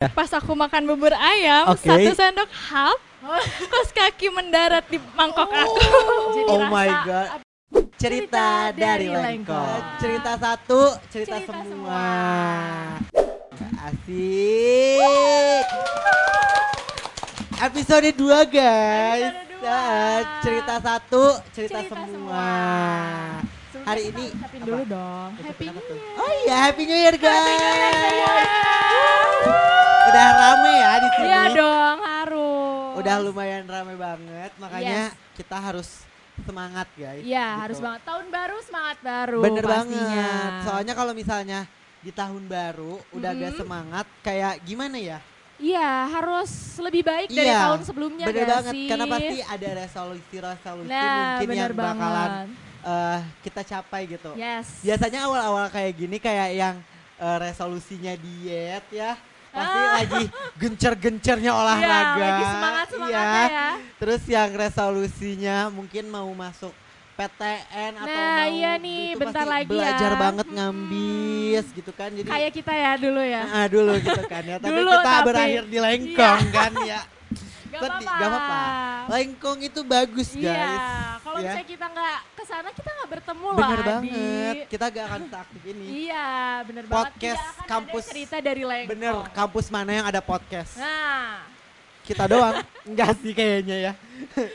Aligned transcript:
Pas 0.00 0.32
aku 0.32 0.56
makan 0.56 0.88
bubur 0.88 1.12
ayam, 1.12 1.76
Oke. 1.76 1.84
satu 1.84 2.16
sendok 2.16 2.48
hap, 2.72 2.96
kos 3.68 3.92
kaki 3.92 4.32
mendarat 4.32 4.80
di 4.88 4.96
mangkok 5.12 5.44
aku. 5.44 5.76
Jadi 6.32 6.48
Oh 6.48 6.56
rasa 6.56 6.72
my 6.72 6.88
God. 7.04 7.28
Cerita 8.00 8.00
Cerita 8.00 8.48
dari. 8.72 9.12
Lengkong. 9.12 9.80
Cerita 10.00 10.40
satu, 10.40 10.96
cerita, 11.12 11.36
Cerita 11.36 11.52
semua. 11.52 11.68
semua. 11.68 12.00
Asik. 13.92 15.68
Episode 17.60 18.08
2 18.16 18.40
guys. 18.48 19.36
Episode 19.36 19.52
dua. 19.52 19.68
Nah, 19.68 20.16
cerita 20.40 20.74
satu, 20.80 21.24
cerita, 21.52 21.84
Cerita 21.84 22.08
semua. 22.08 22.08
semua. 22.08 22.48
Hari 23.84 24.02
ini 24.08 24.32
Ucapin 24.32 24.48
apa? 24.56 24.64
dulu 24.64 24.82
dong. 24.88 25.30
Happy 25.36 25.68
New 25.68 25.76
Year. 25.76 26.16
Oh 26.16 26.30
iya, 26.40 26.56
Happy 26.56 26.88
New 26.88 26.96
Year 26.96 27.16
guys. 27.20 29.19
Udah 29.42 30.28
rame 30.32 30.72
ya 30.74 30.92
di 30.96 31.08
sini. 31.10 31.26
Iya 31.26 31.42
dong, 31.52 31.98
harus. 32.02 32.92
Udah 32.98 33.16
lumayan 33.20 33.64
rame 33.64 33.94
banget, 33.94 34.50
makanya 34.56 35.02
kita 35.32 35.56
harus 35.56 35.88
semangat 36.40 36.88
guys. 36.94 37.22
Iya, 37.22 37.46
gitu. 37.46 37.60
harus 37.62 37.78
banget. 37.78 38.02
Tahun 38.02 38.26
baru 38.28 38.56
semangat 38.60 38.98
baru 39.00 39.38
Bener 39.40 39.64
pastinya. 39.64 39.76
banget. 40.02 40.52
Soalnya 40.66 40.94
kalau 40.94 41.12
misalnya 41.12 41.60
di 42.00 42.10
tahun 42.10 42.42
baru 42.46 42.96
udah 43.12 43.30
gak 43.30 43.52
Mhm. 43.54 43.60
semangat, 43.60 44.06
kayak 44.20 44.54
gimana 44.62 44.96
ya? 44.96 45.18
Iya, 45.60 45.92
harus 46.10 46.48
lebih 46.80 47.04
baik 47.04 47.28
dari 47.28 47.44
Iya, 47.46 47.60
tahun 47.62 47.80
sebelumnya 47.84 48.24
Bener 48.24 48.40
gak 48.40 48.50
banget, 48.50 48.74
sih? 48.74 48.88
karena 48.88 49.04
pasti 49.06 49.36
ada 49.44 49.68
resolusi-resolusi 49.76 50.88
Nah, 50.88 51.12
mungkin 51.36 51.48
yang 51.52 51.72
bakalan 51.76 52.30
banget. 52.32 52.48
eh, 52.82 53.18
kita 53.44 53.60
capai 53.68 54.02
gitu. 54.08 54.32
Yes. 54.34 54.80
Biasanya 54.80 55.20
awal-awal 55.22 55.68
kayak 55.68 55.92
gini 55.94 56.16
kayak 56.16 56.50
yang 56.52 56.76
eh, 57.20 57.36
resolusinya 57.38 58.16
diet 58.16 58.80
ya. 58.90 59.12
Pasti 59.50 59.78
Ah. 59.78 59.90
lagi 59.96 60.22
gencer-gencernya 60.56 61.52
olahraga. 61.52 62.14
Iya, 62.14 62.22
lagi 62.22 62.44
semangat-semangatnya 62.46 63.42
Iya. 63.42 63.50
ya. 63.52 63.70
Terus 63.98 64.22
yang 64.24 64.50
resolusinya 64.52 65.56
mungkin 65.68 66.04
mau 66.06 66.30
masuk 66.30 66.70
PTN 67.12 67.92
atau 67.98 68.08
Nah, 68.08 68.32
mau 68.38 68.48
iya 68.48 68.72
nih, 68.76 69.12
itu 69.12 69.20
bentar 69.20 69.42
pasti 69.42 69.52
lagi 69.52 69.68
belajar 69.68 70.10
ya. 70.10 70.18
banget 70.18 70.46
ngambis 70.48 71.66
gitu 71.74 71.92
kan. 71.92 72.08
Jadi 72.10 72.28
Kayak 72.28 72.50
kita 72.54 72.72
ya 72.72 72.92
dulu 72.96 73.20
ya. 73.20 73.42
Ah, 73.44 73.66
dulu 73.66 73.92
gitu 73.98 74.22
kan 74.24 74.42
ya. 74.42 74.56
Tapi 74.56 74.72
Dulu, 74.72 74.88
kita 74.88 75.04
tapi- 75.04 75.26
berakhir 75.28 75.62
di 75.66 75.78
lengkong 75.78 76.42
kan 76.50 76.72
ya. 76.82 77.00
Gak 77.70 77.80
apa-apa. 77.80 78.12
gak 78.12 78.28
apa-apa. 78.28 78.60
Lengkong 79.08 79.60
itu 79.62 79.80
bagus 79.82 80.28
Iya, 80.32 80.50
guys. 80.50 80.80
kalau 81.20 81.38
ya. 81.38 81.42
misalnya 81.44 81.66
kita 81.66 81.86
nggak 81.86 82.16
ke 82.30 82.42
sana 82.44 82.68
kita 82.70 82.90
nggak 82.90 83.10
bertemu 83.10 83.46
Bener 83.48 83.62
lah. 83.70 83.86
banget. 83.86 84.54
Di... 84.56 84.68
Kita 84.68 84.84
gak 84.86 85.04
akan 85.06 85.22
seaktif 85.26 85.62
ini. 85.64 85.84
Iya, 86.04 86.28
bener 86.62 86.84
banget. 86.84 86.94
Podcast 87.06 87.40
akan 87.40 87.54
ada 87.56 87.68
kampus. 87.68 88.04
cerita 88.06 88.36
dari 88.38 88.62
Lengkong. 88.62 88.90
Bener, 88.90 89.14
kampus 89.30 89.66
mana 89.68 89.90
yang 89.92 90.06
ada 90.06 90.20
podcast? 90.20 90.72
Nah, 90.76 91.46
Kita 92.00 92.26
doang. 92.26 92.58
Enggak 92.90 93.10
sih 93.18 93.30
kayaknya 93.30 93.76
ya. 93.78 93.92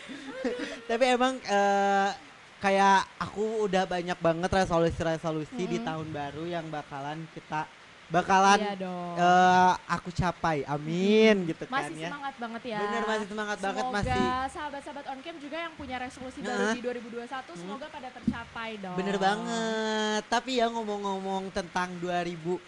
Tapi 0.89 1.03
emang 1.07 1.39
eh, 1.39 2.09
kayak 2.57 2.99
aku 3.17 3.63
udah 3.63 3.85
banyak 3.85 4.17
banget 4.17 4.51
resolusi-resolusi 4.51 5.63
di 5.63 5.77
Mm-mm. 5.77 5.87
tahun 5.87 6.07
baru 6.09 6.43
yang 6.45 6.65
bakalan 6.67 7.23
kita 7.31 7.63
bakalan 8.05 8.59
iya 8.59 8.73
eh, 9.15 9.73
aku 9.87 10.09
capai. 10.11 10.61
Amin 10.65 11.45
gitu 11.45 11.65
kan 11.65 11.73
masih 11.75 11.95
ya. 11.97 12.07
semangat 12.07 12.35
banget 12.37 12.61
ya. 12.67 12.79
Bener 12.79 13.03
masih 13.03 13.27
semangat 13.27 13.57
banget 13.59 13.81
Semoga 13.81 13.97
masih. 13.97 14.21
sahabat-sahabat 14.51 15.05
on 15.07 15.19
cam 15.19 15.35
juga 15.37 15.57
yang 15.57 15.73
punya 15.73 15.95
resolusi 15.97 16.37
Nah. 16.39 16.47
baru 16.47 16.65
di 16.71 16.81
2021 16.81 17.53
semoga 17.55 17.85
pada 17.87 18.09
tercapai 18.11 18.69
dong. 18.77 18.95
Bener 18.95 19.17
banget. 19.17 20.21
Tapi 20.27 20.51
ya 20.57 20.67
ngomong-ngomong 20.67 21.49
tentang 21.49 21.89
2021 21.97 22.61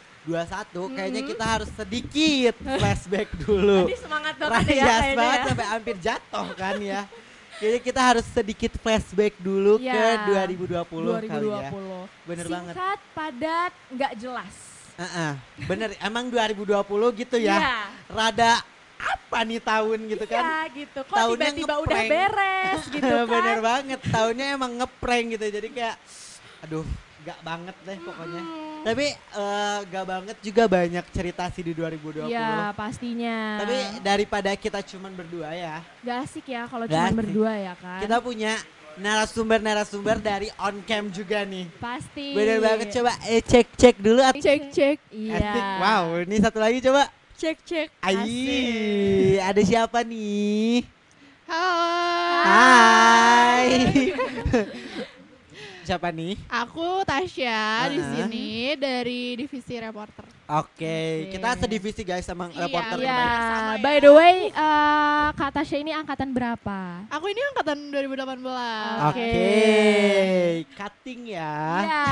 kayaknya 0.90 1.22
Mhm. 1.22 1.30
kita 1.30 1.46
harus 1.46 1.70
sedikit 1.72 2.56
flashback 2.58 3.30
dulu. 3.40 3.86
Tadi 3.86 3.98
semangat 3.98 4.36
banget 4.36 4.58
ya 4.68 4.74
Rayas 4.76 4.90
kayaknya 4.98 5.16
banget 5.16 5.38
ya. 5.38 5.46
sampai 5.48 5.66
hampir 5.68 5.96
jatuh 5.98 6.48
kan 6.54 6.76
ya. 6.80 7.02
Kayaknya 7.58 7.82
kita 7.82 8.02
harus 8.04 8.26
sedikit 8.28 8.72
flashback 8.78 9.34
dulu 9.40 9.82
Iya. 9.82 9.94
ke 9.94 10.06
2020, 10.28 11.14
2020. 11.16 11.26
kali 11.26 11.48
ya. 11.50 11.70
Bener 12.24 12.46
banget. 12.48 12.74
Singkat, 12.74 13.00
padat, 13.14 13.72
nggak 13.90 14.14
jelas. 14.16 14.54
Heeh. 14.98 15.32
Bener, 15.64 15.90
emang 16.00 16.26
2020 16.28 16.74
gitu 17.16 17.38
ya. 17.38 17.58
Iya. 17.58 17.78
Rada 18.10 18.52
apa 18.98 19.40
nih 19.46 19.62
tahun 19.62 20.00
gitu 20.10 20.26
kan. 20.26 20.42
Iya 20.42 20.62
gitu. 20.74 21.00
Kok 21.06 21.14
Tahunnya 21.14 21.50
tiba-tiba 21.54 21.76
udah 21.86 22.02
beres 22.04 22.82
gitu 22.96 23.16
kan. 23.22 23.30
Bener 23.30 23.60
banget, 23.62 24.00
tahunnya 24.04 24.46
emang 24.52 24.72
ngeprank 24.76 25.26
gitu. 25.38 25.46
Jadi 25.54 25.68
kayak 25.70 25.96
aduh, 26.66 26.86
gak 27.22 27.40
banget 27.42 27.76
deh 27.86 27.98
pokoknya. 28.02 28.42
Hmm. 28.42 28.82
Tapi 28.82 29.06
eh, 29.14 29.80
gak 29.86 30.06
banget 30.08 30.38
juga 30.42 30.64
banyak 30.66 31.06
cerita 31.12 31.44
sih 31.52 31.62
di 31.62 31.74
2020. 31.78 32.26
Iya 32.26 32.74
pastinya. 32.74 33.62
Tapi 33.62 33.76
daripada 34.02 34.50
kita 34.56 34.80
cuman 34.82 35.14
berdua 35.14 35.54
ya, 35.54 35.78
Gak 36.02 36.18
asik 36.26 36.46
ya 36.48 36.66
kalau 36.66 36.90
Gak 36.90 36.96
cuma 36.96 37.06
asik. 37.06 37.18
berdua 37.22 37.54
ya 37.54 37.74
kan. 37.78 38.00
kita 38.02 38.18
punya 38.18 38.54
narasumber-narasumber 38.98 40.18
dari 40.18 40.50
on 40.58 40.82
cam 40.84 41.08
juga 41.08 41.42
nih. 41.44 41.70
Pasti. 41.78 42.34
Bener 42.34 42.58
banget 42.60 42.90
coba 42.92 43.14
eh, 43.26 43.42
cek-cek 43.42 43.96
dulu 43.98 44.20
at- 44.20 44.36
Cek 44.36 44.62
cek, 44.70 44.98
Iya. 45.10 45.38
Asik. 45.38 45.64
Wow, 45.80 46.04
ini 46.22 46.36
satu 46.38 46.58
lagi 46.58 46.80
coba. 46.80 47.10
cek 47.34 47.58
cek. 47.64 47.88
Ai, 48.02 49.38
ada 49.40 49.62
siapa 49.62 50.02
nih? 50.02 50.82
Halo, 51.48 52.44
Hai. 52.44 53.68
siapa 55.88 56.12
nih? 56.12 56.36
aku 56.46 56.84
Tasya 57.02 57.60
di 57.88 57.98
Uh-uh. 57.98 58.12
sini 58.20 58.48
dari 58.76 59.22
divisi 59.34 59.74
reporter. 59.74 60.28
Oke, 60.50 60.84
Oke. 61.24 61.32
kita 61.34 61.50
sedivisi 61.58 62.02
guys 62.02 62.28
emang 62.28 62.52
Iya, 62.52 62.60
reporter 62.62 62.98
Iya. 62.98 63.20
Sama 63.42 63.74
ya. 63.74 63.80
by 63.80 63.98
the 63.98 64.12
way, 64.12 64.36
eh 64.50 65.28
Kak 65.34 65.52
Tasya 65.54 65.78
ini 65.78 65.92
angkatan 65.92 66.30
berapa? 66.30 66.80
Aku 67.10 67.26
ini 67.26 67.40
angkatan 67.46 67.78
2018. 67.88 68.44
Oke, 69.08 69.16
Oke. 69.16 69.42
cutting 70.74 71.22
ya. 71.30 71.56
Iya. 71.80 72.06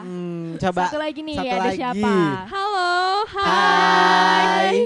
Hmm, 0.00 0.54
coba 0.56 0.82
Satu 0.86 0.98
lagi 0.98 1.20
nih, 1.20 1.36
satu 1.36 1.50
ada 1.52 1.62
lagi. 1.64 1.76
siapa? 1.76 2.14
Halo, 2.46 2.90
hai. 3.28 3.42
Hai. 3.42 4.76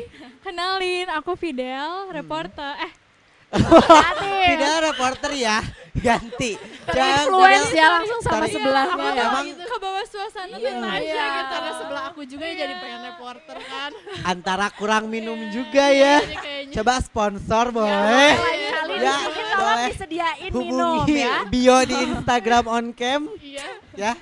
Kenalin, 0.42 1.06
aku 1.12 1.32
Fidel, 1.34 1.91
reporter. 2.10 2.72
Eh, 2.78 2.92
Tidak 4.48 4.76
reporter 4.82 5.32
ya, 5.34 5.60
ganti. 5.94 6.56
Influence 6.82 7.70
ya 7.70 7.87
langsung 7.93 8.20
sama 8.20 8.44
sebelahnya 8.44 8.91
Aku 8.93 9.00
ya. 9.00 9.12
tuh 9.12 9.25
Emang 9.25 9.47
gitu. 9.47 9.65
ke 9.65 9.76
bawah 9.78 10.04
suasana 10.04 10.56
Iya, 10.56 10.69
tenang. 10.69 10.98
iya, 10.98 11.15
gitu. 11.22 11.47
Karena 11.48 11.72
sebelah 11.78 12.04
aku 12.10 12.20
juga 12.26 12.44
Iya. 12.44 12.59
jadi 12.59 12.75
pengen 12.76 13.00
reporter 13.06 13.56
kan. 13.62 13.91
antara 14.25 14.66
kurang 14.70 15.04
minum 15.06 15.38
juga 15.48 15.84
ya. 15.88 16.19
Kayaknya 16.21 16.75
Coba 16.75 16.92
sponsor 16.98 17.65
Ya, 17.69 17.72
boleh. 17.72 18.32
Ya, 18.92 19.16
boleh. 19.54 19.88
disediain 19.88 20.50
minum 20.50 21.03
Hubungi 21.03 21.16
ya. 21.19 21.47
bio 21.47 21.78
di 21.82 21.97
Instagram 22.12 22.65
on 22.66 22.87
cam 22.92 23.31
iya. 23.38 23.66
ya. 23.94 24.12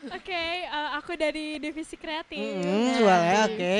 Oke, 0.00 0.32
eh, 0.64 0.88
aku 0.96 1.12
dari 1.12 1.60
divisi 1.60 1.92
kreatif. 1.94 2.40
Hmm, 2.40 3.04
boleh, 3.04 3.36
oke. 3.46 3.74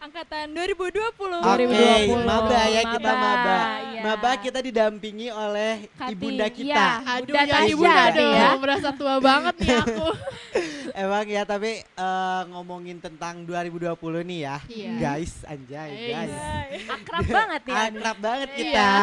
Angkatan 0.00 0.56
2020. 0.56 1.12
Oke, 1.12 1.64
2020. 1.68 2.24
maba 2.24 2.60
ya 2.66 2.82
kita 2.88 3.12
Maba, 3.12 3.20
maba. 3.20 3.58
iya. 3.84 4.00
Maba 4.00 4.30
kita 4.40 4.58
didampingi 4.58 5.28
oleh 5.28 5.92
Kati, 5.92 6.16
ibunda 6.16 6.48
iya. 6.48 6.56
kita. 6.56 6.86
Aduh 7.04 7.34
Bunda 7.36 7.44
ya 7.44 7.58
ibunda 7.68 8.04
nih 8.08 8.16
dong. 8.16 8.32
ya. 8.32 8.48
Merasa 8.56 8.88
tua 8.96 9.14
banget 9.20 9.54
nih 9.60 9.76
aku. 9.76 10.08
Emang 11.04 11.26
ya 11.28 11.42
tapi 11.44 11.72
eh, 11.84 12.42
ngomongin 12.48 12.96
tentang 12.96 13.44
2020 13.44 13.92
nih 14.24 14.40
ya. 14.40 14.56
Iya. 14.66 14.90
Guys, 14.96 15.32
anjay 15.44 15.90
Guys. 15.92 16.32
guys. 16.32 16.84
Akrab 16.88 17.24
banget 17.28 17.62
ya. 17.68 17.76
Akrab 17.86 18.16
banget 18.18 18.48
Iya. 18.50 18.56
kita. 18.56 18.88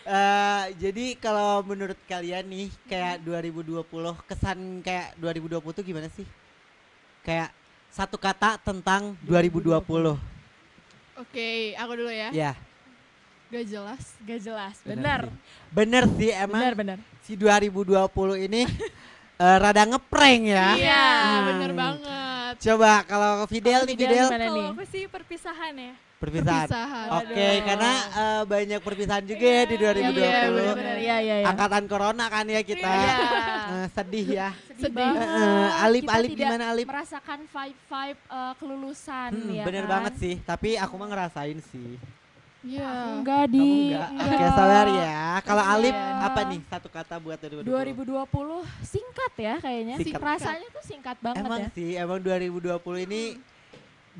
Eh, 0.00 0.64
jadi 0.80 1.14
kalau 1.16 1.62
menurut 1.62 1.94
kalian 2.04 2.42
nih 2.42 2.66
kayak 2.84 3.22
2020 3.22 3.86
kesan 4.26 4.58
kayak 4.82 5.14
2020 5.16 5.62
tuh 5.70 5.84
gimana 5.86 6.10
sih? 6.10 6.26
Kayak 7.22 7.54
satu 7.90 8.16
kata 8.16 8.56
tentang 8.58 9.14
2020. 9.22 10.16
Oke, 11.18 11.50
aku 11.76 11.92
dulu 11.94 12.08
ya. 12.08 12.30
Ya, 12.32 12.52
Gak 13.50 13.66
jelas. 13.66 14.02
Gak 14.22 14.40
jelas, 14.40 14.76
bener 14.80 14.96
benar. 14.96 15.20
sih. 15.26 15.34
Bener 15.70 16.04
sih 16.16 16.30
emang 16.30 16.62
Benar, 16.62 16.74
benar. 16.78 16.98
si 17.20 17.32
2020 17.34 18.46
ini 18.46 18.62
eh, 19.42 19.56
rada 19.58 19.82
ngeprank 19.84 20.42
ya. 20.46 20.68
Iya, 20.78 21.02
Hmm. 21.02 21.46
bener 21.50 21.72
banget. 21.74 22.54
Coba 22.62 22.90
kalau 23.04 23.32
Fidel 23.46 23.82
nih 23.84 23.96
Fidel? 23.98 24.26
Kalau 24.30 24.70
aku 24.70 24.84
sih 24.86 25.04
perpisahan 25.06 25.74
ya. 25.74 25.94
Perpisahan. 26.20 26.68
Perpisahan. 26.68 27.08
Oke, 27.16 27.32
Aduh. 27.40 27.64
karena 27.64 27.92
eh, 28.12 28.42
banyak 28.44 28.80
perpisahan 28.80 29.24
juga 29.24 29.46
ya 29.48 29.62
di 29.64 29.76
2020. 29.76 30.20
Iya, 30.20 30.40
benar-benar. 30.46 30.96
Iya, 30.96 31.16
iya, 31.18 31.34
iya. 31.40 31.46
Angkatan 31.48 31.84
corona 31.86 32.24
kan 32.28 32.44
ya 32.44 32.60
kita. 32.60 32.84
Iya. 32.86 33.14
Eh, 33.72 33.86
sedih 33.90 34.26
ya. 34.28 34.48
Sedih. 34.76 35.12
Eh, 35.12 35.68
Alip, 35.80 36.04
Kita 36.04 36.14
Alip 36.14 36.30
tidak 36.30 36.40
gimana 36.44 36.64
Alip? 36.70 36.86
Merasakan 36.86 37.38
vibe-vibe 37.42 38.20
eh, 38.28 38.52
kelulusan 38.54 39.30
Hmm, 39.32 39.50
ya 39.50 39.64
bener 39.64 39.84
kan? 39.84 39.90
banget 39.90 40.14
sih, 40.18 40.34
tapi 40.40 40.76
aku 40.76 40.94
mah 40.94 41.08
ngerasain 41.08 41.58
sih. 41.64 41.96
Iya. 42.60 43.16
Enggak 43.16 43.48
Kamu 43.48 43.54
di 43.56 43.68
enggak? 43.88 44.08
Oke, 44.20 44.46
sabar 44.52 44.86
ya. 44.86 45.20
Kalau 45.40 45.64
Iya. 45.64 45.72
Alip 45.72 45.96
apa 45.96 46.40
nih 46.44 46.60
satu 46.62 46.88
kata 46.92 47.14
buat 47.16 47.38
2020? 47.40 47.64
2020 47.64 48.60
singkat 48.84 49.32
ya 49.34 49.54
kayaknya. 49.56 49.94
Singkat. 49.96 50.20
Rasanya 50.20 50.68
tuh 50.68 50.84
singkat 50.84 51.16
banget 51.18 51.40
Emang 51.40 51.60
ya. 51.62 51.68
sih, 51.72 51.90
emang 51.96 52.20
2020 52.20 52.76
ini 53.00 53.40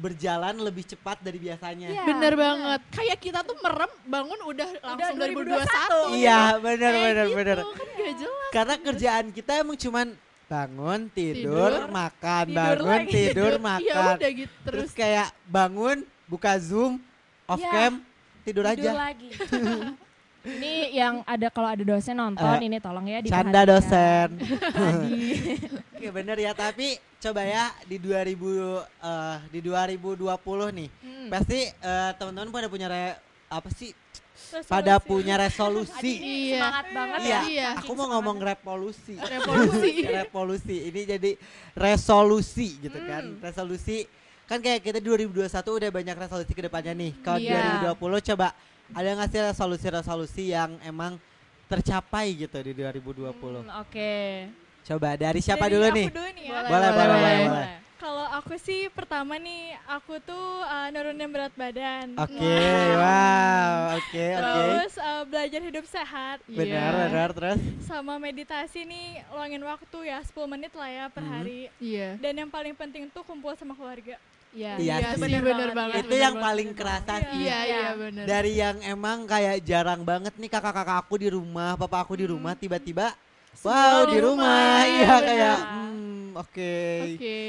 berjalan 0.00 0.56
lebih 0.56 0.82
cepat 0.82 1.20
dari 1.20 1.36
biasanya. 1.36 1.86
Iya. 1.86 2.02
Bener 2.02 2.32
banget. 2.34 2.80
Kayak 2.90 3.18
kita 3.20 3.40
tuh 3.44 3.56
merem 3.60 3.92
bangun 4.02 4.40
udah 4.48 4.68
langsung 4.80 5.16
2021. 5.20 6.16
Iya, 6.16 6.40
benar 6.56 6.90
Kayak 6.90 7.04
benar 7.04 7.26
gitu, 7.26 7.36
benar. 7.36 7.58
Kan 7.60 7.88
gak 7.92 8.14
jelas. 8.16 8.48
Karena 8.50 8.74
kerjaan 8.80 9.26
kita 9.30 9.52
emang 9.60 9.76
cuman 9.76 10.08
bangun, 10.50 11.00
tidur, 11.12 11.70
Tidur, 11.70 11.72
makan, 11.86 12.44
tidur 12.44 12.58
bangun, 12.58 12.88
lagi, 12.98 13.12
tidur, 13.12 13.52
Ya 13.54 13.62
makan. 13.62 14.14
udah 14.18 14.30
gitu 14.32 14.54
Terus 14.66 14.80
terus. 14.82 14.90
kayak 14.96 15.28
bangun, 15.46 15.98
buka 16.26 16.52
Zoom, 16.58 16.92
off 17.46 17.60
Iya. 17.60 17.70
cam, 17.70 17.92
tidur, 18.42 18.64
Tidur 18.64 18.64
aja. 18.66 18.90
lagi. 18.98 19.28
ini 20.42 20.72
yang 20.92 21.20
ada 21.24 21.48
kalau 21.48 21.68
ada 21.68 21.82
dosen 21.82 22.14
nonton 22.14 22.56
Eh, 22.56 22.64
ini 22.64 22.78
tolong 22.78 23.04
ya 23.04 23.20
Canda 23.20 23.60
diperhatikan. 23.60 23.66
dosen. 23.66 24.28
Oke 25.94 26.08
bener 26.10 26.36
ya, 26.36 26.52
tapi 26.52 26.88
coba 27.18 27.42
ya 27.42 27.68
di 27.84 27.96
2000 27.96 28.32
eh, 28.80 29.36
di 29.48 29.60
2020 29.60 30.24
nih. 30.72 30.88
Hmm. 30.98 31.28
Pasti 31.28 31.58
eh, 31.68 32.10
teman-teman 32.16 32.48
pada 32.50 32.68
punya 32.68 32.88
re- 32.88 33.18
apa 33.48 33.68
sih? 33.70 33.92
Resolusi. 34.40 34.66
Pada 34.66 34.94
punya 34.98 35.34
resolusi. 35.36 36.12
Iya. 36.16 36.56
semangat 36.56 36.86
banget 36.90 37.18
Iya, 37.20 37.40
ya. 37.46 37.70
Aku 37.76 37.92
mau 37.92 38.08
ngomong 38.10 38.40
revolusi. 38.40 39.14
Revolusi. 39.14 39.92
revolusi. 40.16 40.76
Ini 40.88 41.00
jadi 41.10 41.30
resolusi 41.76 42.68
gitu 42.80 42.98
kan. 43.00 43.22
Hmm. 43.26 43.38
Resolusi 43.38 44.08
kan 44.44 44.58
kayak 44.58 44.80
kita 44.82 44.98
2021 44.98 45.46
udah 45.52 45.90
banyak 45.90 46.16
resolusi 46.16 46.52
ke 46.52 46.62
depannya 46.64 46.96
nih. 46.96 47.12
Kalau 47.20 47.38
Iya. 47.38 47.84
2020 47.92 48.28
coba 48.32 48.48
ada 48.92 49.08
nggak 49.12 49.28
sih 49.28 49.40
resolusi-resolusi 49.42 50.44
yang 50.50 50.76
emang 50.80 51.16
tercapai 51.66 52.34
gitu 52.36 52.58
di 52.58 52.72
2020? 52.72 53.30
Hmm, 53.62 53.70
Oke. 53.80 54.12
Coba 54.82 55.14
dari 55.14 55.38
siapa 55.38 55.64
Dari 55.64 55.72
dulu 55.72 55.84
aku 55.84 55.96
nih? 55.96 56.06
dulu 56.08 56.28
nih 56.32 56.44
ya. 56.44 56.50
Boleh, 56.50 56.66
Boleh, 56.66 56.90
boleh, 56.90 56.90
boleh, 56.90 57.14
boleh. 57.14 57.46
boleh. 57.46 57.70
Kalau 58.00 58.24
aku 58.32 58.56
sih 58.56 58.88
pertama 58.88 59.36
nih, 59.36 59.76
aku 59.84 60.16
tuh 60.20 60.46
uh, 60.64 60.88
nurunin 60.88 61.28
berat 61.28 61.52
badan. 61.52 62.16
Oke, 62.16 62.56
wow, 62.96 63.92
oke, 63.92 64.24
oke. 64.32 64.40
Terus 64.40 64.92
uh, 64.96 65.22
belajar 65.24 65.60
hidup 65.60 65.84
sehat. 65.84 66.40
Benar, 66.44 66.64
Iya. 66.90 67.00
benar, 67.06 67.28
terus. 67.30 67.60
Sama 67.84 68.16
meditasi 68.16 68.82
nih, 68.82 69.20
luangin 69.28 69.60
waktu 69.60 69.98
ya 70.06 70.24
10 70.24 70.32
menit 70.48 70.72
lah 70.72 70.88
ya 70.88 71.04
per 71.06 71.20
Mhm. 71.20 71.30
hari. 71.30 71.60
Iya. 71.76 72.16
Dan 72.16 72.32
yang 72.38 72.48
paling 72.48 72.72
penting 72.72 73.04
tuh 73.06 73.20
kumpul 73.20 73.52
sama 73.52 73.76
keluarga. 73.76 74.16
Iya. 74.50 74.72
Iya 74.76 74.94
Iya 74.98 75.08
sih. 75.14 75.22
sih 75.22 75.40
bener 75.40 75.70
banget. 75.70 75.94
Itu 75.96 76.08
bener 76.08 76.20
yang 76.20 76.34
banget. 76.34 76.46
paling 76.46 76.70
kerasa 76.74 77.12
Iya. 77.12 77.22
sih. 77.22 77.38
Iya, 77.40 77.58
iya 77.62 77.88
bener. 77.94 78.24
Dari 78.24 78.52
yang 78.52 78.76
emang 78.82 79.18
kayak 79.24 79.56
jarang 79.62 80.02
banget 80.02 80.34
nih 80.34 80.50
kakak-kakak 80.50 80.98
aku 81.00 81.14
di 81.16 81.28
rumah, 81.28 81.74
papa 81.74 82.02
aku 82.02 82.14
di 82.14 82.26
rumah 82.26 82.52
tiba-tiba 82.52 83.14
Semua 83.50 83.74
wow 83.74 84.00
di 84.06 84.18
rumah, 84.18 84.46
rumah, 84.46 84.78
iya 84.82 84.94
iya, 85.02 85.16
kayak 85.20 85.56
hmm, 85.60 86.24
oke. 86.34 86.76
Oke. 87.10 87.40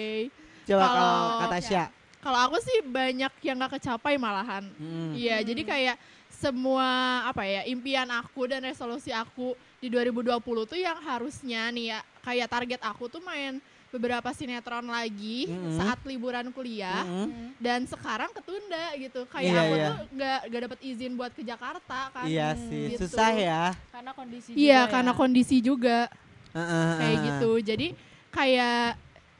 Coba 0.64 0.86
kalau 0.86 0.94
Kalau- 0.94 1.40
kata 1.40 1.56
Tasya. 1.56 1.84
Kalau 2.22 2.40
aku 2.40 2.58
sih 2.60 2.78
banyak 2.84 3.34
yang 3.42 3.58
gak 3.58 3.74
kecapai 3.76 4.14
malahan. 4.16 4.62
Hmm. 4.78 5.10
Iya, 5.12 5.42
jadi 5.42 5.62
kayak 5.64 5.96
semua 6.32 6.86
apa 7.24 7.46
ya 7.46 7.66
impian 7.66 8.10
aku 8.10 8.46
dan 8.46 8.62
resolusi 8.62 9.10
aku 9.10 9.54
di 9.78 9.90
2020 9.90 10.38
tuh 10.64 10.74
yang 10.76 10.98
harusnya 11.00 11.70
nih 11.70 11.86
ya 11.88 12.00
kayak 12.20 12.48
target 12.48 12.82
aku 12.82 13.06
tuh 13.08 13.22
main 13.22 13.58
beberapa 13.92 14.32
sinetron 14.32 14.88
lagi 14.88 15.52
Mm-mm. 15.52 15.76
saat 15.76 16.00
liburan 16.08 16.48
kuliah 16.50 17.04
Mm-mm. 17.04 17.28
Hmm. 17.28 17.50
dan 17.60 17.84
sekarang 17.84 18.32
ketunda 18.32 18.96
gitu. 18.96 19.28
Kayak 19.28 19.44
Iya, 19.46 19.60
aku 19.62 19.74
iya. 19.76 19.86
tuh 19.86 19.98
gak, 20.16 20.40
gak 20.48 20.62
dapet 20.66 20.80
izin 20.82 21.12
buat 21.14 21.32
ke 21.36 21.44
Jakarta 21.44 22.00
kan. 22.10 22.26
Iya 22.26 22.56
Hmm, 22.56 22.64
sih, 22.66 22.84
gitu. 22.96 23.04
susah 23.06 23.32
ya. 23.36 23.64
Karena 23.92 24.12
kondisi 24.16 24.50
Iya, 24.56 24.80
juga 24.82 24.92
karena 24.96 25.12
ya. 25.12 25.18
kondisi 25.20 25.58
juga 25.60 25.98
Heeh, 26.52 26.92
kayak 26.98 27.12
heeh. 27.12 27.26
gitu. 27.28 27.52
Jadi 27.62 27.88
kayak 28.32 28.88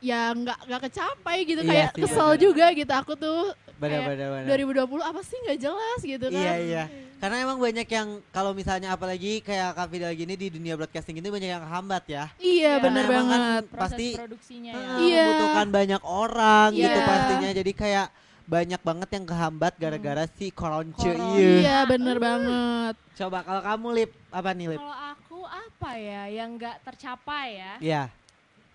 ya 0.02 0.22
nggak 0.34 0.60
nggak 0.66 0.82
kecapai 0.84 1.38
gitu 1.46 1.62
Iya 1.62 1.70
kayak 1.72 1.90
sih, 1.94 2.02
kesel 2.04 2.30
bener. 2.30 2.42
juga 2.42 2.66
gitu 2.74 2.92
aku 2.92 3.14
tuh 3.16 3.42
Benar, 3.78 4.02
kayak 4.04 4.08
benar, 4.14 4.28
benar. 4.36 4.48
2020 4.84 5.00
apa 5.02 5.22
sih 5.24 5.38
nggak 5.48 5.60
jelas 5.60 6.00
gitu 6.02 6.26
kan. 6.28 6.36
Iya 6.38 6.54
iya. 6.60 6.84
Karena 7.22 7.38
emang 7.38 7.62
banyak 7.62 7.86
yang 7.86 8.08
kalau 8.34 8.50
misalnya 8.52 8.90
apalagi 8.92 9.40
kayak 9.40 9.78
Kak 9.78 9.94
Fidel 9.94 10.10
gini 10.12 10.34
di 10.34 10.50
dunia 10.50 10.74
broadcasting 10.74 11.22
ini 11.22 11.30
banyak 11.30 11.54
yang 11.54 11.62
hambat 11.62 12.04
ya. 12.10 12.26
Iya 12.36 12.82
Karena 12.82 12.86
bener 12.90 13.06
kan 13.06 13.14
banget. 13.14 13.64
proses 13.70 13.84
pasti 13.94 14.08
produksinya 14.18 14.74
ya. 14.74 14.90
Iya. 14.98 15.22
membutuhkan 15.22 15.68
banyak 15.70 16.02
orang 16.02 16.70
gitu 16.74 16.98
Iya. 16.98 17.06
pastinya. 17.06 17.50
Jadi 17.54 17.72
kayak 17.72 18.08
banyak 18.42 18.82
banget 18.82 19.10
yang 19.14 19.26
kehambat 19.30 19.74
gara-gara 19.78 20.24
si 20.34 20.50
koronce 20.50 20.98
Corona. 20.98 21.38
iya. 21.38 21.50
Iya 21.62 21.78
bener 21.86 22.18
banget. 22.18 22.96
Coba 23.14 23.38
kalau 23.46 23.62
kamu 23.62 23.88
lip 23.94 24.12
apa 24.34 24.50
nih 24.52 24.68
lip? 24.74 24.80
Kalau 24.82 24.98
aku 25.14 25.40
apa 25.46 25.90
ya 25.94 26.22
yang 26.26 26.50
nggak 26.58 26.78
tercapai 26.82 27.48
ya? 27.54 27.74
Iya. 27.78 28.04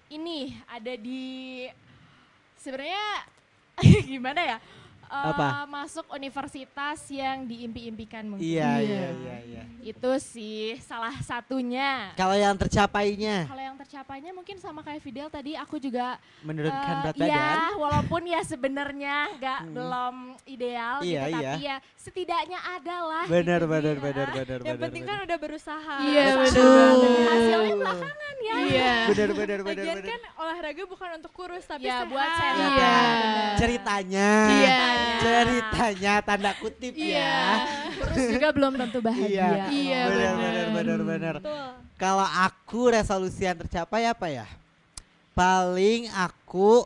Ini 0.07 0.39
ada 0.71 0.95
di 0.95 1.67
sebenarnya 2.57 3.07
gimana 4.07 4.41
ya? 4.41 4.59
Eh, 5.07 5.31
Apa? 5.31 5.49
Masuk 5.67 6.07
universitas 6.11 6.99
yang 7.07 7.45
diimpi-impikan 7.45 8.27
mungkin. 8.27 8.43
Iya 8.43 8.71
iya 8.77 8.83
Iya. 8.83 9.09
iya 9.13 9.37
iya. 9.43 9.63
Itu 9.83 10.11
sih 10.17 10.75
salah 10.81 11.15
satunya. 11.21 12.11
Kalau 12.15 12.35
yang 12.35 12.55
tercapainya 12.55 13.47
Kalau 13.47 13.63
yang 13.63 13.77
tercapainya 13.77 14.31
mungkin 14.31 14.57
sama 14.57 14.81
kayak 14.81 14.99
Fidel 14.99 15.29
tadi 15.29 15.55
aku 15.55 15.79
juga 15.79 16.19
menurunkan 16.43 16.75
eh, 16.93 17.03
berat 17.03 17.17
Iya, 17.17 17.23
badan. 17.23 17.59
walaupun 17.77 18.23
ya 18.25 18.41
sebenarnya 18.43 19.17
nggak 19.37 19.61
Hmm. 19.63 19.73
belum 19.73 20.15
ideal 20.45 20.97
Iya, 21.01 21.07
gitu, 21.23 21.31
iya. 21.31 21.47
tapi 21.47 21.61
ya 21.63 21.77
setidaknya 21.97 22.59
ada 22.61 22.97
lah. 23.01 23.25
Benar 23.27 23.61
gitu, 23.61 23.71
benar 23.71 23.95
Bi. 23.95 24.03
benar 24.03 24.27
benar 24.29 24.59
Yang 24.59 24.65
benar. 24.69 24.83
penting 24.83 25.03
kan 25.05 25.19
udah 25.23 25.39
berusaha. 25.39 25.97
Iya, 26.03 26.25
banget. 26.35 26.53
Hasilnya 27.27 27.75
belakangan 27.77 28.35
ya. 28.41 28.55
Iya. 28.57 28.93
Benar 29.07 29.29
benar 29.33 29.59
benar 29.61 29.77
Lagian 29.77 29.97
benar. 29.97 30.11
kan 30.11 30.21
olahraga 30.37 30.83
bukan 30.85 31.09
untuk 31.15 31.33
kurus 31.33 31.65
tapi 31.65 31.85
Ya, 31.85 32.03
sehat. 32.03 32.11
buat 32.11 32.31
sehat. 32.33 32.57
Iya. 32.59 32.95
Ceritanya. 33.57 34.31
Iya. 34.51 34.79
Ceritanya 35.17 36.15
tanda 36.21 36.53
kutip 36.57 36.93
Iya. 36.93 37.19
ya. 37.19 37.41
Terus 37.97 38.27
juga 38.35 38.49
belum 38.53 38.73
tentu 38.77 38.99
bahagia. 39.01 39.29
Iya. 39.29 39.65
Iya, 39.69 40.01
benar 40.07 40.35
bener. 40.35 40.37
benar 40.37 40.67
benar 40.73 41.01
benar. 41.03 41.35
Kalau 41.97 42.27
aku 42.27 42.93
resolusi 42.93 43.43
yang 43.43 43.57
tercapai 43.57 44.05
apa 44.05 44.27
ya? 44.29 44.47
Paling 45.33 46.09
aku 46.13 46.85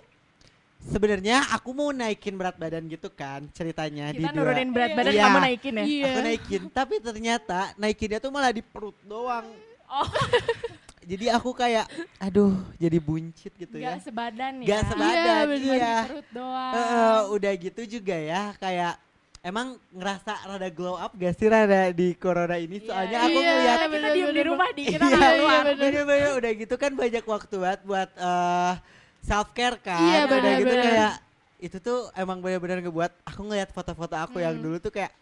sebenarnya 0.80 1.44
aku 1.52 1.70
mau 1.70 1.90
naikin 1.90 2.34
berat 2.34 2.56
badan 2.56 2.88
gitu 2.88 3.12
kan 3.12 3.44
ceritanya 3.52 4.10
di 4.10 4.24
Kita 4.24 4.32
dua. 4.32 4.38
nurunin 4.48 4.70
berat 4.72 4.90
Iya. 4.90 4.96
badan 4.96 5.12
Iya. 5.12 5.22
kamu 5.22 5.38
naikin 5.44 5.74
ya. 5.74 5.84
Iya. 5.84 6.06
Aku 6.08 6.20
naikin, 6.24 6.62
tapi 6.70 6.94
ternyata 6.98 7.58
naikinnya 7.76 8.18
tuh 8.18 8.30
malah 8.30 8.50
di 8.50 8.62
perut 8.62 8.96
doang. 9.04 9.46
Oh. 9.86 10.06
Jadi 11.00 11.26
aku 11.26 11.50
kayak 11.50 11.88
aduh, 12.18 12.52
jadi 12.76 13.00
buncit 13.00 13.52
gitu 13.56 13.80
ya. 13.80 13.96
Gak 13.96 14.04
sebadan 14.04 14.52
ya. 14.60 14.66
Gak 14.68 14.82
sebadan, 14.86 15.44
Iya, 15.48 15.56
iya. 15.72 15.96
perut 16.04 16.28
doang. 16.28 16.74
Eh, 16.76 17.20
udah 17.32 17.52
gitu 17.56 17.82
juga 17.90 18.16
ya, 18.16 18.42
kayak 18.56 18.94
emang 19.40 19.80
ngerasa 19.90 20.32
rada 20.44 20.68
glow 20.68 20.94
up 20.94 21.16
gak 21.16 21.32
sih 21.34 21.48
rada 21.48 21.88
di 21.90 22.12
corona 22.12 22.60
ini? 22.60 22.76
Iya. 22.78 22.86
Soalnya 22.86 23.18
aku 23.18 23.32
Iya, 23.32 23.48
ngeliat 23.48 23.78
Kita 23.80 23.88
bener, 23.88 24.10
diem 24.12 24.20
di 24.20 24.28
bener, 24.30 24.46
rumah 24.46 24.68
di 24.70 24.82
kita 24.84 25.00
Iya, 25.00 25.08
nggak 25.08 25.24
iya, 25.24 25.38
keluar. 25.40 25.62
bener. 25.64 25.78
bener-bener 25.80 26.30
udah 26.36 26.52
gitu 26.54 26.74
kan 26.76 26.92
banyak 26.92 27.24
waktu 27.24 27.54
buat 27.56 27.80
buat 27.82 28.10
eh 28.12 28.74
self 29.20 29.48
care 29.50 29.78
kan. 29.80 30.00
Iya, 30.04 30.20
udah 30.28 30.52
gitu 30.58 30.74
kayak 30.76 31.12
itu 31.60 31.76
tuh 31.76 31.98
emang 32.12 32.40
benar-benar 32.40 32.80
ngebuat 32.80 33.12
aku 33.22 33.40
ngeliat 33.42 33.68
foto-foto 33.68 34.16
aku 34.16 34.36
yang 34.38 34.56
Hmm. 34.56 34.64
dulu 34.64 34.76
tuh 34.76 34.92
kayak 34.92 35.12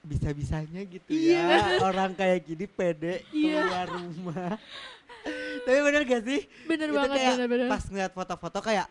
bisa-bisanya 0.00 0.86
gitu 0.86 1.10
Iya. 1.10 1.42
ya 1.42 1.82
orang 1.82 2.14
kayak 2.14 2.38
gini 2.42 2.66
pede 2.66 3.26
Iya. 3.30 3.62
keluar 3.62 3.86
rumah. 3.90 4.54
Tapi 5.62 5.78
bener 5.80 6.02
gak 6.02 6.22
sih? 6.22 6.40
Bener 6.64 6.88
itu 6.88 6.96
banget, 6.96 7.16
kayak 7.16 7.32
bener-bener. 7.36 7.68
pas 7.68 7.82
ngeliat 7.84 8.12
foto-foto 8.12 8.58
kayak 8.60 8.86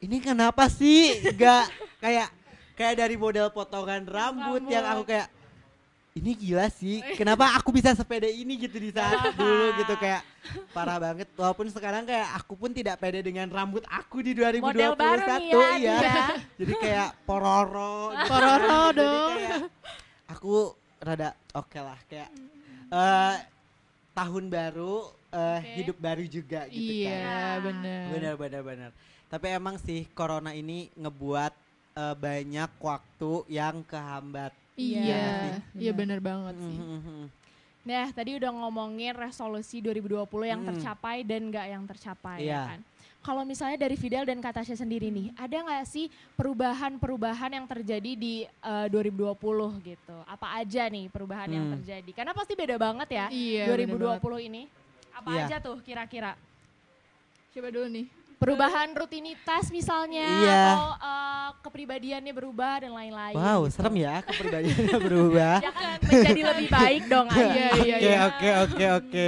ini 0.00 0.16
kenapa 0.18 0.64
sih 0.66 1.14
gak 1.34 1.68
kayak 1.98 2.28
kayak 2.72 2.94
dari 2.96 3.14
model 3.14 3.48
potongan 3.48 4.02
rambut, 4.02 4.64
yang 4.66 4.82
aku 4.82 5.04
Rambut. 5.04 5.08
kayak 5.08 5.28
ini 6.10 6.34
gila 6.34 6.66
sih 6.66 6.98
kenapa 7.14 7.54
aku 7.54 7.70
bisa 7.70 7.94
sepede 7.94 8.26
ini 8.26 8.58
gitu 8.58 8.76
di 8.76 8.90
saat 8.90 9.30
dulu 9.30 9.78
gitu 9.78 9.94
kayak 9.94 10.26
parah 10.70 10.98
banget 10.98 11.30
walaupun 11.32 11.70
sekarang 11.70 12.02
kayak 12.02 12.34
aku 12.34 12.58
pun 12.58 12.74
tidak 12.74 12.98
pede 12.98 13.22
dengan 13.22 13.46
rambut 13.46 13.86
aku 13.86 14.18
di 14.18 14.34
2021 14.34 14.58
Model 14.58 14.92
baru 14.96 15.22
nih 15.22 15.46
ya, 15.46 15.68
iya 15.78 15.96
dia. 16.00 16.24
jadi 16.58 16.72
kayak 16.74 17.08
pororo 17.22 18.10
gitu. 18.12 18.26
Pororo 18.26 18.82
Jadi 18.90 18.98
dong. 18.98 19.30
kayak 19.30 19.58
aku 20.26 20.54
rada 20.98 21.30
oke 21.52 21.78
lah 21.78 21.98
kayak 22.04 22.30
eh 22.90 23.34
tahun 24.10 24.44
baru 24.50 24.96
eh 25.30 25.58
Oke. 25.58 25.72
hidup 25.78 25.96
baru 25.96 26.24
juga 26.26 26.66
gitu 26.66 26.90
Iya 26.92 27.14
kan 27.54 27.58
bener. 27.62 28.02
benar 28.10 28.34
benar 28.34 28.62
benar 28.62 28.90
tapi 29.26 29.46
emang 29.48 29.78
sih 29.78 30.10
corona 30.10 30.50
ini 30.50 30.90
ngebuat 30.94 31.52
eh, 31.92 32.16
banyak 32.16 32.70
waktu 32.76 33.32
yang 33.48 33.82
kehambat 33.82 34.50
Iya, 34.74 35.04
Iya 35.04 35.24
iya 35.76 35.92
bener 35.92 36.18
banget 36.18 36.56
sih. 36.56 36.72
Mhm. 36.72 37.28
Nah, 37.80 38.12
tadi 38.12 38.36
udah 38.36 38.48
ngomongin 38.48 39.12
resolusi 39.12 39.80
2020 39.80 40.44
yang 40.46 40.60
Hmm. 40.60 40.68
tercapai 40.72 41.20
dan 41.20 41.48
nggak 41.48 41.66
yang 41.66 41.84
tercapai 41.84 42.44
Iya. 42.44 42.52
ya 42.52 42.60
kan. 42.64 42.80
Kalau 43.20 43.42
misalnya 43.44 43.76
dari 43.76 43.96
Fidel 43.96 44.24
dan 44.24 44.40
Katasha 44.40 44.72
sendiri 44.72 45.08
nih, 45.08 45.32
ada 45.36 45.52
nggak 45.52 45.84
sih 45.84 46.08
perubahan-perubahan 46.32 47.52
yang 47.52 47.66
terjadi 47.66 48.12
di 48.14 48.44
eh, 48.44 48.86
2020 48.88 49.80
gitu? 49.80 50.16
Apa 50.24 50.60
aja 50.60 50.88
nih 50.88 51.08
perubahan 51.08 51.48
yang 51.48 51.66
Hmm. 51.68 51.74
terjadi? 51.76 52.10
Karena 52.12 52.32
pasti 52.32 52.52
beda 52.52 52.76
banget 52.76 53.08
ya 53.10 53.26
Iya, 53.28 53.64
2020 53.68 53.96
bener 53.96 54.20
banget. 54.20 54.48
ini. 54.48 54.62
Apa 55.20 55.30
Iya. 55.30 55.44
aja 55.46 55.56
tuh 55.60 55.76
kira-kira? 55.84 56.32
Coba 57.52 57.68
dulu 57.68 57.86
nih. 57.86 58.06
Perubahan 58.40 58.88
rutinitas 58.96 59.68
misalnya 59.68 60.24
Iya. 60.24 60.60
atau 60.72 60.84
eh, 60.96 61.48
kepribadiannya 61.60 62.32
berubah 62.32 62.80
dan 62.80 62.96
lain-lain. 62.96 63.36
Wow, 63.36 63.68
gitu. 63.68 63.76
serem 63.76 63.94
ya 64.00 64.24
kepribadiannya 64.24 64.96
berubah. 64.98 65.56
Ya 65.68 65.72
kan 65.76 65.98
menjadi 66.00 66.42
lebih 66.48 66.66
baik 66.72 67.02
dong. 67.04 67.26
Ayu. 67.36 67.44
Iya, 67.44 67.68
iya, 67.76 67.96
Oke, 68.00 68.08
iya. 68.08 68.18
oke, 68.24 68.48
oke, 68.64 68.84
oke. 68.96 69.26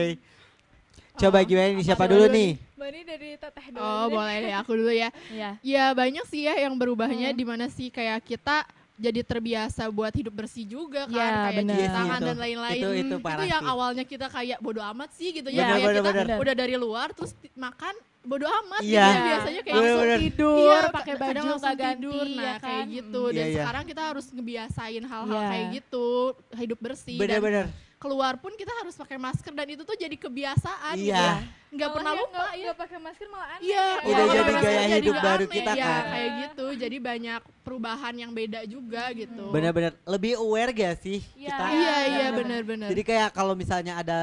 Coba 1.13 1.39
Oh, 1.39 1.45
gimana 1.45 1.69
nih 1.71 1.85
siapa 1.85 2.03
apa 2.03 2.09
dulu 2.09 2.25
dulu 2.25 2.33
nih? 2.33 2.51
Mbak 2.73 2.89
ini 2.89 3.01
dari 3.05 3.31
teteh 3.37 3.67
dulu. 3.69 3.85
Oh, 3.85 4.05
deh. 4.09 4.13
boleh 4.17 4.37
deh 4.41 4.55
aku 4.57 4.71
dulu 4.73 4.93
ya. 4.97 5.09
Iya. 5.37 5.51
Ya 5.61 5.85
banyak 5.93 6.25
sih 6.25 6.49
ya 6.49 6.55
yang 6.57 6.73
berubahnya 6.73 7.29
Hmm. 7.31 7.37
di 7.37 7.45
mana 7.45 7.67
sih 7.69 7.93
kayak 7.93 8.25
kita 8.25 8.65
jadi 9.03 9.21
terbiasa 9.21 9.83
buat 9.91 10.15
hidup 10.15 10.31
bersih 10.33 10.63
juga 10.65 11.05
kan 11.05 11.13
Ya, 11.13 11.27
kayak 11.43 11.59
bener. 11.59 11.75
cuci 11.75 11.83
Iya 11.83 11.91
tangan 11.91 12.17
itu. 12.17 12.29
dan 12.29 12.37
lain-lain. 12.39 12.79
Itu- 12.79 12.95
itu 12.97 13.17
parah 13.19 13.47
yang 13.49 13.65
awalnya 13.65 14.05
kita 14.05 14.27
kayak 14.27 14.59
bodo 14.59 14.79
amat 14.81 15.11
sih 15.13 15.29
gitu 15.33 15.49
Iya, 15.49 15.59
ya. 15.59 15.67
Kayak 15.69 15.83
bener, 15.83 15.95
kita 15.99 16.11
bener. 16.15 16.37
udah 16.39 16.55
dari 16.55 16.77
luar 16.77 17.09
terus 17.11 17.33
makan 17.53 17.95
bodo 18.23 18.47
amat 18.47 18.81
gitu 18.81 18.95
Iya. 18.95 19.03
ya 19.05 19.19
biasanya 19.27 19.61
kayak 19.61 19.75
Bener, 19.75 19.83
gitu. 19.85 19.99
bener. 20.01 20.19
tidur, 20.23 20.63
Iya, 20.63 20.81
pakai 20.89 21.13
baju 21.13 21.35
langsung 21.35 21.59
nggak 21.59 21.75
ganti, 21.75 21.99
tidur, 21.99 22.27
nah 22.31 22.39
ya 22.39 22.55
kayak 22.57 22.63
kan? 22.79 22.95
gitu. 22.95 23.21
Mm. 23.21 23.27
Dan 23.27 23.35
Iya, 23.35 23.43
iya. 23.45 23.57
sekarang 23.59 23.85
kita 23.85 24.03
harus 24.07 24.27
ngebiasain 24.31 25.05
hal-hal 25.05 25.35
Iya. 25.35 25.49
kayak 25.51 25.67
gitu, 25.75 26.09
hidup 26.55 26.79
bersih 26.79 27.17
dan 27.17 27.23
Bener-bener. 27.27 27.67
Keluar 28.03 28.35
pun 28.35 28.51
kita 28.53 28.75
harus 28.75 28.93
pakai 28.93 29.15
masker 29.17 29.53
dan 29.53 29.69
itu 29.69 29.83
tuh 29.83 29.95
jadi 29.95 30.17
kebiasaan 30.17 30.95
gitu 30.97 31.07
Iya. 31.09 31.23
ya. 31.23 31.35
Nggak 31.71 31.87
Malah 31.87 31.97
pernah 31.97 32.13
lupa 32.13 32.35
nggak- 32.35 32.59
ya. 32.59 32.73
pakai 32.75 32.99
masker 32.99 33.27
malah 33.27 33.49
aneh. 33.49 33.63
Iya, 33.63 33.87
Udah 34.03 34.11
iya, 34.19 34.33
jadi 34.35 34.53
gaya 34.53 34.83
jadi 34.83 34.93
hidup 34.99 35.15
baru 35.17 35.31
aneh, 35.41 35.55
kita 35.55 35.73
ya, 35.73 35.85
kan. 35.87 36.03
kayak 36.05 36.31
gitu. 36.37 36.67
Jadi 36.77 36.97
banyak 37.01 37.41
perubahan 37.63 38.15
yang 38.15 38.31
beda 38.31 38.61
juga 38.67 39.03
gitu. 39.13 39.45
Bener-bener 39.49 39.93
lebih 40.05 40.33
aware 40.37 40.71
gak 40.71 40.95
sih 40.99 41.23
Iya. 41.33 41.49
kita? 41.49 41.65
Iya, 41.71 41.97
iya 42.09 42.27
benar-benar. 42.33 42.89
Jadi 42.91 43.03
kayak 43.05 43.29
kalau 43.31 43.55
misalnya 43.55 43.95
ada 43.97 44.21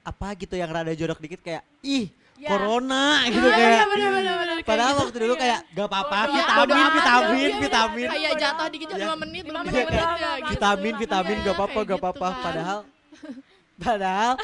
apa 0.00 0.28
gitu 0.34 0.54
yang 0.54 0.70
rada 0.70 0.92
jorok 0.92 1.18
dikit 1.18 1.42
kayak 1.42 1.60
ih 1.82 2.08
Ya. 2.38 2.48
corona 2.48 3.26
gitu 3.26 3.42
Iya, 3.42 3.52
kayak. 3.52 3.74
iya 3.74 3.84
benar-benar. 3.84 4.36
Padahal 4.62 4.94
waktu 4.96 5.16
dulu 5.18 5.34
kayak 5.34 5.58
gak 5.70 5.86
apa-apa 5.86 6.18
Bodo 6.22 6.38
vitamin, 6.38 6.76
amat, 6.78 6.94
vitamin, 6.94 7.36
iya, 7.44 7.58
vitamin. 7.58 8.08
Kayak 8.08 8.32
jatuh 8.38 8.66
dikit 8.70 8.88
Iya. 8.88 8.96
5 9.02 9.16
menit, 9.18 9.42
Lima 9.42 9.52
5 9.52 9.66
menit, 9.66 9.74
menit, 9.74 9.86
bener, 9.88 9.98
ya, 9.98 10.08
bener, 10.08 10.36
gitu. 10.38 10.52
vitamin, 10.54 10.94
vitamin 10.96 11.34
Iya, 11.34 11.44
gak 11.44 11.54
apa-apa, 11.54 11.68
kayak 11.74 11.84
gak 11.84 11.92
gitu 11.92 12.00
apa-apa. 12.00 12.28
kan. 12.30 12.42
Padahal 12.42 12.78
Padahal 13.78 14.34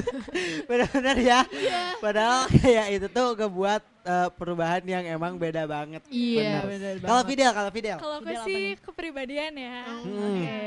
benar-benar 0.68 1.16
ya. 1.22 1.40
Iya. 1.46 1.82
Padahal 2.02 2.50
kayak 2.50 2.86
itu 2.90 3.06
tuh 3.06 3.38
ngebuat 3.38 3.82
eh, 4.02 4.28
perubahan 4.34 4.82
yang 4.82 5.04
emang 5.06 5.38
beda 5.38 5.62
banget. 5.62 6.02
Iya, 6.10 6.66
Kalau. 7.06 7.22
Fidel, 7.22 7.50
kalau 7.54 7.70
Fidel. 7.70 7.98
Kalau 8.02 8.16
aku 8.18 8.34
sih 8.42 8.74
kepribadian 8.82 9.54
ya. 9.54 9.86
Hmm. 9.86 10.42
Oke. 10.42 10.62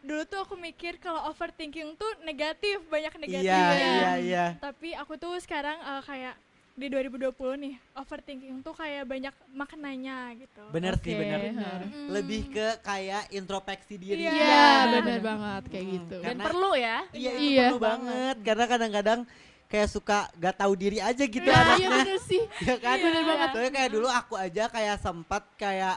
Dulu 0.00 0.22
tuh 0.24 0.38
aku 0.46 0.54
mikir 0.56 0.96
kalau 1.02 1.26
overthinking 1.28 1.98
tuh 1.98 2.08
negatif, 2.24 2.80
banyak 2.88 3.12
Iya, 3.12 3.20
negatifnya. 3.20 3.74
iya, 3.74 4.12
iya. 4.22 4.46
Tapi 4.62 4.94
aku 4.94 5.18
tuh 5.18 5.34
sekarang 5.42 5.76
eh, 5.76 6.02
kayak 6.06 6.34
di 6.80 6.88
2020 6.88 7.28
nih, 7.60 7.74
overthinking 7.92 8.64
tuh 8.64 8.72
kayak 8.72 9.04
banyak 9.04 9.34
maknanya 9.52 10.32
gitu. 10.32 10.64
Bener 10.72 10.96
sih, 10.96 11.12
Oke, 11.12 11.20
bener. 11.20 11.40
ha. 11.54 11.72
Mm. 11.84 12.08
Lebih 12.08 12.42
ke 12.48 12.66
kayak 12.80 13.28
introspeksi 13.30 13.94
diri. 13.94 14.24
Iya. 14.24 14.32
Iya, 14.32 14.64
bener. 14.88 15.02
benar 15.04 15.20
banget 15.20 15.62
kayak 15.68 15.84
Hmm, 15.84 15.94
gitu. 15.94 16.16
Dan 16.16 16.24
Karena- 16.26 16.44
perlu 16.48 16.70
ya. 16.72 16.98
Iya, 17.12 17.30
itu 17.30 17.44
Iya. 17.46 17.66
perlu 17.68 17.78
banget. 17.78 18.36
Karena 18.40 18.64
kadang-kadang 18.64 19.20
kayak 19.68 19.88
suka 19.88 20.18
gak 20.34 20.56
tahu 20.56 20.72
diri 20.74 20.98
aja 20.98 21.20
gitu 21.22 21.44
Iya, 21.44 21.52
iya 21.52 21.62
anaknya. 21.62 21.88
bener 21.94 22.18
sih. 22.18 22.42
ya 22.66 22.76
kan? 22.76 22.96
Bener 22.98 23.22
banget. 23.22 23.48
Soalnya 23.52 23.72
kayak 23.76 23.90
dulu 23.92 24.08
aku 24.08 24.34
aja 24.34 24.64
kayak 24.66 24.96
sempat 24.98 25.42
kayak 25.54 25.96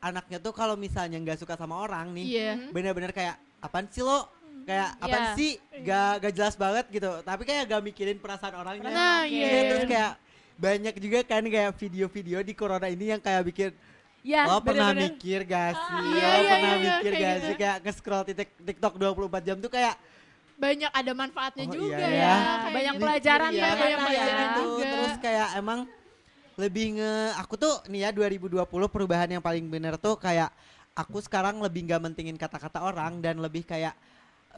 anaknya 0.00 0.38
tuh 0.38 0.52
kalau 0.52 0.74
misalnya 0.74 1.16
nggak 1.16 1.38
suka 1.38 1.54
sama 1.54 1.78
orang 1.78 2.12
nih, 2.12 2.26
Iya. 2.26 2.52
bener-bener 2.72 3.08
kayak 3.08 3.36
apaan 3.60 3.88
sih 3.88 4.00
lo? 4.00 4.28
Kayak 4.64 4.88
apaan 4.98 5.22
Iya. 5.22 5.36
sih? 5.36 5.52
Gak, 5.80 6.12
gak 6.20 6.32
jelas 6.34 6.54
banget 6.54 6.84
gitu. 6.90 7.10
Tapi 7.20 7.42
kayak 7.44 7.62
gak 7.66 7.82
mikirin 7.82 8.16
perasaan 8.16 8.54
orangnya. 8.54 8.88
Nah, 8.88 9.22
iya. 9.22 9.44
Iya, 9.44 9.60
terus 9.68 9.84
kayak 9.86 10.12
banyak 10.54 10.94
juga 10.98 11.18
kan 11.22 11.42
kayak 11.42 11.72
video-video 11.74 12.38
di 12.40 12.52
corona 12.52 12.86
ini 12.86 13.10
yang 13.10 13.20
kayak 13.20 13.42
bikin 13.44 13.70
Ya, 14.24 14.48
lo 14.48 14.56
pernah 14.58 14.88
bener-bener. 14.88 15.12
mikir 15.12 15.40
gak 15.44 15.70
sih? 15.74 16.00
Iya, 16.10 16.24
lo 16.24 16.32
iya, 16.34 16.48
pernah 16.48 16.72
iya, 16.72 16.80
mikir 16.80 17.12
kayak 17.12 17.20
gak 17.20 17.34
gitu. 17.34 17.44
sih? 17.44 17.54
Kayak 17.54 17.76
nge-scroll 17.84 18.22
tik- 18.24 18.56
TikTok 18.58 18.94
24 18.96 19.42
jam 19.42 19.56
tuh 19.58 19.68
kayak 19.68 19.94
Banyak 20.54 20.86
ada 20.88 21.12
manfaatnya 21.12 21.66
Oh, 21.66 21.74
juga 21.74 21.98
iya 21.98 22.08
ya. 22.08 22.14
ya. 22.14 22.34
Banyak 22.70 22.94
gitu. 22.94 23.02
pelajaran 23.02 23.50
Iya, 23.50 23.58
Iya, 23.58 23.64
ternyata 23.66 23.82
banyak 23.82 23.98
ya. 23.98 24.06
pelajaran 24.06 24.38
gitu. 24.46 24.60
juga. 24.62 24.84
Terus 24.86 25.14
kayak 25.18 25.48
emang 25.54 25.80
lebih 26.54 26.86
nge 26.94 27.12
aku 27.34 27.54
tuh 27.58 27.74
nih 27.84 28.00
ya 28.00 28.10
2020 28.14 28.62
perubahan 28.86 29.26
yang 29.28 29.42
paling 29.42 29.66
bener 29.66 29.98
tuh 29.98 30.14
kayak 30.14 30.54
aku 30.94 31.18
sekarang 31.18 31.58
lebih 31.58 31.82
nggak 31.84 31.98
mentingin 32.00 32.38
kata-kata 32.38 32.78
orang 32.80 33.18
dan 33.18 33.42
lebih 33.42 33.66
kayak 33.66 33.98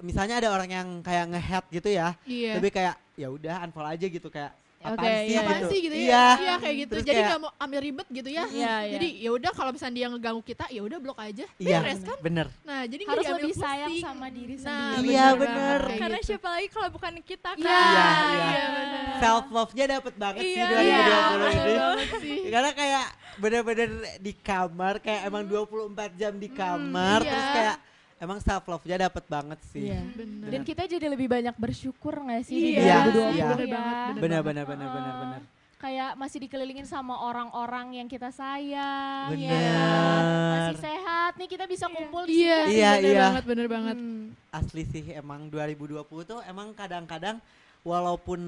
misalnya 0.00 0.38
ada 0.38 0.49
orang 0.50 0.69
yang 0.69 0.88
kayak 1.00 1.25
nge-head 1.31 1.65
gitu 1.73 1.88
ya, 1.91 2.09
Iya. 2.23 2.53
lebih 2.57 2.71
kayak 2.71 2.95
ya 3.15 3.29
udah 3.29 3.55
unfollow 3.62 3.88
aja 3.88 4.07
gitu 4.07 4.29
kayak 4.29 4.53
apaan 4.76 5.03
Oke, 5.03 5.09
sih 5.19 5.26
iya. 5.26 5.41
Apaan 5.41 5.57
gitu. 5.57 5.67
sih 5.67 5.79
gitu 5.81 5.95
ya? 5.97 6.05
Iya. 6.07 6.25
Iya 6.37 6.55
kayak 6.57 6.76
gitu. 6.76 6.91
Terus 6.95 7.03
Jadi 7.03 7.17
kayak- 7.17 7.26
nggak 7.26 7.41
mau 7.41 7.53
ambil 7.57 7.81
ribet 7.81 8.07
gitu 8.09 8.29
ya. 8.29 8.45
Iya, 8.47 8.75
iya. 8.79 8.93
Jadi 8.95 9.09
ya 9.19 9.31
udah 9.33 9.50
kalau 9.50 9.71
misalnya 9.73 9.95
dia 9.97 10.07
ngeganggu 10.07 10.43
kita, 10.45 10.65
ya 10.69 10.81
udah 10.81 10.99
blok 11.00 11.19
aja. 11.19 11.45
Iya, 11.57 11.79
Beres 11.81 12.00
kan? 12.00 12.19
bener. 12.21 12.47
Nah, 12.62 12.81
jadi 12.85 13.03
Harus 13.05 13.25
lebih 13.26 13.55
sayang 13.57 13.91
pusing. 13.91 14.05
sama 14.05 14.26
diri 14.29 14.55
Nah, 14.55 14.62
sendiri. 14.62 15.09
Iya, 15.09 15.26
banget, 15.26 15.41
bener. 15.43 15.81
kayak 15.83 15.99
Karena 15.99 16.19
gitu. 16.19 16.29
siapa 16.29 16.49
lagi 16.49 16.69
kalau 16.69 16.88
bukan 16.93 17.12
kita 17.21 17.50
kan? 17.50 17.59
Iya, 17.59 17.67
Iya, 17.67 18.07
iya, 18.07 18.47
iya. 18.47 18.67
bener. 18.71 19.03
Self 19.17 19.47
love-nya 19.50 19.85
dapet 19.91 20.15
banget 20.15 20.43
sih 20.45 20.53
Iya, 20.53 20.67
2020 20.69 20.87
Iya, 20.87 21.03
ini. 21.03 21.35
bener 21.35 21.97
sih. 22.21 22.38
Karena 22.47 22.71
kayak 22.73 23.07
bener-bener 23.37 23.91
di 24.19 24.33
kamar 24.35 24.95
kayak 24.99 25.21
emang 25.25 25.43
24 25.43 26.11
jam 26.15 26.33
di 26.35 26.49
kamar 26.49 27.19
iya. 27.21 27.29
terus 27.29 27.49
kayak 27.50 27.76
emang 28.16 28.38
self 28.38 28.64
love-nya 28.64 28.96
dapet 29.02 29.25
banget 29.26 29.61
sih. 29.66 29.87
Iya. 29.87 30.00
Bener. 30.11 30.49
Dan 30.49 30.61
kita 30.62 30.82
jadi 30.85 31.06
lebih 31.06 31.26
banyak 31.26 31.54
bersyukur 31.54 32.16
gak 32.18 32.42
sih 32.42 32.56
di 32.56 32.70
Iya, 32.75 33.08
2020 33.08 33.12
iya. 33.30 33.44
Bener 33.46 33.61
ya? 33.61 33.70
banget, 33.70 33.94
bener 33.96 34.16
Benar 34.16 34.40
banget. 34.40 34.46
benar 34.46 34.64
benar 34.66 34.88
benar 34.88 35.04
Heeh. 35.06 35.23
benar. 35.23 35.42
Kayak 35.76 36.11
masih 36.16 36.38
dikelilingin 36.40 36.87
sama 36.87 37.20
orang-orang 37.20 37.87
yang 37.94 38.08
kita 38.08 38.32
sayang. 38.32 39.28
ya 39.30 39.52
Bener. 39.52 39.76
kan? 39.76 40.25
Masih 40.50 40.78
sehat 40.82 41.32
nih 41.37 41.49
kita 41.50 41.64
bisa 41.66 41.85
kumpul 41.87 42.25
di 42.25 42.42
Iya, 42.42 42.58
sini. 42.64 42.73
Iya, 42.75 42.90
bener 42.96 43.04
iya. 43.06 43.20
banget, 43.23 43.44
bener 43.44 43.66
banget. 43.68 43.96
Hmm. 43.96 44.25
Asli 44.50 44.82
sih 44.85 45.04
emang 45.12 45.40
2020 45.46 46.00
tuh 46.25 46.40
emang 46.42 46.73
kadang-kadang 46.73 47.37
walaupun 47.82 48.40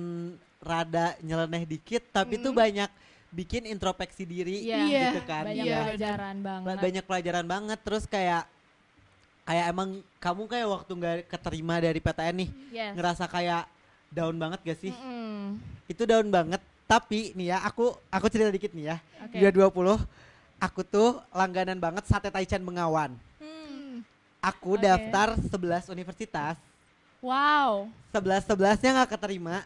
rada 0.59 1.15
nyeleneh 1.21 1.63
dikit 1.65 2.03
tapi 2.11 2.35
tuh 2.37 2.51
banyak 2.53 2.89
bikin 3.29 3.63
introspeksi 3.65 4.25
diri 4.25 4.65
Iya. 4.65 4.79
Iya, 4.83 5.03
gitu 5.07 5.21
kan. 5.23 5.45
Banyak 5.45 5.65
Iya, 5.65 5.79
pelajaran 5.85 6.37
banget. 6.41 6.65
Ba- 6.67 6.81
banyak 6.81 7.05
pelajaran 7.05 7.47
banget 7.47 7.79
terus 7.79 8.05
kayak 8.05 8.43
kayak 9.49 9.65
emang 9.67 9.89
kamu 10.21 10.43
kayak 10.45 10.69
waktu 10.69 10.93
nggak 10.93 11.17
keterima 11.27 11.81
dari 11.81 11.97
PTN 11.99 12.37
nih 12.37 12.51
Yes. 12.69 12.93
ngerasa 12.93 13.25
kayak 13.25 13.65
down 14.09 14.37
banget 14.37 14.61
gak 14.63 14.79
sih? 14.79 14.93
Mm-mm. 14.93 15.57
Itu 15.89 16.05
down 16.05 16.29
banget. 16.29 16.61
Tapi 16.85 17.33
nih 17.33 17.53
ya 17.53 17.65
aku 17.65 17.93
aku 18.09 18.27
cerita 18.29 18.49
dikit 18.49 18.73
nih 18.73 18.93
ya. 18.93 18.97
Di 19.29 19.41
2020 19.41 20.01
aku 20.59 20.81
tuh 20.83 21.21
langganan 21.31 21.77
banget 21.77 22.05
sate 22.05 22.29
Taichan 22.29 22.61
Bengawan. 22.61 23.13
Hmm. 23.41 24.05
Aku 24.41 24.77
Oke. 24.77 24.85
daftar 24.85 25.37
11 25.37 25.89
universitas, 25.89 26.57
Wow. 27.19 27.89
11 28.13 28.45
11-nya 28.47 28.91
nggak 28.95 29.11
keterima. 29.13 29.65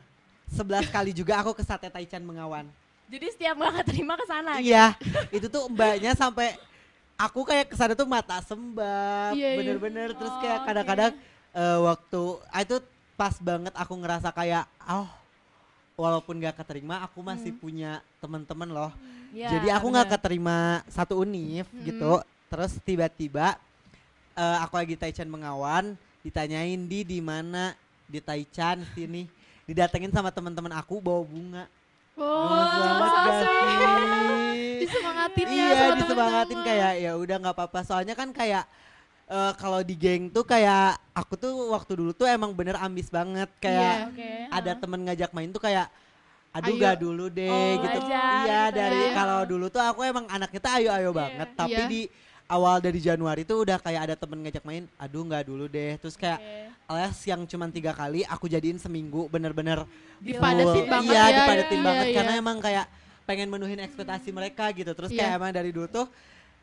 11 0.49 0.89
kali 0.89 1.11
juga 1.13 1.39
aku 1.39 1.53
ke 1.53 1.63
sate 1.63 1.87
Taichan 1.87 2.23
Bengawan. 2.23 2.67
Jadi 3.07 3.27
setiap 3.31 3.55
gak 3.57 3.85
terima 3.85 4.17
ke 4.17 4.25
sana. 4.25 4.57
gitu? 4.57 4.73
Iya, 4.73 4.87
itu 5.29 5.47
tuh 5.47 5.69
mbaknya 5.69 6.17
sampai 6.17 6.57
aku 7.19 7.47
kayak 7.47 7.71
ke 7.71 7.77
sana 7.79 7.93
tuh 7.95 8.09
mata 8.09 8.39
sembab, 8.43 9.33
Iya, 9.37 9.49
iya. 9.55 9.59
bener-bener. 9.59 10.09
Terus 10.17 10.33
Oh, 10.33 10.41
kayak 10.41 10.61
kadang-kadang 10.67 11.13
eh, 11.53 11.79
waktu 11.85 12.23
ah, 12.49 12.61
itu 12.65 12.77
pas 13.15 13.35
banget 13.39 13.75
aku 13.77 13.95
ngerasa 14.01 14.29
kayak, 14.33 14.65
oh 14.89 15.09
walaupun 15.95 16.41
gak 16.41 16.57
keterima, 16.65 17.05
aku 17.05 17.21
masih 17.21 17.53
punya 17.55 18.01
teman-teman 18.19 18.67
loh. 18.67 18.93
Iya, 19.33 19.49
Jadi 19.59 19.69
aku 19.73 19.87
nggak 19.89 20.09
keterima 20.19 20.85
satu 20.93 21.21
univ 21.25 21.65
Mm-mm. 21.73 21.85
gitu. 21.89 22.13
Terus 22.53 22.73
tiba-tiba 22.85 23.57
eh, 24.37 24.59
aku 24.61 24.77
lagi 24.77 24.97
Taichan 24.97 25.29
mengawan, 25.29 25.97
ditanyain 26.21 26.81
di 26.89 27.01
di 27.05 27.21
mana 27.21 27.77
di 28.09 28.21
Taichan 28.21 28.85
sini, 28.93 29.25
didatengin 29.65 30.13
sama 30.13 30.29
teman-teman 30.29 30.73
aku 30.77 31.01
bawa 31.01 31.23
bunga. 31.25 31.65
Oh, 32.13 32.61
Gemes 32.77 33.13
banget 33.25 33.47
so? 33.49 34.42
Disemangatin 34.83 35.47
ya 35.47 35.55
iya 35.55 35.69
sama 35.75 35.95
disemangatin 35.99 36.61
kayak 36.61 36.93
ya 36.99 37.13
udah 37.15 37.37
nggak 37.39 37.55
apa-apa. 37.55 37.81
Soalnya 37.83 38.15
kan 38.15 38.29
kayak 38.31 38.65
eh, 39.27 39.53
kalau 39.57 39.81
di 39.81 39.95
geng 39.95 40.29
tuh 40.29 40.43
kayak 40.43 40.99
aku 41.13 41.35
tuh 41.37 41.53
waktu 41.71 41.93
dulu 41.95 42.13
tuh 42.13 42.27
emang 42.27 42.53
bener 42.53 42.77
ambis 42.77 43.09
banget 43.09 43.49
kayak 43.57 44.13
Oke. 44.13 44.31
ada 44.51 44.73
temen 44.77 45.01
ngajak 45.03 45.31
main 45.33 45.49
tuh 45.49 45.63
kayak 45.63 45.89
aduh 46.53 46.77
Ayo. 46.77 46.85
gak 46.85 46.97
dulu 47.01 47.25
deh 47.33 47.49
Oh, 47.49 47.81
gitu. 47.81 47.99
aja 48.13 48.45
iya 48.45 48.63
gitu 48.69 48.77
dari 48.77 49.01
ya. 49.09 49.13
kalau 49.17 49.41
dulu 49.49 49.67
tuh 49.73 49.81
aku 49.81 50.05
emang 50.05 50.29
anaknya 50.29 50.61
tuh 50.61 50.73
ayo-ayo 50.77 51.11
banget. 51.11 51.49
Tapi 51.57 51.81
Iya. 51.81 51.89
di 51.89 52.01
awal 52.45 52.77
dari 52.85 53.01
Januari 53.01 53.49
tuh 53.49 53.65
udah 53.65 53.81
kayak 53.81 54.01
ada 54.05 54.15
temen 54.21 54.45
ngajak 54.45 54.61
main, 54.61 54.85
aduh 55.01 55.25
nggak 55.25 55.49
dulu 55.49 55.65
deh. 55.65 55.97
Terus 55.97 56.13
kayak 56.13 56.45
Oke. 56.85 56.93
les 56.93 57.19
yang 57.25 57.49
cuman 57.49 57.73
tiga 57.73 57.97
kali 57.97 58.21
aku 58.29 58.53
jadiin 58.53 58.77
seminggu 58.77 59.33
bener-bener 59.33 59.89
Dipadetin 60.21 60.85
full. 60.85 60.93
banget 60.93 61.15
iya, 61.17 61.25
ya, 61.25 61.37
dipadetin 61.41 61.81
iya, 61.81 61.87
banget 61.89 62.07
iya. 62.07 62.17
karena 62.21 62.33
emang 62.37 62.57
kayak 62.61 62.85
pengen 63.23 63.49
menuhin 63.49 63.79
ekspektasi 63.79 64.31
mereka 64.31 64.69
gitu. 64.71 64.93
Terus 64.93 65.11
kayak 65.11 65.31
Iya. 65.31 65.39
emang 65.39 65.51
dari 65.51 65.71
dulu 65.71 65.87
tuh 65.87 66.07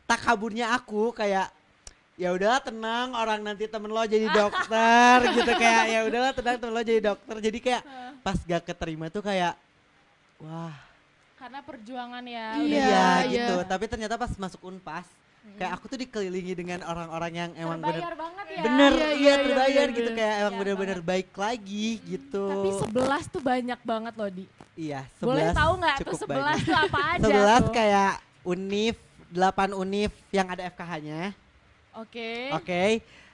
tak 0.04 0.20
kaburnya 0.20 0.72
aku 0.72 1.10
kayak 1.10 1.48
ya 2.14 2.30
udahlah 2.30 2.60
tenang 2.60 3.14
orang 3.14 3.40
nanti 3.40 3.64
temen 3.64 3.88
lo 3.88 4.02
jadi 4.02 4.28
dokter 4.28 5.16
gitu 5.40 5.52
kayak 5.54 5.84
ya 5.88 6.00
udahlah 6.04 6.32
tenang 6.34 6.56
temen 6.58 6.74
lo 6.74 6.82
jadi 6.82 7.00
dokter 7.00 7.34
jadi 7.40 7.58
kayak 7.58 7.82
pas 8.20 8.36
gak 8.36 8.62
keterima 8.66 9.08
tuh 9.08 9.24
kayak 9.24 9.56
wah 10.38 10.76
Karena 11.40 11.64
perjuangan 11.64 12.20
ya. 12.20 12.60
Iya, 12.60 12.60
Iya 12.60 12.84
iya. 12.84 13.14
gitu. 13.24 13.56
Tapi 13.64 13.88
ternyata 13.88 14.20
pas 14.20 14.28
masuk 14.36 14.60
Unpas, 14.60 15.08
kayak 15.54 15.72
aku 15.72 15.84
tuh 15.86 15.98
dikelilingi 15.98 16.54
dengan 16.54 16.78
orang-orang 16.82 17.32
yang 17.32 17.50
emang 17.54 17.78
bener 17.78 17.96
terbayar 17.96 18.14
banget 18.16 18.46
ya. 18.46 18.62
bener 18.62 18.92
Iya, 18.92 19.00
iya, 19.00 19.10
iya, 19.10 19.14
iya, 19.16 19.34
terbayar 19.40 19.86
iya, 19.86 19.96
gitu 19.96 20.10
iya. 20.10 20.16
kayak 20.16 20.34
emang 20.36 20.50
Iya 20.50 20.58
bener-bener 20.58 20.98
baik 21.00 21.30
lagi 21.32 21.88
gitu. 22.02 22.44
Tapi 22.46 22.68
11 22.90 23.24
tuh 23.28 23.42
banyak 23.42 23.80
banget 23.82 24.14
loh 24.14 24.30
di. 24.30 24.44
iya, 24.74 25.00
Boleh 25.18 25.48
11 25.48 25.56
tahu 25.56 25.72
nggak 25.76 25.96
tuh 25.96 26.04
cukup 26.04 26.20
11 26.20 26.30
banyak. 26.30 26.58
tuh 26.60 26.76
apa 26.76 27.00
aja 27.00 27.22
11 27.22 27.30
tuh? 27.60 27.72
kayak 27.72 28.12
univ, 28.42 28.94
8 29.30 29.70
univ 29.74 30.10
yang 30.30 30.46
ada 30.46 30.62
FKH-nya. 30.66 31.22
Oke. 31.92 32.30
Oke. 32.52 32.82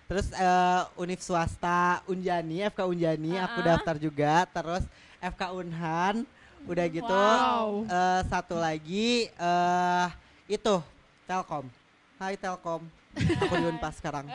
Terus 0.07 0.31
eh, 0.31 0.83
univ 0.97 1.19
swasta 1.19 1.81
Unjani, 2.05 2.63
FK 2.65 2.81
Unjani 2.85 3.37
aku 3.37 3.59
Ah. 3.61 3.67
daftar 3.73 3.97
juga. 3.97 4.47
Terus 4.47 4.87
FK 5.19 5.43
Unhan, 5.53 6.23
udah 6.63 6.87
gitu. 6.87 7.11
Wow. 7.11 7.83
eh, 7.85 8.21
satu 8.25 8.55
lagi 8.55 9.27
eh 9.29 10.09
itu 10.47 10.79
Telkom. 11.25 11.67
Hai 12.17 12.33
Telkom. 12.35 12.81
Aku 13.17 13.55
di 13.55 13.67
Unpas 13.69 14.01
sekarang. 14.01 14.25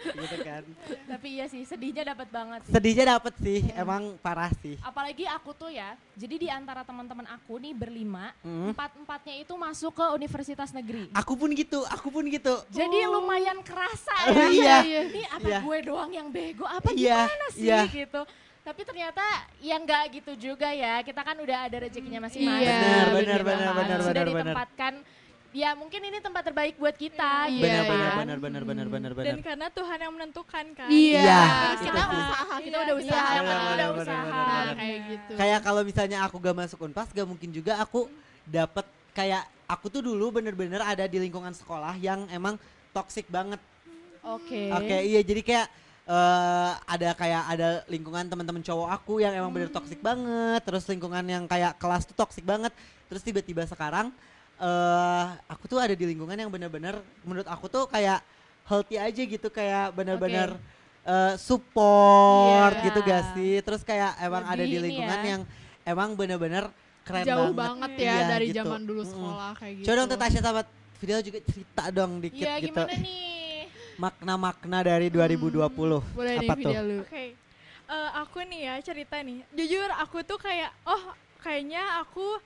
gitu 0.00 0.36
kan. 0.42 0.64
Tapi 1.06 1.28
iya 1.38 1.46
sih 1.46 1.62
sedihnya 1.62 2.02
dapat 2.08 2.26
banget 2.32 2.60
sih. 2.66 2.72
Sedihnya 2.72 3.04
dapet 3.14 3.34
sih, 3.38 3.60
emang 3.76 4.16
parah 4.18 4.50
sih. 4.58 4.74
Apalagi 4.80 5.28
aku 5.28 5.52
tuh 5.52 5.68
ya, 5.68 5.94
jadi 6.16 6.34
di 6.34 6.48
antara 6.48 6.82
teman-teman 6.82 7.28
aku 7.28 7.60
nih 7.60 7.70
berlima, 7.70 8.32
Hmm. 8.40 8.72
empat-empatnya 8.72 9.44
itu 9.44 9.54
masuk 9.54 9.92
ke 9.92 10.06
universitas 10.10 10.72
negeri. 10.72 11.12
Aku 11.12 11.36
pun 11.36 11.52
gitu, 11.52 11.84
aku 11.86 12.08
pun 12.08 12.24
gitu. 12.26 12.58
Jadi 12.72 12.98
lumayan 13.06 13.60
kerasa 13.60 14.16
Oh, 14.26 14.50
ya. 14.50 14.80
iya. 14.82 15.00
Ini 15.06 15.22
apa 15.28 15.46
Iya. 15.46 15.58
gue 15.62 15.78
doang 15.84 16.10
yang 16.10 16.26
bego? 16.26 16.64
Apa 16.64 16.90
Iya, 16.90 17.28
gimana 17.28 17.46
sih 17.52 17.68
iya. 17.68 17.80
gitu? 17.86 18.22
Tapi 18.60 18.80
ternyata 18.82 19.24
ya 19.58 19.76
nggak 19.76 20.04
gitu 20.16 20.32
juga 20.50 20.68
ya. 20.72 21.00
Kita 21.00 21.20
kan 21.22 21.36
udah 21.38 21.68
ada 21.68 21.76
rezekinya 21.76 22.24
masing-masing. 22.24 22.66
Iya, 22.66 22.76
Benar, 22.76 23.06
gitu 23.06 23.14
benar, 23.14 23.38
kan. 23.38 23.44
benar, 23.46 23.72
benar, 23.74 23.98
Sudah 24.00 24.10
benar, 24.10 24.24
benar. 24.24 24.26
ditempatkan. 24.32 24.94
Ya 25.50 25.74
mungkin 25.74 25.98
ini 25.98 26.22
tempat 26.22 26.46
terbaik 26.46 26.78
buat 26.78 26.94
kita. 26.94 27.50
Iya, 27.50 27.58
gitu 27.58 27.66
Benar, 27.66 27.82
iya. 27.82 27.90
benar, 27.90 28.06
kan. 28.06 28.18
benar, 28.22 28.38
benar, 28.38 28.62
benar, 28.62 28.86
benar, 28.86 29.12
benar. 29.18 29.26
Dan 29.34 29.38
karena 29.42 29.66
Tuhan 29.74 29.98
yang 29.98 30.12
menentukan 30.14 30.64
kan. 30.78 30.88
Iya. 30.88 31.18
Iya, 31.26 31.40
Terus 31.42 31.80
kita 31.82 32.02
usaha, 32.06 32.54
kita 32.62 32.70
Iya, 32.70 32.84
udah 32.86 32.94
usaha. 32.94 33.18
Iya, 33.34 33.40
Benar, 33.42 33.58
udah 33.58 33.66
benar, 33.66 33.74
benar, 33.74 33.90
usaha. 33.90 34.22
benar, 34.22 34.46
benar. 34.46 34.74
Kayak 34.78 34.98
gitu. 35.10 35.32
Kayak 35.34 35.60
kalau 35.66 35.82
misalnya 35.82 36.18
aku 36.22 36.36
gak 36.38 36.56
masuk 36.56 36.78
Unpas, 36.86 37.08
gak 37.10 37.26
mungkin 37.26 37.50
juga 37.50 37.72
aku 37.82 38.06
dapet 38.46 38.86
kayak 39.10 39.42
aku 39.66 39.86
tuh 39.90 40.02
dulu 40.06 40.38
bener-bener 40.38 40.78
ada 40.86 41.02
di 41.10 41.18
lingkungan 41.18 41.50
sekolah 41.50 41.98
yang 41.98 42.30
emang 42.30 42.54
toxic 42.94 43.26
banget. 43.26 43.58
Oke. 44.22 44.70
Oke, 44.70 44.96
iya 45.02 45.18
jadi 45.26 45.42
kayak 45.42 45.66
eh 46.10 46.72
ada 46.90 47.14
kayak 47.14 47.42
ada 47.46 47.68
lingkungan 47.86 48.26
teman-teman 48.26 48.62
cowok 48.66 48.88
aku 48.90 49.22
yang 49.22 49.30
emang 49.34 49.50
bener 49.50 49.70
toxic 49.70 49.98
banget, 50.02 50.58
terus 50.62 50.86
lingkungan 50.90 51.22
yang 51.26 51.44
kayak 51.46 51.74
kelas 51.78 52.06
tuh 52.06 52.14
toxic 52.14 52.42
banget. 52.46 52.70
Terus 53.10 53.22
tiba-tiba 53.22 53.62
sekarang 53.66 54.10
eh 54.60 55.24
aku 55.48 55.64
tuh 55.66 55.80
ada 55.80 55.92
di 55.92 56.04
lingkungan 56.04 56.36
yang 56.36 56.48
bener-bener 56.48 57.00
menurut 57.24 57.48
aku 57.48 57.66
tuh 57.66 57.88
kayak 57.88 58.20
healthy 58.62 58.96
aja 58.96 59.22
gitu 59.24 59.48
kayak 59.48 59.90
bener-bener 59.90 60.52
eh, 61.02 61.34
support 61.40 62.76
Iya. 62.76 62.84
gitu 62.86 62.98
gak 63.00 63.22
sih? 63.32 63.52
Terus 63.60 63.80
kayak 63.80 64.20
emang 64.20 64.44
ada 64.44 64.60
di 64.60 64.76
Lebih 64.76 64.84
lingkungan 64.86 65.18
ya. 65.18 65.26
yang 65.26 65.42
emang 65.82 66.12
bener-bener 66.12 66.68
keren 67.00 67.24
Jauh 67.24 67.50
banget. 67.50 67.56
banget 67.56 67.92
ya 67.96 68.04
Iya, 68.14 68.26
dari 68.28 68.46
gitu. 68.46 68.58
zaman 68.60 68.80
dulu 68.84 69.02
sekolah 69.02 69.50
kayak 69.56 69.74
gitu. 69.80 69.86
Coba 69.88 69.96
dong 69.96 70.08
Teh 70.08 70.18
Tasya 70.18 70.40
sama 70.40 70.62
video 71.00 71.18
juga 71.20 71.38
cerita 71.42 71.84
dong 71.88 72.12
dikit 72.20 72.38
Iya 72.38 72.54
gitu. 72.60 72.66
gimana 72.76 72.94
nih? 72.94 73.64
Makna-makna 73.96 74.78
dari 74.82 75.08
2020. 75.08 76.04
Boleh 76.12 76.34
nih 76.36 76.46
Apa 76.46 76.54
tuh? 76.54 76.60
video 76.62 76.80
lu. 76.82 76.98
Oke. 77.00 77.24
Eh, 77.90 78.10
aku 78.14 78.38
nih 78.44 78.60
ya 78.62 78.74
cerita 78.80 79.16
nih. 79.18 79.38
Jujur 79.50 79.88
aku 79.90 80.20
tuh 80.22 80.36
kayak 80.36 80.70
oh 80.84 81.02
kayaknya 81.38 81.80
aku 81.98 82.38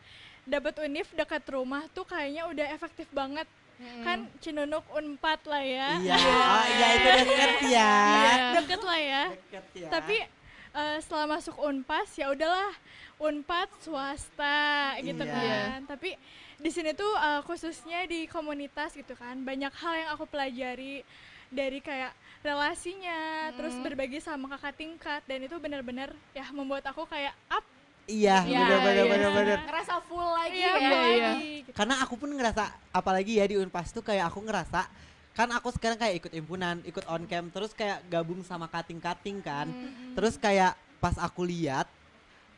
dapat 0.44 0.74
univ 0.80 1.08
dekat 1.12 1.44
rumah 1.48 1.84
tuh 1.92 2.04
kayaknya 2.04 2.48
udah 2.48 2.66
efektif 2.72 3.08
banget. 3.10 3.48
Kan 4.06 4.30
Cinunuk 4.38 4.86
Unpad 4.94 5.40
lah 5.50 5.60
ya. 5.60 5.88
Iya, 5.98 6.16
oh 6.54 6.66
iya 6.70 6.86
itu 6.94 7.08
deket 7.26 7.54
ya. 7.66 7.92
Iya, 7.98 8.34
deket 8.62 8.80
lah 8.80 9.00
ya. 9.02 9.24
Deket 9.34 9.64
ya. 9.74 9.88
Tapi 9.90 10.16
eh, 10.72 10.96
setelah 11.02 11.26
masuk 11.26 11.56
Unpas 11.58 12.08
ya 12.14 12.30
udahlah 12.30 12.70
Unpad 13.18 13.68
swasta 13.82 14.94
gitu 15.02 15.26
Iya. 15.26 15.34
kan. 15.34 15.78
Tapi 15.90 16.14
di 16.54 16.70
sini 16.70 16.94
tuh 16.94 17.08
eh, 17.08 17.40
khususnya 17.42 18.06
di 18.06 18.30
komunitas 18.30 18.94
gitu 18.94 19.18
kan 19.18 19.42
banyak 19.42 19.74
hal 19.74 19.94
yang 19.98 20.08
aku 20.14 20.24
pelajari 20.30 21.02
dari 21.50 21.78
kayak 21.78 22.14
relasinya, 22.42 23.50
terus 23.54 23.72
berbagi 23.80 24.20
sama 24.20 24.50
kakak 24.52 24.74
tingkat 24.76 25.22
dan 25.24 25.38
itu 25.40 25.56
benar-benar 25.56 26.12
ya 26.30 26.44
membuat 26.52 26.84
aku 26.84 27.08
kayak 27.08 27.32
up 27.48 27.64
iya, 28.04 28.44
Iya, 28.44 28.60
bener 28.68 28.78
bener 28.84 28.94
iya. 28.94 29.04
bener 29.08 29.30
bener. 29.32 29.58
Full 30.14 30.30
lagi 30.30 30.58
iya, 30.62 30.74
ya. 30.78 30.78
iya, 30.78 31.32
lagi. 31.34 31.52
Karena 31.74 31.94
aku 32.06 32.14
pun 32.14 32.30
ngerasa 32.30 32.70
apalagi 32.94 33.42
ya 33.42 33.44
di 33.50 33.58
Unpas 33.58 33.90
tuh 33.90 34.06
kayak 34.06 34.30
aku 34.30 34.46
ngerasa 34.46 34.86
kan 35.34 35.50
aku 35.50 35.74
sekarang 35.74 35.98
kayak 35.98 36.22
ikut 36.22 36.32
himpunan, 36.38 36.78
ikut 36.86 37.02
on 37.10 37.26
cam, 37.26 37.50
terus 37.50 37.74
kayak 37.74 38.06
gabung 38.06 38.46
sama 38.46 38.70
kating-kating 38.70 39.42
kan. 39.42 39.66
Terus 40.14 40.38
kayak 40.38 40.78
pas 41.02 41.18
aku 41.18 41.42
lihat 41.42 41.90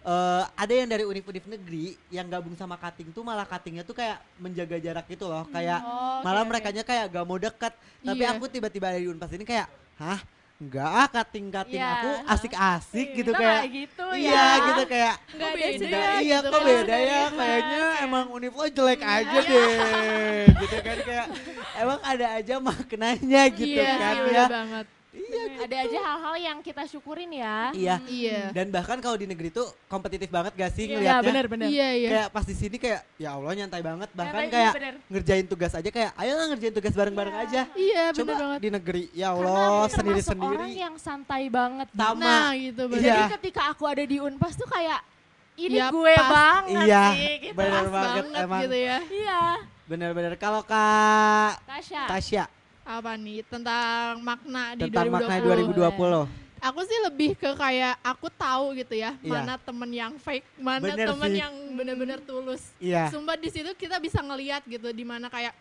eh 0.07 0.45
ada 0.55 0.71
yang 0.71 0.87
dari 0.87 1.03
univ-univ 1.03 1.51
negeri 1.51 1.99
yang 2.15 2.31
gabung 2.31 2.55
sama 2.55 2.79
kating 2.79 3.11
tuh 3.11 3.27
malah 3.27 3.43
katingnya 3.43 3.83
tuh 3.83 3.97
kayak 3.97 4.23
menjaga 4.39 4.77
jarak 4.79 5.09
gitu 5.09 5.27
loh, 5.27 5.49
kayak 5.51 5.83
Oh, 5.83 6.21
oke, 6.21 6.25
malah 6.29 6.45
mereka 6.47 6.69
kayak 6.71 7.11
gak 7.11 7.27
mau 7.27 7.41
deket. 7.41 7.73
Tapi 8.05 8.23
Iya. 8.23 8.37
aku 8.37 8.45
tiba-tiba 8.47 8.93
ada 8.93 9.01
di 9.03 9.09
Unpas 9.09 9.33
ini 9.35 9.43
kayak, 9.43 9.67
hah? 9.99 10.21
Enggak 10.57 10.89
ah, 10.89 11.09
kating-kating 11.13 11.77
Iya. 11.77 11.93
aku 11.95 12.11
asik-asik 12.33 13.09
gitu 13.13 13.29
Kita 13.29 13.39
kayak. 13.39 13.63
gitu 13.69 14.05
ya. 14.09 14.17
Iya 14.17 14.45
gitu 14.65 14.83
kayak 14.89 15.15
Kok 15.29 15.51
beda 15.53 15.85
ya, 15.87 16.09
iya 16.17 16.39
gitu 16.41 16.49
kok 16.49 16.57
kan. 16.57 16.65
beda 16.65 16.97
ya 16.97 17.05
Iya. 17.05 17.23
kayaknya 17.31 17.85
emang 18.01 18.25
univ 18.33 18.53
lo 18.53 18.65
jelek 18.67 19.03
aja 19.05 19.39
deh 19.39 19.77
gitu 20.57 20.77
kan 20.81 20.99
kayak 20.99 21.27
emang 21.77 22.01
ada 22.01 22.27
aja 22.35 22.55
maknanya 22.59 23.43
gitu 23.53 23.77
iya, 23.77 24.01
kan 24.01 24.17
ya 24.27 24.45
bener 25.19 25.49
banget. 25.49 25.65
Ada 25.67 25.77
aja 25.83 25.99
hal-hal 26.01 26.35
yang 26.39 26.59
kita 26.61 26.83
syukurin 26.85 27.31
ya. 27.31 27.57
iya 27.73 27.97
Iya. 28.03 28.41
dan 28.51 28.67
bahkan 28.69 28.99
kalau 28.99 29.15
di 29.15 29.25
negeri 29.25 29.49
tuh 29.51 29.67
kompetitif 29.87 30.29
banget 30.29 30.53
gak 30.53 30.71
sih 30.71 30.85
Iya 30.85 30.95
ngelihatnya 30.95 31.27
benar-benar. 31.27 31.67
Iya, 31.67 31.89
iya. 31.93 32.09
kayak 32.09 32.29
pas 32.31 32.45
di 32.45 32.55
sini 32.55 32.77
kayak 32.77 33.01
ya 33.17 33.31
Allah 33.33 33.53
nyantai 33.55 33.81
banget 33.81 34.09
bahkan 34.13 34.41
Nyantai, 34.41 34.53
kayak 34.53 34.65
iya, 34.65 34.77
bener. 34.77 34.95
ngerjain 35.09 35.47
tugas 35.47 35.73
aja 35.73 35.89
kayak 35.89 36.11
ayolah 36.15 36.45
ngerjain 36.49 36.75
tugas 36.75 36.93
bareng-bareng 36.93 37.37
aja 37.39 37.61
Iya, 37.73 38.05
coba 38.13 38.23
bener 38.23 38.37
banget. 38.39 38.59
di 38.59 38.69
negeri 38.71 39.03
ya 39.13 39.29
Allah 39.31 39.89
sendiri-sendiri 39.89 40.57
orang 40.59 40.73
yang 40.73 40.95
santai 40.97 41.43
banget. 41.49 41.89
Di. 41.89 41.99
Sama. 41.99 42.23
Nah, 42.23 42.49
gitu 42.53 42.83
bener. 42.87 43.03
Iya. 43.03 43.15
Jadi 43.17 43.25
ketika 43.41 43.63
aku 43.69 43.85
ada 43.85 44.03
di 44.03 44.17
Unpas 44.17 44.53
tuh 44.53 44.67
kayak 44.67 45.01
ini 45.57 45.75
Ya, 45.75 45.89
gue 45.89 46.15
pas. 46.15 46.29
banget 46.29 46.85
Iya, 46.85 47.05
sih 47.11 47.33
gitu. 47.43 47.55
bener 47.55 47.73
Pas 47.81 47.89
banget, 47.91 48.25
banget 48.27 48.45
emang. 48.45 48.61
gitu 48.63 48.77
ya. 48.79 48.99
Iya. 49.03 49.41
bener-bener 49.87 50.35
kalau 50.35 50.61
kak 50.61 51.63
Tasya. 51.63 52.03
Tasya 52.09 52.45
Apa 52.87 53.19
nih 53.19 53.43
tentang 53.43 54.23
makna 54.23 54.79
di 54.79 54.87
tentang 54.87 55.11
2020? 55.11 55.19
makna 55.19 55.37
2020 55.43 56.47
Aku 56.57 56.81
sih 56.83 56.99
lebih 57.05 57.31
ke 57.37 57.51
kayak 57.53 58.01
aku 58.01 58.33
tahu 58.33 58.73
gitu 58.75 58.97
ya, 58.97 59.13
Iya. 59.21 59.29
mana 59.29 59.55
temen 59.61 59.91
yang 59.93 60.15
fake, 60.17 60.47
mana 60.57 60.81
Bener 60.81 61.07
temen 61.13 61.31
sih. 61.31 61.39
yang 61.39 61.55
bener-bener 61.77 62.19
tulus. 62.25 62.63
iya 62.81 63.13
Sumpah 63.13 63.37
di 63.37 63.53
situ 63.53 63.71
kita 63.77 64.01
bisa 64.01 64.25
ngeliat 64.25 64.65
gitu 64.65 64.89
di 64.89 65.05
mana 65.05 65.29
kayak 65.29 65.53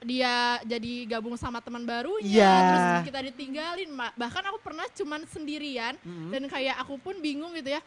dia 0.00 0.58
jadi 0.64 0.92
gabung 1.06 1.36
sama 1.36 1.60
teman 1.60 1.84
barunya, 1.84 2.26
Iya. 2.26 2.52
terus 2.66 2.84
kita 3.06 3.20
ditinggalin. 3.30 3.88
Bahkan 3.94 4.42
aku 4.48 4.58
pernah 4.58 4.88
cuman 4.90 5.22
sendirian 5.24 5.94
Mm-mm. 6.00 6.32
dan 6.32 6.42
kayak 6.46 6.76
aku 6.80 6.96
pun 6.98 7.14
bingung 7.20 7.52
gitu 7.54 7.70
ya, 7.70 7.80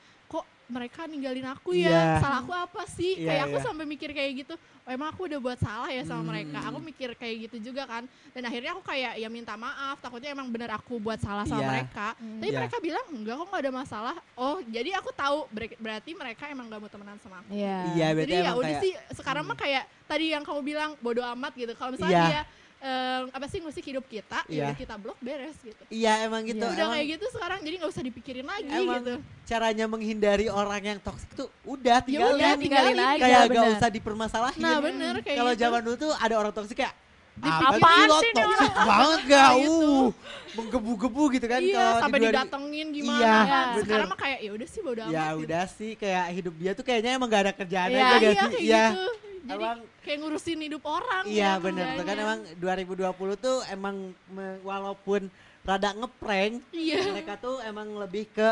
mereka 0.74 1.06
ninggalin 1.06 1.46
aku 1.46 1.78
ya? 1.78 2.18
Salah 2.18 2.42
aku 2.42 2.50
apa 2.50 2.84
sih? 2.90 3.22
Iya, 3.22 3.28
kayak 3.30 3.44
aku 3.46 3.58
iya. 3.58 3.66
sampai 3.70 3.86
mikir 3.86 4.10
kayak 4.10 4.32
gitu. 4.42 4.54
Oh, 4.84 4.92
emang 4.92 5.08
aku 5.08 5.30
udah 5.30 5.40
buat 5.40 5.56
salah 5.56 5.88
ya 5.88 6.04
sama 6.04 6.20
Hmm. 6.20 6.30
mereka. 6.34 6.58
Aku 6.68 6.78
mikir 6.78 7.10
kayak 7.14 7.36
gitu 7.48 7.72
juga 7.72 7.86
kan. 7.86 8.04
Dan 8.34 8.44
akhirnya 8.44 8.76
aku 8.76 8.84
kayak 8.84 9.16
ya 9.16 9.30
minta 9.30 9.54
maaf, 9.56 9.96
takutnya 9.98 10.34
emang 10.34 10.50
bener 10.50 10.68
aku 10.70 10.98
buat 10.98 11.22
salah 11.22 11.46
sama 11.46 11.62
Iya. 11.62 11.70
mereka. 11.72 12.08
Tapi 12.18 12.50
Iya. 12.50 12.58
mereka 12.60 12.78
bilang 12.82 13.06
enggak 13.08 13.36
kok 13.38 13.48
nggak 13.48 13.64
ada 13.64 13.72
masalah. 13.72 14.16
Oh, 14.34 14.58
jadi 14.66 14.90
aku 14.98 15.10
tahu 15.14 15.38
ber- 15.48 15.78
berarti 15.78 16.12
mereka 16.12 16.44
emang 16.48 16.68
gak 16.68 16.82
mau 16.82 16.90
temenan 16.90 17.18
sama 17.22 17.40
aku. 17.40 17.54
Iya. 17.54 17.78
iya 17.94 18.08
berarti 18.12 18.28
Jadi 18.28 18.34
ya 18.36 18.52
udah 18.52 18.66
kayak 18.66 18.82
sih 18.82 18.94
sekarang 19.14 19.44
mah 19.46 19.56
kayak 19.56 19.84
tadi 20.04 20.26
yang 20.30 20.44
kamu 20.44 20.62
bilang 20.66 20.92
bodoh 21.00 21.24
amat 21.32 21.54
gitu. 21.54 21.72
Kalau 21.74 21.94
misalnya 21.94 22.18
Iya. 22.18 22.28
dia 22.28 22.42
em, 22.84 23.32
apa 23.32 23.46
sih 23.48 23.58
ngusik 23.58 23.80
hidup 23.86 24.04
kita, 24.06 24.44
Iya. 24.46 24.52
ya 24.52 24.64
udah 24.66 24.76
kita 24.76 24.96
blok 24.96 25.16
beres 25.18 25.56
gitu. 25.58 25.84
iya 25.88 26.20
emang 26.22 26.44
gitu 26.44 26.60
udah 26.60 26.76
emang 26.76 26.92
kayak 26.94 27.08
gitu 27.10 27.26
sekarang 27.32 27.60
jadi 27.60 27.76
nggak 27.80 27.92
usah 27.92 28.04
dipikirin 28.04 28.44
lagi 28.46 28.68
Emang 28.70 29.00
gitu. 29.00 29.14
caranya 29.46 29.86
menghindari 29.86 30.48
orang 30.48 30.84
yang 30.86 31.00
toksik 31.00 31.32
tuh 31.32 31.48
udah 31.64 31.98
Ya 31.98 32.06
tinggalin 32.06 32.36
udah, 32.36 32.52
tinggalin 32.54 32.92
tinggalin. 32.92 32.98
aja. 33.00 33.24
kayak 33.24 33.40
gak 33.40 33.50
bener. 33.50 33.74
usah 33.74 33.90
dipermasalahin 33.90 34.60
Nah 34.60 34.78
bener 34.78 35.14
kayak 35.18 35.38
kalau 35.38 35.52
gitu. 35.52 35.64
zaman 35.64 35.80
dulu 35.82 35.96
tuh 35.98 36.12
ada 36.14 36.36
orang 36.36 36.52
toksik 36.52 36.78
kayak 36.78 36.96
Apaan 37.34 37.66
apa 37.74 37.88
sih 37.90 38.06
lo 38.06 38.18
toksik 38.38 38.74
banget 38.78 39.20
gak 39.26 39.50
Gitu. 39.56 39.72
uh 39.72 40.08
menggebu-gebu 40.54 41.24
gitu 41.34 41.46
kan 41.48 41.60
iya 41.60 41.74
kalau 41.74 41.94
sampai 42.00 42.20
di 42.20 42.26
didatengin 42.28 42.88
gimana 42.92 43.18
Iya, 43.18 43.34
kan. 43.44 43.66
bener. 43.74 43.84
Sekarang 43.88 44.08
mah 44.08 44.20
kayak 44.20 44.40
ya 44.40 44.52
udah 44.54 44.68
sih 44.70 44.82
bodoh 44.82 45.04
amat. 45.04 45.10
ya 45.10 45.26
gitu. 45.26 45.42
udah 45.42 45.64
sih 45.68 45.92
kayak 45.96 46.26
hidup 46.32 46.54
dia 46.54 46.72
tuh 46.74 46.84
kayaknya 46.84 47.12
emang 47.14 47.26
gak 47.28 47.42
ada 47.42 47.54
kerjaan 47.54 47.90
Iya, 47.90 47.98
aja 47.98 48.06
gak 48.06 48.22
iya 48.22 48.30
sih 48.30 48.38
kayak 48.46 48.62
iya 48.62 48.86
gitu. 48.86 49.06
Jadi 49.44 49.60
Emang 49.60 49.80
kayak 50.00 50.18
ngurusin 50.18 50.60
hidup 50.62 50.84
orang. 50.84 51.24
iya 51.26 51.56
gitu 51.56 51.68
bener 51.68 51.86
tuh 51.94 52.06
kan 52.06 52.16
emang 52.18 52.40
2020 52.56 53.04
tuh 53.38 53.58
emang 53.68 53.96
me- 54.28 54.60
walaupun 54.62 55.28
rada 55.62 55.92
ngeprank 55.94 56.64
Iya. 56.70 57.12
mereka 57.12 57.36
tuh 57.36 57.60
emang 57.62 57.92
lebih 57.94 58.28
ke 58.30 58.50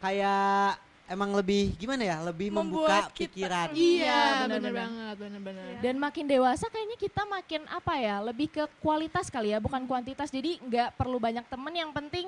kayak 0.00 0.78
emang 1.06 1.30
lebih 1.32 1.74
gimana 1.76 2.02
ya? 2.02 2.18
Lebih 2.20 2.50
membuka 2.50 2.90
Membuat 3.06 3.14
kita- 3.14 3.30
pikiran. 3.30 3.68
Iya, 3.70 4.10
benar, 4.10 4.34
bener 4.42 4.58
benar. 4.60 4.74
banget, 4.82 5.14
bener-bener. 5.16 5.64
Iya. 5.64 5.78
Dan 5.80 5.94
makin 5.96 6.24
dewasa 6.26 6.66
kayaknya 6.66 6.98
kita 6.98 7.22
makin 7.24 7.62
apa 7.68 7.94
ya, 7.96 8.16
lebih 8.20 8.48
ke 8.50 8.62
kualitas 8.76 9.30
kali 9.30 9.54
ya, 9.54 9.58
bukan 9.58 9.86
kuantitas. 9.86 10.28
Jadi 10.28 10.58
nggak 10.60 10.98
perlu 10.98 11.16
banyak 11.16 11.46
temen, 11.46 11.70
yang 11.72 11.90
penting 11.90 12.26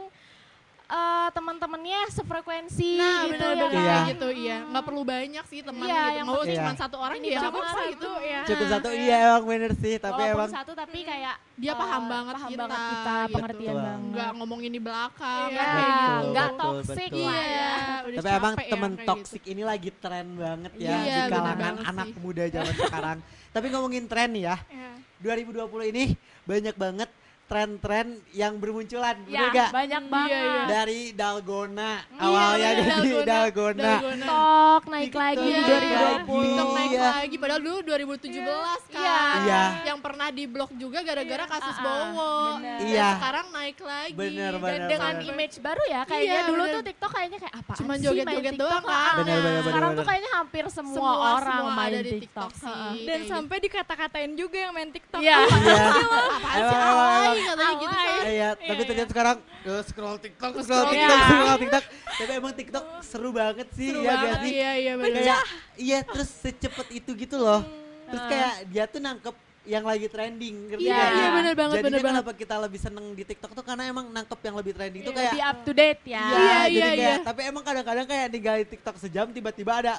eh, 0.88 1.28
teman-temannya 1.30 2.00
sefrekuensi 2.08 2.96
Nah, 2.96 3.28
gitu 3.28 3.36
bener-bener 3.36 3.76
ya 3.76 3.84
Iya. 3.84 3.98
gitu, 4.08 4.28
iya. 4.30 4.58
Nggak 4.64 4.84
perlu 4.84 5.02
banyak 5.04 5.44
sih 5.46 5.60
teman 5.60 5.84
Iya, 5.84 6.00
gitu. 6.00 6.16
yang 6.16 6.26
Mau 6.26 6.34
penting- 6.38 6.56
cuma 6.56 6.70
Iya. 6.70 6.80
satu 6.80 6.96
orang 6.96 7.16
Ini 7.18 7.28
ya 7.28 7.40
cukup 7.42 7.60
apa 7.60 7.68
satu, 7.70 7.88
gitu. 7.90 8.10
ya. 8.18 8.40
Cukup 8.42 8.66
satu 8.66 8.88
iya 8.90 9.16
emang 9.22 9.44
bener 9.44 9.72
sih, 9.74 9.94
tapi 9.96 10.12
Walaupun 10.18 10.34
emang 10.34 10.50
satu 10.50 10.72
tapi 10.72 10.98
kayak 11.02 11.36
Dia 11.54 11.72
paham 11.74 12.02
banget 12.06 12.34
paham 12.34 12.48
kita, 12.48 12.62
banget 12.62 12.78
kita, 12.80 13.12
gitu. 13.18 13.34
pengertian 13.34 13.68
Betul. 13.68 13.82
banget. 13.82 14.08
Nggak 14.08 14.30
ngomongin 14.32 14.70
di 14.70 14.80
belakang. 14.80 15.48
Iya. 15.48 15.58
kan, 15.58 15.68
kayak 15.68 15.84
gitu. 15.84 16.08
Betul, 16.08 16.24
nggak 16.28 16.48
betul, 16.48 16.62
toxic 16.64 17.10
betul. 17.10 17.20
lah 17.20 17.36
Iya, 17.36 17.52
ya. 17.52 17.68
udah 18.00 18.16
tapi 18.18 18.30
emang 18.32 18.54
ya 18.54 18.64
temen 18.64 18.92
kayak 18.94 19.08
toxic 19.08 19.42
ini 19.44 19.62
lagi 19.62 19.90
tren 19.92 20.26
banget 20.34 20.72
ya 20.74 20.88
Iya, 20.88 20.96
di 20.96 21.04
bener 21.04 21.28
kalangan 21.28 21.74
anak 21.84 22.08
sih. 22.08 22.18
muda 22.18 22.44
zaman 22.48 22.74
sekarang. 22.78 23.18
Tapi 23.50 23.66
ngomongin 23.68 24.04
tren 24.06 24.28
nih 24.30 24.44
ya, 24.46 24.56
Iya. 24.64 24.90
2020 25.18 25.84
ini 25.86 26.04
banyak 26.44 26.74
banget 26.74 27.10
tren-tren 27.48 28.06
yang 28.30 28.54
bermunculan, 28.54 29.16
bener 29.24 29.32
Ya, 29.40 29.48
gak? 29.50 29.70
banyak 29.72 30.02
Iya, 30.02 30.12
banget. 30.12 30.36
iya. 30.38 30.62
Dari 30.68 31.00
dalgona, 31.10 31.92
Iya, 32.04 32.20
awalnya 32.20 32.68
bener, 32.68 32.84
dari 32.84 33.08
dalgona, 33.08 33.24
dalgona. 33.24 33.82
Dalgona. 33.88 34.20
TikTok 34.20 34.82
naik 34.86 35.04
TikTok 35.06 35.18
lagi 35.18 35.40
di 35.40 35.48
Iya, 35.48 35.64
2020. 35.64 36.44
TikTok 36.44 36.68
naik 36.70 36.90
Iya. 36.90 37.00
lagi 37.02 37.36
padahal 37.38 37.60
dulu 37.62 37.78
2017 37.80 38.80
kan. 38.86 39.00
Iya. 39.00 39.18
Iya. 39.40 39.62
Yang 39.86 39.98
pernah 39.98 40.28
di 40.28 40.44
blok 40.44 40.70
juga 40.74 40.98
gara-gara 41.00 41.40
Iya. 41.40 41.50
kasus 41.50 41.72
Ah, 41.72 41.80
ah, 41.80 41.84
Bowo. 41.86 42.32
bener. 42.54 42.76
Dan 42.78 42.86
Iya. 42.86 43.08
sekarang 43.16 43.46
naik 43.48 43.78
lagi. 43.80 44.12
Bener, 44.12 44.52
Dan 44.52 44.60
bener, 44.60 44.88
dengan 44.88 45.14
bener. 45.14 45.30
image 45.30 45.54
baru 45.58 45.82
ya, 45.86 46.00
kayaknya 46.04 46.28
Iya, 46.36 46.42
dulu 46.46 46.62
bener. 46.62 46.74
tuh 46.74 46.82
TikTok 46.84 47.10
kayaknya 47.10 47.38
kayak 47.40 47.54
apa 47.56 47.72
Cuman 47.74 47.96
sih 47.96 48.04
joget-joget 48.04 48.28
main 48.28 48.44
TikTok? 48.46 48.60
doang 48.62 48.82
kan. 48.84 48.92
Ah, 48.94 49.14
Bener, 49.16 49.24
bener, 49.34 49.40
bener, 49.40 49.64
Sekarang 49.64 49.88
tuh 49.88 49.96
bener. 49.96 50.08
kayaknya 50.10 50.30
hampir 50.34 50.64
semua, 50.68 50.94
Semua, 50.94 51.16
orang 51.34 51.56
semua 51.56 51.72
main 51.72 51.88
ada 51.88 51.98
di 51.98 52.12
TikTok. 52.12 52.50
TikTok 52.50 52.50
sih. 52.60 53.00
Dan 53.00 53.18
Kayak 53.18 53.30
sampai 53.30 53.56
dikata-katain 53.58 54.32
juga 54.34 54.56
yang 54.58 54.72
main 54.72 54.90
TikTok. 54.90 55.20
Iya. 55.20 55.38
Iya. 55.48 55.84
Apaan 56.28 56.60
sih 56.60 57.37
katanya 57.40 57.74
gitu 57.76 57.94
kan. 57.94 58.20
Iya, 58.24 58.48
tapi 58.54 58.72
Iya, 58.74 58.86
ternyata 58.86 59.10
sekarang 59.10 59.36
eh, 59.60 59.82
scroll 59.82 60.16
TikTok, 60.18 60.52
scroll 60.52 60.64
Scroll, 60.64 60.86
TikTok, 60.88 61.16
iya. 61.16 61.28
scroll 61.28 61.58
TikTok. 61.58 61.84
Tapi 62.10 62.32
emang 62.34 62.52
TikTok 62.52 62.84
seru 63.00 63.30
banget 63.30 63.68
sih, 63.72 63.88
Seru 63.88 64.00
ya 64.00 64.10
banget, 64.10 64.28
gak 64.28 64.38
sih? 64.40 64.52
Iya, 64.52 64.70
iya. 64.74 64.92
Kayak 64.96 65.40
iya 65.76 65.98
terus 66.02 66.28
secepat 66.34 66.88
itu 66.90 67.10
gitu 67.14 67.36
loh. 67.36 67.60
Terus 68.04 68.24
kayak 68.26 68.52
dia 68.66 68.84
tuh 68.84 68.98
nangkep 68.98 69.36
yang 69.62 69.84
lagi 69.84 70.08
trending, 70.08 70.56
ngerti 70.72 70.80
Iya, 70.82 70.96
nggak? 70.96 71.10
iya, 71.12 71.28
bener 71.28 71.52
banget, 71.52 71.74
Jadinya 71.76 71.84
bener 71.84 72.00
banget. 72.00 72.16
kenapa 72.16 72.32
kita 72.34 72.54
lebih 72.56 72.80
seneng 72.80 73.06
di 73.12 73.20
TikTok 73.22 73.52
tuh 73.52 73.60
karena 73.60 73.84
emang 73.84 74.08
nangkep 74.08 74.40
yang 74.40 74.56
lebih 74.56 74.72
trending 74.72 75.02
tuh 75.04 75.12
Iya, 75.12 75.18
kayak 75.18 75.28
Lebih 75.28 75.44
up 75.44 75.58
to 75.60 75.72
date 75.72 76.02
ya. 76.02 76.24
Iya, 76.24 76.32
Iya, 76.32 76.56
jadi 76.56 76.72
iya, 76.72 76.88
kayak, 76.88 76.96
iya. 76.96 77.16
tapi 77.20 77.40
emang 77.44 77.62
kadang-kadang 77.62 78.06
kayak 78.06 78.26
ninggalin 78.28 78.64
TikTok 78.66 78.96
sejam 78.96 79.26
tiba-tiba 79.28 79.72
ada 79.76 79.94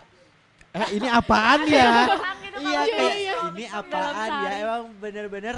eh 0.69 0.89
ini 0.91 1.05
apaan 1.05 1.65
ya? 1.69 1.85
gitu 2.37 2.57
iya 2.61 2.81
kalau 2.81 2.85
kayak 2.89 3.15
iya. 3.15 3.33
ini 3.45 3.63
dalam 3.65 3.77
apaan 3.79 4.29
ya? 4.39 4.51
Emang 4.59 4.83
bener-bener 4.97 5.55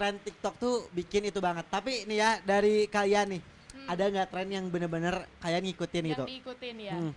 tren 0.00 0.16
TikTok 0.16 0.54
tuh 0.56 0.88
bikin 0.96 1.28
itu 1.28 1.44
banget. 1.44 1.68
Tapi 1.68 2.08
nih 2.08 2.16
ya 2.16 2.30
dari 2.40 2.88
kalian 2.88 3.36
nih, 3.36 3.42
ada 3.84 4.04
nggak 4.08 4.28
tren 4.32 4.48
yang 4.48 4.64
bener-bener 4.72 5.28
kalian 5.44 5.68
ngikutin 5.68 6.04
Yang 6.08 6.12
gitu? 6.16 6.24
diikutin 6.24 6.76
ya. 6.80 6.96
Hmm. 6.96 7.12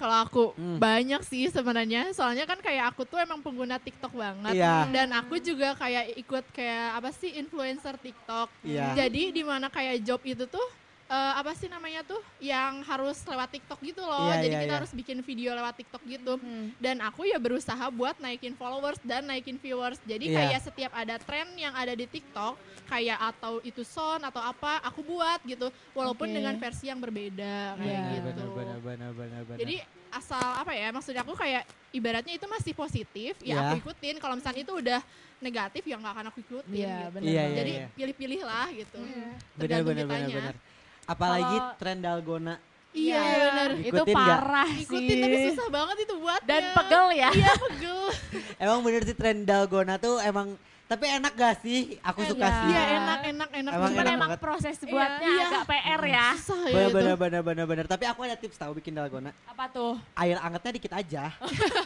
Kalau 0.00 0.16
aku 0.24 0.44
Hmm. 0.56 0.80
banyak 0.80 1.20
sih 1.22 1.46
sebenarnya, 1.46 2.10
soalnya 2.16 2.48
kan 2.48 2.56
kayak 2.58 2.96
aku 2.96 3.04
tuh 3.04 3.20
emang 3.20 3.44
pengguna 3.44 3.76
TikTok 3.76 4.16
banget. 4.16 4.56
Iya. 4.56 4.88
Dan 4.88 5.12
aku 5.12 5.36
juga 5.36 5.76
kayak 5.76 6.16
ikut 6.16 6.44
kayak 6.56 6.96
apa 6.96 7.12
sih 7.12 7.36
influencer 7.36 8.00
TikTok. 8.00 8.48
Iya. 8.64 8.96
Jadi 8.96 9.30
di 9.30 9.44
mana 9.44 9.68
kayak 9.68 10.00
job 10.02 10.24
itu 10.24 10.48
tuh 10.48 10.66
eh, 11.12 11.32
apa 11.36 11.52
sih 11.52 11.68
namanya 11.68 12.00
tuh 12.08 12.16
yang 12.40 12.80
harus 12.88 13.20
lewat 13.28 13.52
TikTok 13.52 13.78
gitu 13.84 14.00
loh. 14.00 14.32
Iya, 14.32 14.48
Jadi 14.48 14.54
iya, 14.56 14.62
kita 14.64 14.72
iya. 14.72 14.78
harus 14.80 14.92
bikin 14.96 15.18
video 15.20 15.50
lewat 15.52 15.74
TikTok 15.76 16.02
gitu. 16.08 16.34
Hmm. 16.40 16.72
Dan 16.80 17.04
aku 17.04 17.28
ya 17.28 17.36
berusaha 17.36 17.84
buat 17.92 18.16
naikin 18.16 18.56
followers 18.56 18.96
dan 19.04 19.28
naikin 19.28 19.60
viewers. 19.60 20.00
Jadi 20.08 20.32
Iya. 20.32 20.48
kayak 20.48 20.60
setiap 20.64 20.92
ada 20.96 21.20
tren 21.20 21.52
yang 21.60 21.76
ada 21.76 21.92
di 21.92 22.08
TikTok, 22.08 22.56
kayak 22.88 23.18
atau 23.20 23.60
itu 23.60 23.84
son 23.84 24.24
atau 24.24 24.40
apa, 24.40 24.80
aku 24.80 25.04
buat 25.04 25.40
gitu. 25.44 25.68
Walaupun 25.92 26.32
Oke. 26.32 26.36
dengan 26.40 26.54
versi 26.56 26.88
yang 26.88 26.96
berbeda 26.98 27.76
kayak 27.76 27.92
Iya. 27.92 28.12
gitu. 28.16 28.28
Bener, 28.32 28.48
bener, 28.56 28.78
bener, 28.80 29.10
bener, 29.12 29.42
bener. 29.44 29.60
Jadi 29.60 29.76
asal 30.12 30.44
apa 30.44 30.76
ya 30.76 30.92
maksud 30.92 31.16
aku 31.16 31.32
kayak 31.32 31.64
ibaratnya 31.88 32.36
itu 32.36 32.44
masih 32.44 32.76
positif 32.76 33.32
ya 33.40 33.56
Iya. 33.56 33.60
aku 33.64 33.74
ikutin 33.80 34.20
kalau 34.20 34.36
misalnya 34.36 34.60
itu 34.60 34.74
udah 34.76 35.00
negatif 35.40 35.88
ya 35.88 35.96
nggak 35.96 36.12
akan 36.12 36.26
aku 36.28 36.38
ikutin 36.44 36.68
Iya, 36.68 36.84
gitu. 37.00 37.08
benar. 37.16 37.24
Iya, 37.24 37.42
iya, 37.42 37.56
jadi 37.56 37.72
iya. 37.72 37.86
pilih-pilih 37.96 38.40
lah 38.44 38.66
gitu 38.76 39.00
Iya. 39.00 39.08
bener, 39.08 39.56
tergantung 39.56 39.88
bener, 39.88 40.04
bener, 40.04 40.20
kitanya. 40.28 40.36
bener. 40.36 40.56
Apalagi 41.04 41.56
Kalau- 41.56 41.76
tren 41.76 41.98
dalgona. 41.98 42.54
iya 42.90 43.18
Iya. 43.18 43.40
benar 43.42 43.70
Itu 43.74 43.96
Ikutin 43.98 44.14
parah 44.14 44.68
ikutin 44.70 45.08
sih. 45.08 45.22
tapi 45.22 45.36
susah 45.48 45.68
banget 45.68 45.96
itu 46.02 46.14
buat 46.14 46.40
Dan 46.42 46.62
pegel 46.72 47.04
ya. 47.14 47.30
iya 47.32 47.52
pegel 47.56 48.00
Emang 48.62 48.78
bener 48.80 49.02
sih 49.02 49.12
tren 49.12 49.42
dalgona 49.42 49.96
tuh 49.96 50.20
emang 50.20 50.54
tapi 50.84 51.08
enak 51.08 51.32
gak 51.32 51.56
sih? 51.58 51.96
Aku 52.02 52.20
suka 52.22 52.44
Iya. 52.44 52.52
sih. 52.54 52.68
iya 52.68 52.82
enak 52.94 53.20
enak 53.26 53.48
enak 53.50 53.72
Emang 53.72 53.88
Cuman 53.88 53.96
enak 53.98 54.12
emang 54.12 54.30
banget. 54.30 54.40
proses 54.40 54.76
buatnya 54.78 55.24
Iya. 55.26 55.44
agak 55.48 55.64
PR 55.66 56.02
ya. 56.04 56.26
susah 56.36 56.58
ya 56.60 56.68
Bener, 56.68 56.84
itu 56.84 56.92
bener, 56.94 57.16
bener, 57.16 57.42
bener, 57.42 57.64
bener. 57.66 57.86
Tapi 57.86 58.04
aku 58.04 58.20
ada 58.22 58.36
tips 58.36 58.56
tahu 58.56 58.72
bikin 58.76 58.92
dalgona. 58.92 59.32
Apa 59.46 59.64
tuh? 59.66 59.96
Air 60.14 60.36
angetnya 60.38 60.72
dikit 60.74 60.92
aja. 60.92 61.32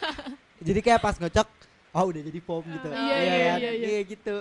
jadi 0.67 0.81
kayak 0.81 1.01
pas 1.01 1.15
ngocok, 1.15 1.47
oh 1.93 2.05
udah 2.05 2.23
jadi 2.25 2.41
foam 2.41 2.65
gitu. 2.67 2.89
Iya, 2.89 2.99
Iya 2.99 3.15
iya, 3.15 3.47
kan? 3.47 3.59
iya, 3.59 3.71
iya. 3.73 3.87
Iya 3.89 4.01
gitu. 4.07 4.37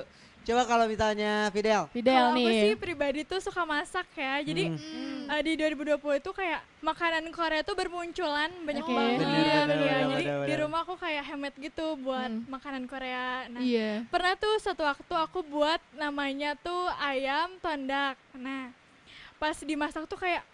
Coba 0.45 0.61
kalau 0.63 0.85
misalnya 0.85 1.49
Fidel. 1.49 1.89
Fidel 1.89 2.13
Kalau 2.13 2.37
aku 2.37 2.45
sih 2.47 2.69
nih. 2.69 2.77
pribadi 2.77 3.21
tuh 3.21 3.41
suka 3.41 3.65
masak 3.65 4.05
ya. 4.13 4.39
Jadi 4.39 4.63
Hmm. 4.67 4.77
Hmm. 4.77 5.25
eh, 5.27 5.41
di 5.41 5.53
2020 5.55 5.97
itu 6.15 6.29
kayak 6.31 6.61
makanan 6.79 7.25
Korea 7.29 7.61
tuh 7.61 7.73
bermunculan 7.73 8.53
banyak 8.61 8.85
Oke. 8.85 8.93
banget. 8.93 9.17
Bener, 9.19 9.33
Iya, 9.35 9.41
bener, 9.41 9.49
iya. 9.49 9.65
bener, 9.65 10.05
Jadi 10.05 10.23
bener, 10.23 10.37
di 10.37 10.45
bener. 10.47 10.59
rumah 10.61 10.79
aku 10.81 10.93
kayak 10.95 11.23
hemat 11.25 11.53
gitu 11.55 11.85
buat 11.97 12.29
Hmm. 12.29 12.45
makanan 12.47 12.83
Korea. 12.85 13.27
Nah, 13.47 13.59
iya 13.59 14.05
pernah 14.05 14.33
tuh 14.35 14.53
satu 14.57 14.85
waktu 14.85 15.13
aku 15.15 15.41
buat 15.43 15.81
namanya 15.93 16.53
tuh 16.55 16.77
ayam 16.95 17.57
tondak. 17.57 18.13
Nah, 18.31 18.69
pas 19.35 19.57
dimasak 19.59 20.05
tuh 20.05 20.15
kayak 20.15 20.45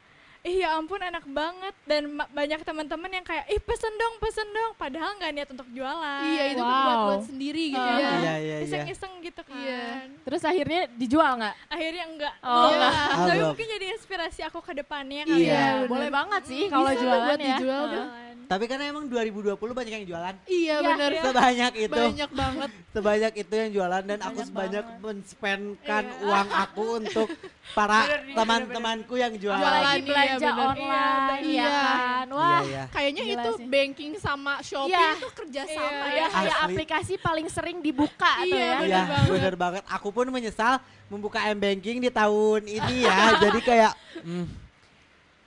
Ih 0.42 0.58
ya 0.58 0.74
ampun 0.74 0.98
enak 0.98 1.22
banget 1.24 1.76
dan 1.86 2.10
ma- 2.10 2.26
banyak 2.28 2.58
teman-teman 2.60 3.12
yang 3.12 3.22
kayak 3.22 3.46
ih 3.46 3.62
pesen 3.62 3.94
dong 3.94 4.18
pesen 4.18 4.50
dong 4.50 4.74
padahal 4.74 5.14
nggak 5.14 5.32
niat 5.32 5.50
untuk 5.50 5.70
jualan. 5.70 6.22
iya 6.26 6.44
itu 6.50 6.58
Wow. 6.60 6.74
buat 6.82 6.98
buat 7.06 7.24
sendiri 7.24 7.64
gitu 7.70 7.78
Uh, 7.80 7.94
ya 7.94 8.02
Iya, 8.02 8.10
iya, 8.18 8.34
iya. 8.42 8.58
Iseng-iseng 8.64 9.14
gitu 9.22 9.42
kan. 9.44 9.54
Iya. 9.56 9.86
Terus 10.20 10.42
akhirnya 10.42 10.82
dijual 10.92 11.32
nggak? 11.38 11.56
Akhirnya 11.68 12.06
enggak. 12.08 12.34
Oh, 12.42 12.68
enggak. 12.68 12.90
Ah, 12.92 13.06
Tapi 13.22 13.30
belum. 13.32 13.48
mungkin 13.48 13.68
jadi 13.70 13.86
inspirasi 13.94 14.42
aku 14.42 14.60
ke 14.60 14.74
depannya 14.76 15.22
Iya. 15.22 15.30
kali 15.30 15.46
ya. 15.46 15.62
bener. 15.78 15.88
boleh 15.88 16.10
banget 16.12 16.42
sih 16.44 16.64
kalau 16.68 16.90
jualan 16.92 17.22
buat 17.24 17.38
ya. 17.38 17.46
dijual 17.48 17.82
tuh. 17.84 17.94
Jualan. 18.02 18.30
Tapi 18.44 18.66
kan 18.68 18.80
emang 18.82 19.06
2020 19.08 19.56
banyak 19.72 19.94
yang 19.94 20.06
jualan. 20.06 20.36
iya 20.44 20.76
Iya, 20.76 20.76
benar 20.84 21.10
iya. 21.10 21.24
Sebanyak 21.24 21.74
itu. 21.80 21.96
banyak 21.96 22.32
banget 22.34 22.70
Sebanyak 22.92 23.34
itu 23.38 23.54
yang 23.56 23.70
jualan 23.72 24.04
dan 24.04 24.20
aku 24.20 24.28
Banyak 24.34 24.48
sebanyak 24.50 24.84
banget. 24.84 25.00
men-spendkan 25.06 26.04
Iya. 26.04 26.20
uang 26.26 26.50
aku 26.52 26.84
untuk 26.98 27.28
para 27.78 28.00
Bener 28.04 28.20
teman-temanku 28.34 29.14
yang 29.16 29.34
jualan. 29.34 29.62
Jualan. 29.62 30.00
Iya, 30.32 30.40
belanja 30.40 30.52
bener. 30.54 30.72
online 30.72 31.44
Iya, 31.44 31.62
ya 31.62 31.70
kan. 31.70 32.26
Wah, 32.32 32.42
Iya, 32.42 32.60
iya. 32.64 32.84
kayaknya 32.90 33.24
Gila 33.24 33.34
itu 33.34 33.52
sih. 33.54 33.66
banking 33.68 34.12
sama 34.18 34.54
Shopee 34.62 34.92
Iya. 34.92 35.08
itu 35.14 35.28
kerja 35.34 35.62
Iya. 35.62 35.74
sama 35.74 35.90
udah 35.92 36.12
ya 36.12 36.26
kayak 36.30 36.58
aplikasi 36.64 37.14
paling 37.18 37.48
sering 37.48 37.78
dibuka 37.80 38.32
tuh 38.40 38.48
Iya, 38.48 38.56
ya. 38.58 38.78
bener 38.78 38.88
Iya, 38.88 39.02
banget. 39.06 39.30
bener 39.32 39.56
banget. 39.56 39.84
Aku 39.90 40.08
pun 40.10 40.26
menyesal 40.28 40.74
membuka 41.08 41.44
m-banking 41.46 42.00
di 42.00 42.10
tahun 42.10 42.62
ini 42.64 42.96
ya. 43.04 43.18
Jadi 43.38 43.60
kayak 43.62 43.92
hmm, 44.22 44.46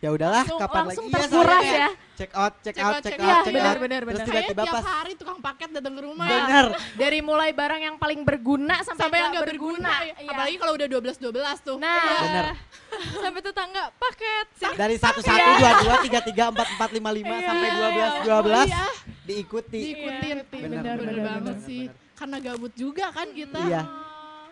ya 0.05 0.11
udahlah 0.13 0.45
Langsung- 0.45 0.61
kapan 0.61 0.83
langsung 0.85 1.05
lagi 1.05 1.09
Iya, 1.09 1.23
terkuras 1.25 1.49
soalnya 1.49 1.65
kayak 1.65 1.81
ya. 1.81 1.91
Check 2.15 2.31
out, 2.33 2.53
check, 2.55 2.75
Check 2.77 2.79
out, 2.79 2.87
out, 2.87 2.95
check 2.95 3.11
check 3.11 3.19
out, 3.19 3.27
out. 3.27 3.43
check 3.43 3.51
Iya, 3.51 3.65
out. 3.65 3.75
bener, 3.75 3.77
bener, 3.81 4.01
Terus 4.05 4.15
bener. 4.15 4.27
Tiba-tiba 4.29 4.63
tiap 4.63 4.75
pas 4.77 4.87
hari 4.87 5.13
tukang 5.17 5.39
paket 5.41 5.69
datang 5.73 5.95
ke 5.95 6.03
rumah 6.05 6.27
bener. 6.29 6.67
Dari 6.95 7.19
mulai 7.21 7.51
barang 7.51 7.81
yang 7.83 7.97
paling 7.97 8.21
berguna 8.23 8.77
sampai, 8.79 9.01
sampai 9.01 9.17
yang 9.17 9.25
nggak 9.27 9.41
nggak 9.41 9.51
berguna, 9.51 9.93
Iya. 9.99 10.15
apalagi 10.29 10.57
kalau 10.57 10.73
udah 10.75 10.87
12 10.87 11.17
12 11.19 11.59
tuh 11.59 11.77
Nah, 11.77 11.91
Iya. 11.97 12.21
Bener. 12.23 12.47
Sampai 13.25 13.41
tetangga 13.43 13.85
paket. 13.93 14.47
Sini. 14.55 14.75
Dari 14.77 14.95
satu 14.95 15.19
satu 15.19 15.49
dua 15.59 15.71
dua 15.81 15.97
tiga 15.99 16.21
tiga 16.23 16.45
empat 16.47 16.69
empat 16.71 16.91
lima 16.93 17.11
lima 17.11 17.35
Iya. 17.35 17.47
sampai 17.49 17.69
dua 17.73 17.89
belas 17.91 18.13
dua 18.21 18.39
belas 18.41 18.69
Iya, 18.69 18.87
diikuti. 19.25 19.81
diikutin 19.83 20.37
Iya, 20.37 20.45
bener, 20.63 20.71
bener, 20.71 20.95
bener, 21.01 21.15
banget 21.25 21.43
bener, 21.51 21.67
sih 21.67 21.83
bener. 21.89 22.15
karena 22.15 22.37
gabut 22.39 22.73
juga 22.75 23.05
kan 23.11 23.29
kita 23.31 23.59
Iya. 23.65 23.83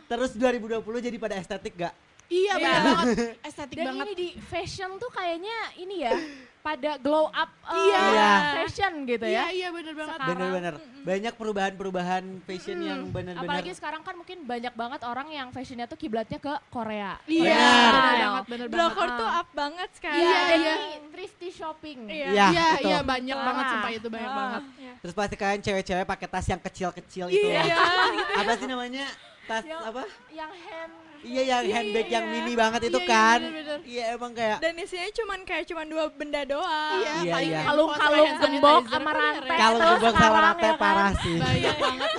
Terus 0.04 0.30
2020 0.34 0.82
jadi 1.00 1.16
pada 1.16 1.34
estetik 1.36 1.78
gak? 1.78 1.94
Iya 2.32 2.54
Iya. 2.54 2.72
banget 2.80 3.06
estetik 3.48 3.76
Dan 3.76 3.86
banget 3.92 4.06
ini 4.06 4.14
di 4.14 4.28
fashion 4.42 4.90
tuh 4.96 5.10
kayaknya 5.10 5.52
ini 5.76 5.96
ya 6.00 6.16
pada 6.58 6.94
glow 6.96 7.26
up 7.26 7.50
uh, 7.60 7.74
Iya. 7.74 8.00
Iya. 8.08 8.32
fashion 8.56 8.92
gitu 9.04 9.26
iya 9.26 9.44
ya. 9.44 9.44
iya 9.50 9.68
bener 9.68 9.92
banget 9.92 10.14
Sekarang. 10.14 10.30
Bener-bener. 10.32 10.74
Banyak 11.02 11.34
perubahan-perubahan 11.34 12.24
fashion 12.40 12.78
yang 12.80 13.00
bener-bener. 13.08 13.42
Apalagi 13.44 13.74
sekarang 13.74 14.00
kan 14.00 14.14
mungkin 14.14 14.38
banyak 14.42 14.70
banget 14.72 15.02
orang 15.02 15.26
yang 15.28 15.50
fashionnya 15.50 15.84
tuh 15.84 15.96
kiblatnya 15.96 16.38
ke 16.38 16.54
Korea. 16.68 17.18
iya 17.26 17.50
Bener. 17.50 17.90
bener 17.90 18.14
banget 18.22 18.44
bener 18.46 18.66
banget 18.66 18.70
Blogger 18.72 19.02
banget. 19.04 19.18
tuh 19.18 19.30
up 19.34 19.48
banget 19.52 19.90
sekarang. 19.92 20.22
Iya, 20.22 20.38
dan 20.40 20.54
iya. 20.56 20.74
ini 20.78 21.10
thrifty 21.10 21.48
shopping. 21.50 21.98
Iya. 22.04 22.26
Iya, 22.28 22.46
iya 22.48 22.66
betul. 22.72 22.86
iya 22.86 22.98
banyak 23.02 23.34
Ah. 23.34 23.44
banget 23.44 23.64
sumpah 23.66 23.90
itu 23.92 24.06
banyak 24.08 24.30
Ah. 24.30 24.38
banget 24.38 24.62
Iya. 24.78 24.92
Terus 25.02 25.14
pasti 25.16 25.34
kalian 25.36 25.60
cewek-cewek 25.60 26.04
pakai 26.06 26.28
tas 26.28 26.46
yang 26.46 26.62
kecil-kecil 26.62 27.26
itu 27.28 27.42
Iya. 27.44 27.62
loh. 27.66 27.74
Apa 28.38 28.52
sih 28.54 28.66
namanya? 28.66 29.06
tas 29.42 29.66
Yang- 29.66 29.82
apa? 29.84 30.02
Yang 30.30 30.52
hand 30.62 30.94
Iya 31.22 31.42
yang 31.44 31.62
Iya, 31.62 31.72
handbag 31.72 32.02
iya, 32.02 32.12
yang 32.12 32.24
iya. 32.24 32.32
mini 32.34 32.52
banget 32.52 32.80
itu 32.84 32.92
Iya, 32.92 33.04
iya, 33.04 33.14
kan. 33.14 33.38
bener-bener. 33.40 33.78
Iya 33.84 34.04
emang 34.12 34.32
kayak 34.32 34.58
dan 34.58 34.74
isinya 34.76 35.08
cuman 35.12 35.38
kayak 35.42 35.64
cuman 35.64 35.86
dua 35.86 36.04
benda 36.10 36.42
doang 36.44 36.98
Iya, 36.98 37.12
Iya, 37.16 37.36
iya. 37.38 37.60
kalung-kalung 37.62 38.10
sama 38.18 38.26
hand 38.26 38.38
gembok 38.42 38.82
sama 38.86 39.10
rantai. 39.12 39.56
kalau 39.56 39.78
terus 39.78 39.92
gembok 39.94 40.14
sama 40.16 40.38
rantai 40.40 40.64
ya 40.64 40.72
kan? 40.72 40.82
parah 40.82 41.12
sih. 41.16 41.36
Banyak 41.38 41.76
banget. 41.84 42.10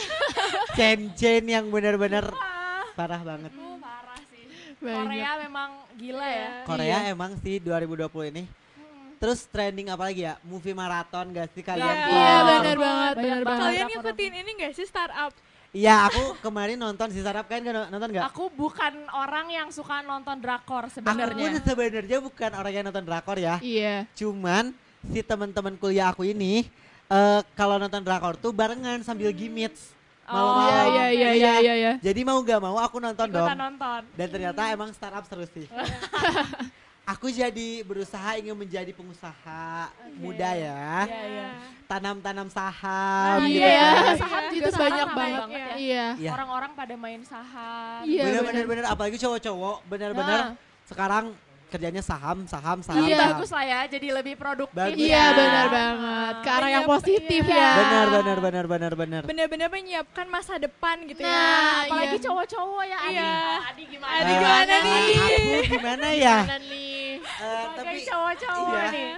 Chain-chain 0.71 1.43
yang 1.45 1.65
bener-bener 1.67 2.25
Wah, 2.25 2.87
parah 2.93 3.21
banget. 3.21 3.51
uh, 3.51 3.75
parah 3.77 4.19
sih. 4.25 4.43
Banyak. 4.77 4.97
Korea 4.97 5.31
memang 5.41 5.69
gila 5.93 6.27
ya. 6.27 6.49
Korea 6.63 6.97
Iya. 7.01 7.11
emang 7.11 7.31
sih 7.37 7.55
2020 7.57 8.07
ini. 8.29 8.43
Hmm. 8.47 9.19
Terus 9.19 9.39
trending 9.45 9.87
apa 9.87 10.03
lagi 10.05 10.23
ya? 10.23 10.39
Movie 10.41 10.73
maraton 10.73 11.29
gak 11.29 11.51
sih 11.51 11.61
kalian? 11.61 11.83
Iya. 11.85 12.07
Iya, 12.07 12.31
Oh. 12.31 12.41
bener 12.41 12.77
banget, 12.77 13.15
banget. 13.15 13.43
banget. 13.43 13.59
kalian 13.61 13.87
ngikutin 13.89 14.33
ini 14.37 14.51
gak 14.57 14.73
sih 14.73 14.85
startup 14.85 15.33
Iya, 15.73 16.05
aku 16.05 16.37
kemarin 16.37 16.77
nonton 16.77 17.09
si 17.09 17.17
Sarap 17.25 17.49
kan 17.49 17.57
nggak 17.57 17.89
nonton 17.89 18.09
gak? 18.13 18.29
Aku 18.29 18.45
bukan 18.53 18.93
orang 19.09 19.49
yang 19.49 19.73
suka 19.73 20.05
nonton 20.05 20.37
drakor 20.37 20.85
Aku 20.85 21.01
sebenarnya. 21.01 21.49
pun 21.49 21.53
sebenarnya 21.65 22.17
bukan 22.21 22.51
orang 22.53 22.73
yang 22.77 22.85
nonton 22.85 23.01
drakor 23.01 23.41
ya. 23.41 23.57
Iya. 23.57 24.05
Cuman 24.13 24.69
si 25.09 25.25
teman-teman 25.25 25.73
kuliah 25.81 26.13
aku 26.13 26.29
ini 26.29 26.69
eh 27.09 27.41
kalau 27.57 27.81
nonton 27.81 28.05
drakor 28.05 28.37
tuh 28.37 28.53
barengan 28.53 29.01
sambil 29.01 29.33
gimmits. 29.33 29.97
Oh, 30.29 30.37
Malam-malam. 30.37 30.69
Iya, 30.71 31.05
iya, 31.09 31.29
iya, 31.33 31.53
iya, 31.59 31.73
iya. 31.75 31.93
Jadi 31.99 32.21
mau 32.21 32.37
gak 32.45 32.61
mau 32.61 32.77
aku 32.77 33.01
nonton 33.01 33.27
dong. 33.33 33.43
Ikutan 33.43 33.59
nonton. 33.59 34.01
Dan 34.13 34.27
ternyata 34.29 34.61
emang 34.69 34.93
startup 34.93 35.25
seru 35.25 35.49
sih. 35.49 35.65
aku 37.03 37.27
jadi 37.27 37.83
berusaha 37.83 38.39
ingin 38.39 38.55
menjadi 38.55 38.91
pengusaha 38.91 39.91
muda 40.15 40.49
ya. 40.55 41.03
Iya, 41.03 41.23
iya. 41.27 41.47
Tanam-tanam 41.83 42.47
saham 42.47 43.43
Nah, 43.43 43.47
gitu 43.47 43.59
Iya, 43.59 43.83
kan. 43.91 44.15
Saham 44.17 44.43
itu 44.49 44.59
sekarang 44.65 44.79
banyak 44.79 45.07
banget. 45.09 45.39
banget 45.43 45.59
ya. 45.59 45.67
Iya. 45.75 46.05
Iya. 46.17 46.31
Orang-orang 46.31 46.71
pada 46.73 46.93
main 46.95 47.21
saham. 47.23 48.01
Iya, 48.03 48.23
Bener-bener 48.23 48.63
bener. 48.63 48.65
bener 48.71 48.85
apalagi 48.87 49.17
cowok-cowok 49.17 49.77
bener-bener 49.85 50.39
Nah. 50.41 50.51
sekarang 50.83 51.25
kerjanya 51.73 51.99
saham, 51.99 52.45
saham, 52.45 52.79
saham. 52.79 53.01
Iya. 53.01 53.17
saham. 53.17 53.29
bagus 53.33 53.49
lah 53.49 53.65
ya, 53.65 53.79
jadi 53.89 54.07
lebih 54.13 54.35
produktif. 54.35 54.77
Bagus. 54.77 55.01
Iya, 55.01 55.17
ya. 55.17 55.25
benar 55.33 55.65
banget. 55.67 56.33
Ke 56.39 56.49
arah 56.51 56.69
yang 56.71 56.85
Iya, 56.85 56.93
positif 56.93 57.41
iya. 57.43 57.57
ya. 57.57 57.71
Benar 57.75 58.05
benar 58.13 58.37
benar 58.39 58.65
benar 58.67 58.93
benar. 58.93 59.21
bener-bener 59.23 59.67
menyiapkan 59.67 60.25
masa 60.27 60.53
depan 60.55 61.01
gitu 61.03 61.19
ya 61.19 61.33
Nah, 61.33 61.83
Apalagi 61.83 62.13
iya. 62.13 62.23
cowok-cowok 62.23 62.83
ya, 62.83 62.97
Adi. 62.99 63.13
Iya. 63.13 63.33
Adi 63.65 63.83
gimana? 63.87 64.13
Adi 64.15 64.31
gimana 64.31 64.75
nih? 64.77 65.01
Aku 65.33 65.65
gimana 65.67 66.07
ya? 66.13 66.37
Gimana 66.39 66.57
nih? 66.61 67.01
Eh, 67.17 67.25
Sebagai 67.41 67.75
tapi 67.75 67.97
cowok-cowok 68.05 68.77
iya. 68.77 68.93
nih. 68.93 69.11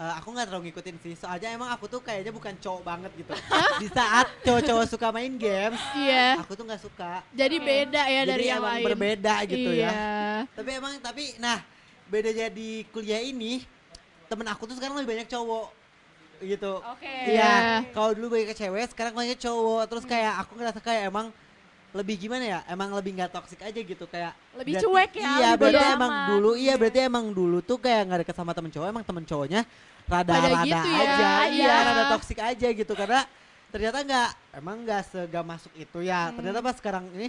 eh, 0.00 0.12
aku 0.16 0.28
nggak 0.30 0.46
terlalu 0.46 0.62
ngikutin 0.66 0.96
sih. 0.98 1.14
Soalnya 1.14 1.48
emang 1.50 1.68
aku 1.68 1.84
tuh 1.84 2.00
kayaknya 2.00 2.32
bukan 2.32 2.54
cowok 2.56 2.82
banget 2.82 3.10
gitu. 3.14 3.32
Di 3.78 3.88
saat 3.90 4.26
cowok-cowok 4.40 4.86
suka 4.88 5.08
main 5.10 5.36
games, 5.36 5.76
Iya. 5.92 6.40
aku 6.40 6.56
tuh 6.56 6.64
nggak 6.64 6.80
suka. 6.80 7.20
Jadi 7.30 7.56
beda 7.58 8.02
ya 8.06 8.22
Jadi 8.22 8.30
dari 8.30 8.44
yang 8.46 8.58
emang 8.58 8.74
lain. 8.74 8.86
berbeda 8.88 9.34
gitu 9.44 9.70
iya. 9.70 9.90
ya. 9.92 10.08
Tapi 10.56 10.70
emang 10.72 10.92
tapi 10.98 11.36
nah 11.36 11.60
bedanya 12.10 12.50
di 12.50 12.84
kuliah 12.90 13.22
ini 13.22 13.62
temen 14.26 14.46
aku 14.46 14.66
tuh 14.66 14.74
sekarang 14.76 14.98
lebih 14.98 15.16
banyak 15.16 15.28
cowok 15.30 15.66
gitu. 16.40 16.80
Oke. 16.80 17.14
Iya, 17.30 17.84
kalau 17.92 18.16
dulu 18.16 18.32
banyak 18.34 18.56
cewek, 18.56 18.90
sekarang 18.90 19.12
banyak 19.12 19.36
cowok. 19.36 19.82
Terus 19.86 20.04
kayak 20.08 20.32
aku 20.40 20.52
ngerasa 20.56 20.80
kayak 20.80 21.12
emang 21.12 21.28
lebih 21.90 22.16
gimana 22.16 22.44
ya? 22.46 22.58
Emang 22.64 22.94
lebih 22.96 23.12
nggak 23.18 23.30
toksik 23.34 23.60
aja 23.60 23.76
gitu 23.76 24.04
kayak. 24.08 24.32
Lebih 24.56 24.78
berarti- 24.78 24.86
cuek 24.88 25.12
ya, 25.14 25.20
Iya, 25.20 25.48
lebih 25.52 25.60
berarti 25.60 25.76
bodo 25.84 25.94
emang 25.98 26.12
dulu, 26.32 26.50
iya 26.56 26.74
berarti 26.80 26.98
emang 27.04 27.24
dulu 27.30 27.58
tuh 27.60 27.76
kayak 27.76 28.02
nggak 28.08 28.18
deket 28.24 28.36
sama 28.38 28.52
temen 28.56 28.70
cowok, 28.72 28.86
emang 28.88 29.04
temen 29.04 29.24
cowoknya 29.26 29.60
rada-rada 30.10 30.64
gitu 30.64 30.88
ya, 30.90 31.02
aja, 31.06 31.30
iya, 31.46 31.54
iya. 31.54 31.74
rada 31.86 32.04
toksik 32.16 32.38
aja 32.42 32.68
gitu 32.72 32.92
karena 32.98 33.22
ternyata 33.70 33.98
nggak, 34.02 34.30
emang 34.58 34.76
nggak 34.82 35.02
sega 35.06 35.40
masuk 35.44 35.72
itu 35.76 35.98
ya. 36.02 36.32
Ternyata 36.32 36.58
pas 36.64 36.74
sekarang 36.74 37.04
ini 37.14 37.28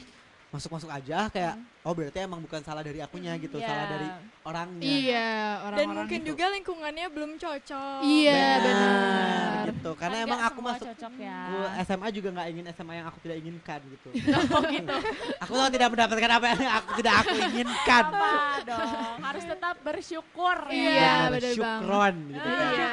masuk-masuk 0.52 0.92
aja 0.92 1.32
kayak, 1.32 1.56
oh 1.88 1.96
berarti 1.96 2.28
emang 2.28 2.44
bukan 2.44 2.60
salah 2.60 2.84
dari 2.84 3.00
akunya 3.00 3.32
gitu, 3.40 3.56
Iya. 3.56 3.68
salah 3.72 3.86
dari 3.88 4.08
orangnya. 4.44 4.84
Iya, 4.84 5.32
dan 5.32 5.64
orang-orang 5.64 5.96
mungkin 5.96 6.20
gitu. 6.20 6.30
juga 6.36 6.46
lingkungannya 6.52 7.08
belum 7.08 7.32
cocok 7.40 8.00
Iya, 8.04 8.36
benar. 8.36 8.60
benar. 8.60 9.66
gitu. 9.72 9.92
Karena 9.96 10.18
Kan 10.20 10.26
emang 10.28 10.42
aku 10.44 10.60
masuk 10.60 10.86
cocok 10.92 11.14
ya. 11.24 11.40
Aku 11.48 11.58
SMA 11.88 12.08
juga 12.12 12.30
nggak 12.36 12.48
ingin 12.52 12.66
SMA 12.76 12.94
yang 13.00 13.08
aku 13.08 13.18
tidak 13.24 13.38
inginkan 13.40 13.80
gitu. 13.88 14.10
Oh 14.52 14.62
gitu. 14.68 14.96
aku 15.48 15.52
tuh 15.56 15.70
tidak 15.72 15.88
mendapatkan 15.96 16.32
apa 16.36 16.46
yang 16.52 16.62
aku 16.76 16.90
tidak 17.00 17.14
aku 17.24 17.34
inginkan. 17.40 18.04
Apa 18.12 18.34
dong? 18.68 19.16
Harus 19.24 19.44
tetap 19.48 19.76
bersyukur 19.80 20.58
Iya, 20.68 20.92
ya. 20.92 20.92
Benar, 21.00 21.32
bener 21.32 21.52
syukron 21.56 22.16
gitu 22.28 22.50
kan. 22.52 22.72
Iya. 22.76 22.92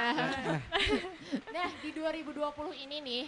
Nah, 1.51 1.69
di 1.83 1.91
2020 1.91 2.85
ini 2.87 2.97
nih 3.03 3.25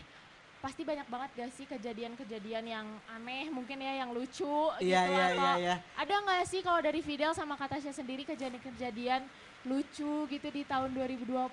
pasti 0.60 0.84
banyak 0.84 1.08
banget 1.08 1.30
gak 1.40 1.50
sih 1.56 1.64
kejadian-kejadian 1.64 2.64
yang 2.68 2.86
aneh 3.08 3.48
mungkin 3.48 3.80
ya 3.80 4.04
yang 4.04 4.12
lucu 4.12 4.68
Iya 4.76 5.08
gitu 5.08 5.12
iya 5.16 5.24
atau 5.32 5.40
iya 5.40 5.52
iya. 5.56 5.76
ada 5.96 6.14
nggak 6.20 6.44
sih 6.44 6.60
kalau 6.60 6.80
dari 6.84 7.00
Fidel 7.00 7.32
sama 7.32 7.56
Katasha 7.56 7.96
sendiri 7.96 8.28
kejadian-kejadian 8.28 9.24
lucu 9.62 10.24
gitu 10.26 10.48
di 10.48 10.62
tahun 10.62 10.88
2020 10.90 11.28
ya 11.28 11.44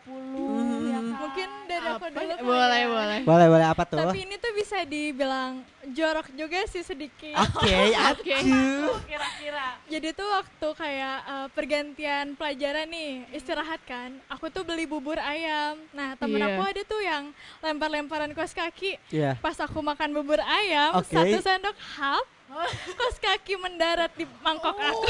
kan? 0.96 1.04
mungkin 1.18 1.50
dari 1.68 1.86
aku 1.86 2.00
Apa? 2.00 2.08
dulu 2.10 2.24
kali 2.30 2.40
Boleh, 2.42 2.80
ya. 2.80 2.88
boleh. 2.88 3.20
Boleh 3.22 3.48
boleh 3.50 3.68
apa 3.68 3.84
tuh? 3.84 4.00
tapi 4.00 4.18
ini 4.24 4.36
tuh 4.38 4.52
bisa 4.54 4.78
dibilang 4.82 5.60
jorok 5.90 6.32
juga 6.32 6.64
sih 6.66 6.82
sedikit 6.82 7.36
Oke, 7.36 7.68
acuh. 8.08 8.96
kira-kira 9.04 9.68
Jadi 9.88 10.08
tuh 10.14 10.28
waktu 10.30 10.68
kayak 10.74 11.18
eh, 11.26 11.48
pergantian 11.50 12.26
pelajaran 12.34 12.88
nih, 12.88 13.12
istirahat 13.32 13.80
kan. 13.84 14.20
Aku 14.28 14.48
tuh 14.48 14.62
beli 14.62 14.84
bubur 14.84 15.16
ayam. 15.16 15.80
Nah, 15.90 16.16
temen 16.16 16.38
Iya. 16.38 16.48
aku 16.50 16.62
ada 16.62 16.82
tuh 16.84 17.02
yang 17.02 17.24
lempar-lemparan 17.62 18.32
kos 18.32 18.52
kaki. 18.52 19.00
Iya. 19.10 19.36
Pas 19.38 19.56
aku 19.56 19.80
makan 19.80 20.12
bubur 20.14 20.40
ayam, 20.40 21.00
Oke. 21.00 21.08
satu 21.10 21.40
sendok 21.40 21.72
hap, 21.96 22.26
kos 22.90 23.16
kaki 23.18 23.54
mendarat 23.56 24.12
di 24.14 24.24
mangkok 24.40 24.72
aku. 24.74 25.04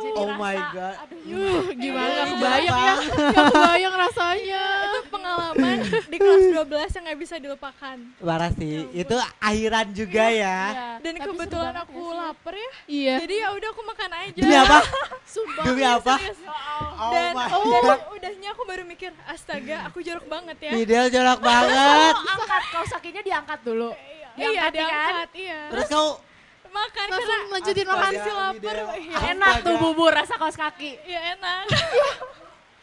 jadi 0.00 0.16
Oh 0.16 0.24
rasa 0.26 0.40
my 0.40 0.56
God. 0.72 0.96
aduh 0.98 1.20
Yuh, 1.22 1.62
gimana 1.74 2.08
Iya. 2.08 2.16
gak 2.16 2.28
kebayang 2.32 2.78
ya? 2.80 2.94
Gak 3.28 3.44
kebayang 3.46 3.94
rasanya. 3.98 4.64
Itu 4.80 5.00
pengalaman 5.08 5.76
di 6.08 6.16
kelas 6.16 6.44
12 6.48 6.64
yang 6.90 7.04
gak 7.04 7.20
bisa 7.20 7.34
dilupakan. 7.36 7.96
Parah 8.18 8.50
sih. 8.50 8.88
Itu 8.90 9.14
akhiran 9.38 9.86
juga 9.92 10.24
ya. 10.26 10.32
Iya. 10.32 10.56
Dan 10.98 11.14
Tapi 11.14 11.26
kebetulan 11.28 11.74
aku 11.76 12.00
sih? 12.02 12.16
lapar 12.16 12.54
ya. 12.56 12.70
Iya. 12.88 13.14
Jadi 13.20 13.34
ya 13.36 13.48
udah 13.52 13.68
aku 13.68 13.82
makan 13.84 14.10
aja. 14.16 14.40
Demi 14.40 14.56
apa? 14.56 14.78
Sumpah. 15.36 15.64
Demi 15.68 15.84
apa? 15.84 16.14
Serius. 16.16 16.40
Oh 16.98 17.12
Dan 17.12 17.32
my 17.36 17.46
dan 17.78 18.00
udahnya 18.10 18.48
aku 18.50 18.62
baru 18.64 18.82
mikir, 18.82 19.12
astaga, 19.24 19.86
aku 19.86 20.00
jorok 20.00 20.26
banget 20.26 20.56
ya. 20.58 20.72
Fidel 20.72 21.04
jorok 21.08 21.38
banget. 21.38 22.14
Oh, 22.16 22.32
angkat 22.32 22.62
kaos 22.72 22.90
kakinya 22.90 23.22
diangkat 23.22 23.60
dulu 23.62 23.92
Iya, 24.34 24.38
Diangkat, 24.38 24.62
kan? 24.62 24.72
diangkat, 24.72 25.30
iya. 25.34 25.60
Terus 25.68 25.86
kau 25.88 26.08
makan 26.70 27.06
Langsung 27.06 27.28
karena 27.28 27.50
lanjutin 27.50 27.82
Astaga, 27.82 27.94
makan. 27.94 28.12
masih 28.12 28.32
lapar. 28.34 28.76
Iya, 28.94 29.18
enak 29.30 29.54
tuh 29.60 29.74
bubur 29.76 30.10
rasa 30.10 30.34
kaos 30.34 30.54
kaki 30.54 30.90
iya 31.02 31.20
enak. 31.34 31.64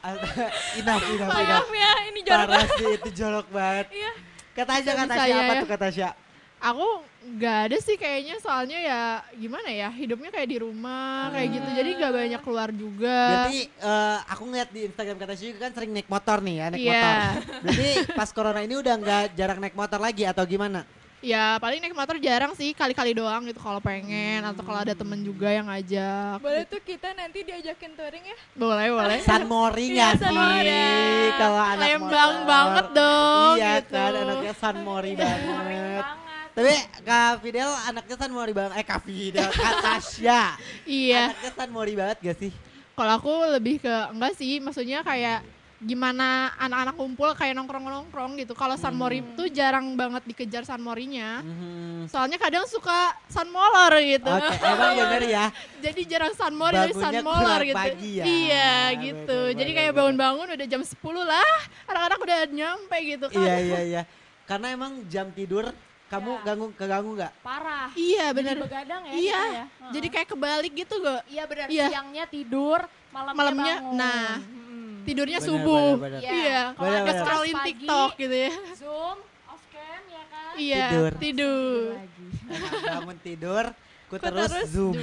Inaf, 0.06 1.02
inaf, 1.02 1.02
inaf. 1.10 1.30
Maaf 1.34 1.70
ya, 1.72 1.92
ini 2.06 2.20
jorok 2.22 2.38
Parah 2.38 2.48
banget. 2.62 2.70
sih, 2.78 2.90
itu 2.94 3.10
jorok 3.12 3.48
banget. 3.50 3.88
Iya. 3.92 4.12
Kata 4.54 4.72
aja, 4.78 4.92
kata 4.94 5.10
bisa 5.10 5.24
aja 5.24 5.28
ya, 5.28 5.38
apa 5.42 5.54
ya. 5.54 5.60
tuh 5.60 5.70
kata 5.70 5.88
Sya? 5.90 6.10
Aku 6.56 6.88
gak 7.36 7.58
ada 7.68 7.78
sih 7.78 7.94
kayaknya 7.94 8.38
soalnya 8.40 8.80
ya 8.80 9.02
gimana 9.36 9.68
ya 9.68 9.90
hidupnya 9.92 10.30
kayak 10.30 10.46
di 10.48 10.58
rumah 10.58 11.30
kayak 11.30 11.50
gitu 11.52 11.68
jadi 11.74 11.90
gak 12.00 12.14
banyak 12.16 12.42
keluar 12.42 12.70
juga. 12.72 13.18
Berarti 13.28 13.60
eh, 13.68 14.18
aku 14.26 14.44
ngeliat 14.46 14.70
di 14.72 14.82
Instagram 14.86 15.18
kata 15.20 15.34
Sya 15.34 15.46
juga 15.48 15.62
kan 15.62 15.74
sering 15.74 15.92
naik 15.92 16.08
motor 16.08 16.38
nih 16.40 16.56
ya, 16.56 16.66
naik 16.70 16.80
Iya. 16.80 16.94
motor. 16.96 17.20
Berarti 17.62 17.90
pas 18.14 18.30
corona 18.32 18.62
ini 18.62 18.76
udah 18.76 18.94
nggak 18.96 19.24
jarang 19.34 19.60
naik 19.60 19.76
motor 19.76 20.00
lagi 20.00 20.24
atau 20.24 20.44
gimana? 20.44 20.86
Ya 21.26 21.58
paling 21.58 21.82
naik 21.82 21.98
motor 21.98 22.22
jarang 22.22 22.54
sih 22.54 22.70
kali-kali 22.78 23.18
doang 23.18 23.50
gitu 23.50 23.58
kalau 23.58 23.82
pengen 23.82 24.46
atau 24.46 24.62
kalau 24.62 24.86
ada 24.86 24.94
temen 24.94 25.18
juga 25.26 25.50
yang 25.50 25.66
ngajak. 25.66 26.38
Boleh 26.38 26.70
tuh 26.70 26.78
kita 26.86 27.18
nanti 27.18 27.42
diajakin 27.42 27.98
touring 27.98 28.22
ya. 28.30 28.38
Boleh 28.54 28.94
boleh. 28.94 29.18
San 29.26 29.50
Mori 29.50 29.90
Iya, 29.90 30.14
nggak 30.14 30.14
San 30.22 30.30
sih? 30.30 30.38
Mori. 30.38 30.86
Kalau 31.34 31.64
anak 31.66 31.82
Lembang 31.90 32.34
motor. 32.38 32.46
banget 32.46 32.88
dong. 32.94 33.56
Iya 33.58 33.74
gitu. 33.82 33.90
kan, 33.98 34.12
anaknya 34.14 34.54
San 34.54 34.78
Mori 34.86 35.12
banget. 35.18 35.50
banget 35.50 36.06
Tapi 36.54 36.74
Kak 37.02 37.34
Fidel 37.42 37.72
anaknya 37.74 38.16
San 38.22 38.32
Mori 38.32 38.54
banget. 38.54 38.74
Eh 38.78 38.86
Kak 38.86 39.02
Fidel, 39.02 39.50
Kak 39.50 39.74
Tasya. 39.82 40.42
Iya. 40.86 41.24
Anaknya 41.34 41.52
San 41.58 41.70
Mori 41.74 41.94
banget 41.98 42.18
gak 42.22 42.38
sih? 42.38 42.52
Kalau 42.94 43.12
aku 43.18 43.34
lebih 43.50 43.82
ke 43.82 43.96
enggak 44.14 44.38
sih, 44.38 44.62
maksudnya 44.62 45.02
kayak 45.02 45.42
gimana 45.86 46.28
anak-anak 46.58 46.96
kumpul 46.96 47.30
kayak 47.32 47.54
nongkrong-nongkrong 47.54 48.36
gitu. 48.36 48.52
Kalau 48.52 48.74
San 48.74 48.92
Mori 48.92 49.22
Hmm. 49.22 49.38
tuh 49.38 49.48
jarang 49.48 49.94
banget 49.94 50.26
dikejar 50.26 50.66
San 50.66 50.82
Morinya. 50.82 51.40
Mhm. 51.40 52.10
Soalnya 52.10 52.36
kadang 52.36 52.66
suka 52.66 53.14
San 53.28 53.48
Molor 53.48 53.94
gitu. 54.00 54.26
Oke, 54.26 54.50
emang 54.58 54.94
bener 55.06 55.24
ya. 55.24 55.46
Jadi 55.80 56.02
jarang 56.04 56.34
San 56.34 56.52
Mori 56.52 56.74
dari 56.74 56.92
San 56.92 57.22
Molor 57.22 57.62
kurang 57.62 57.70
gitu. 57.70 57.78
pagi 57.78 58.12
ya. 58.12 58.24
Iya 58.26 58.74
gitu. 59.00 59.38
bener, 59.46 59.56
Jadi 59.56 59.72
kayak 59.72 59.92
bangun-bangun 59.94 60.48
udah 60.52 60.68
jam 60.68 60.82
10 60.82 60.98
lah. 61.24 61.52
Anak-anak 61.86 62.18
udah 62.20 62.38
nyampe 62.50 62.98
gitu 63.00 63.26
kan. 63.30 63.40
Iya 63.40 63.56
iya 63.70 63.80
iya. 63.84 64.02
Karena 64.44 64.68
emang 64.72 65.06
jam 65.06 65.30
tidur 65.30 65.70
kamu 66.06 66.32
Ya. 66.32 66.42
ganggu 66.44 66.66
keganggu 66.72 67.12
nggak? 67.14 67.34
parah 67.42 67.90
Iya 67.94 68.30
Jadi 68.30 68.38
bener. 68.38 68.56
begadang 68.60 69.02
ya 69.04 69.14
Iya. 69.14 69.42
ya. 69.52 69.64
Jadi 69.92 70.08
kayak 70.08 70.28
kebalik 70.32 70.74
gitu 70.76 70.96
gak? 71.00 71.22
iya 71.26 71.44
benar 71.44 71.66
Iya. 71.66 71.88
siangnya 71.90 72.26
tidur 72.26 72.80
malamnya, 73.10 73.34
Malamnya, 73.36 73.74
bangun 73.80 73.96
nah. 73.96 74.34
Mm-mm. 74.38 74.65
Tidurnya 75.06 75.38
Bener, 75.38 75.48
subuh. 75.48 75.88
bener, 75.96 76.04
bener. 76.04 76.20
Iya. 76.20 76.34
Iya. 76.36 76.62
Kalau 76.68 76.82
Bener, 76.82 76.90
ada 76.92 77.00
bener. 77.00 77.14
kelas 77.14 77.22
Scrollin 77.24 77.56
pagi, 77.56 77.68
TikTok 77.70 78.12
gitu 78.18 78.36
ya. 78.36 78.52
Zoom, 78.76 79.18
off 79.46 79.64
cam 79.68 80.02
ya 80.08 80.24
kan. 80.26 80.54
Iya. 80.56 80.84
Tidur. 80.84 81.12
Tidur. 81.16 81.90
lagi. 81.94 82.26
Enak 82.46 82.72
bangun 82.84 83.18
tidur. 83.20 83.66
ku 84.06 84.08
Ku 84.08 84.16
terus, 84.20 84.46
terus 84.48 84.70
zoom. 84.70 84.96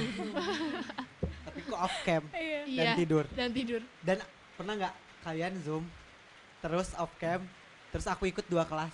Tapi 1.43 1.59
ku 1.61 1.73
off 1.73 1.95
cam 2.01 2.23
Iya. 2.29 2.59
dan 2.63 2.67
Iya. 2.67 2.91
tidur. 2.95 3.25
Dan 3.29 3.49
tidur. 3.51 3.81
Dan 3.99 4.17
pernah 4.53 4.73
nggak 4.77 4.93
kalian 5.21 5.53
zoom 5.59 5.83
terus 6.59 6.95
off 6.95 7.11
cam 7.17 7.43
terus 7.89 8.05
aku 8.05 8.23
ikut 8.25 8.45
dua 8.45 8.63
kelas. 8.63 8.91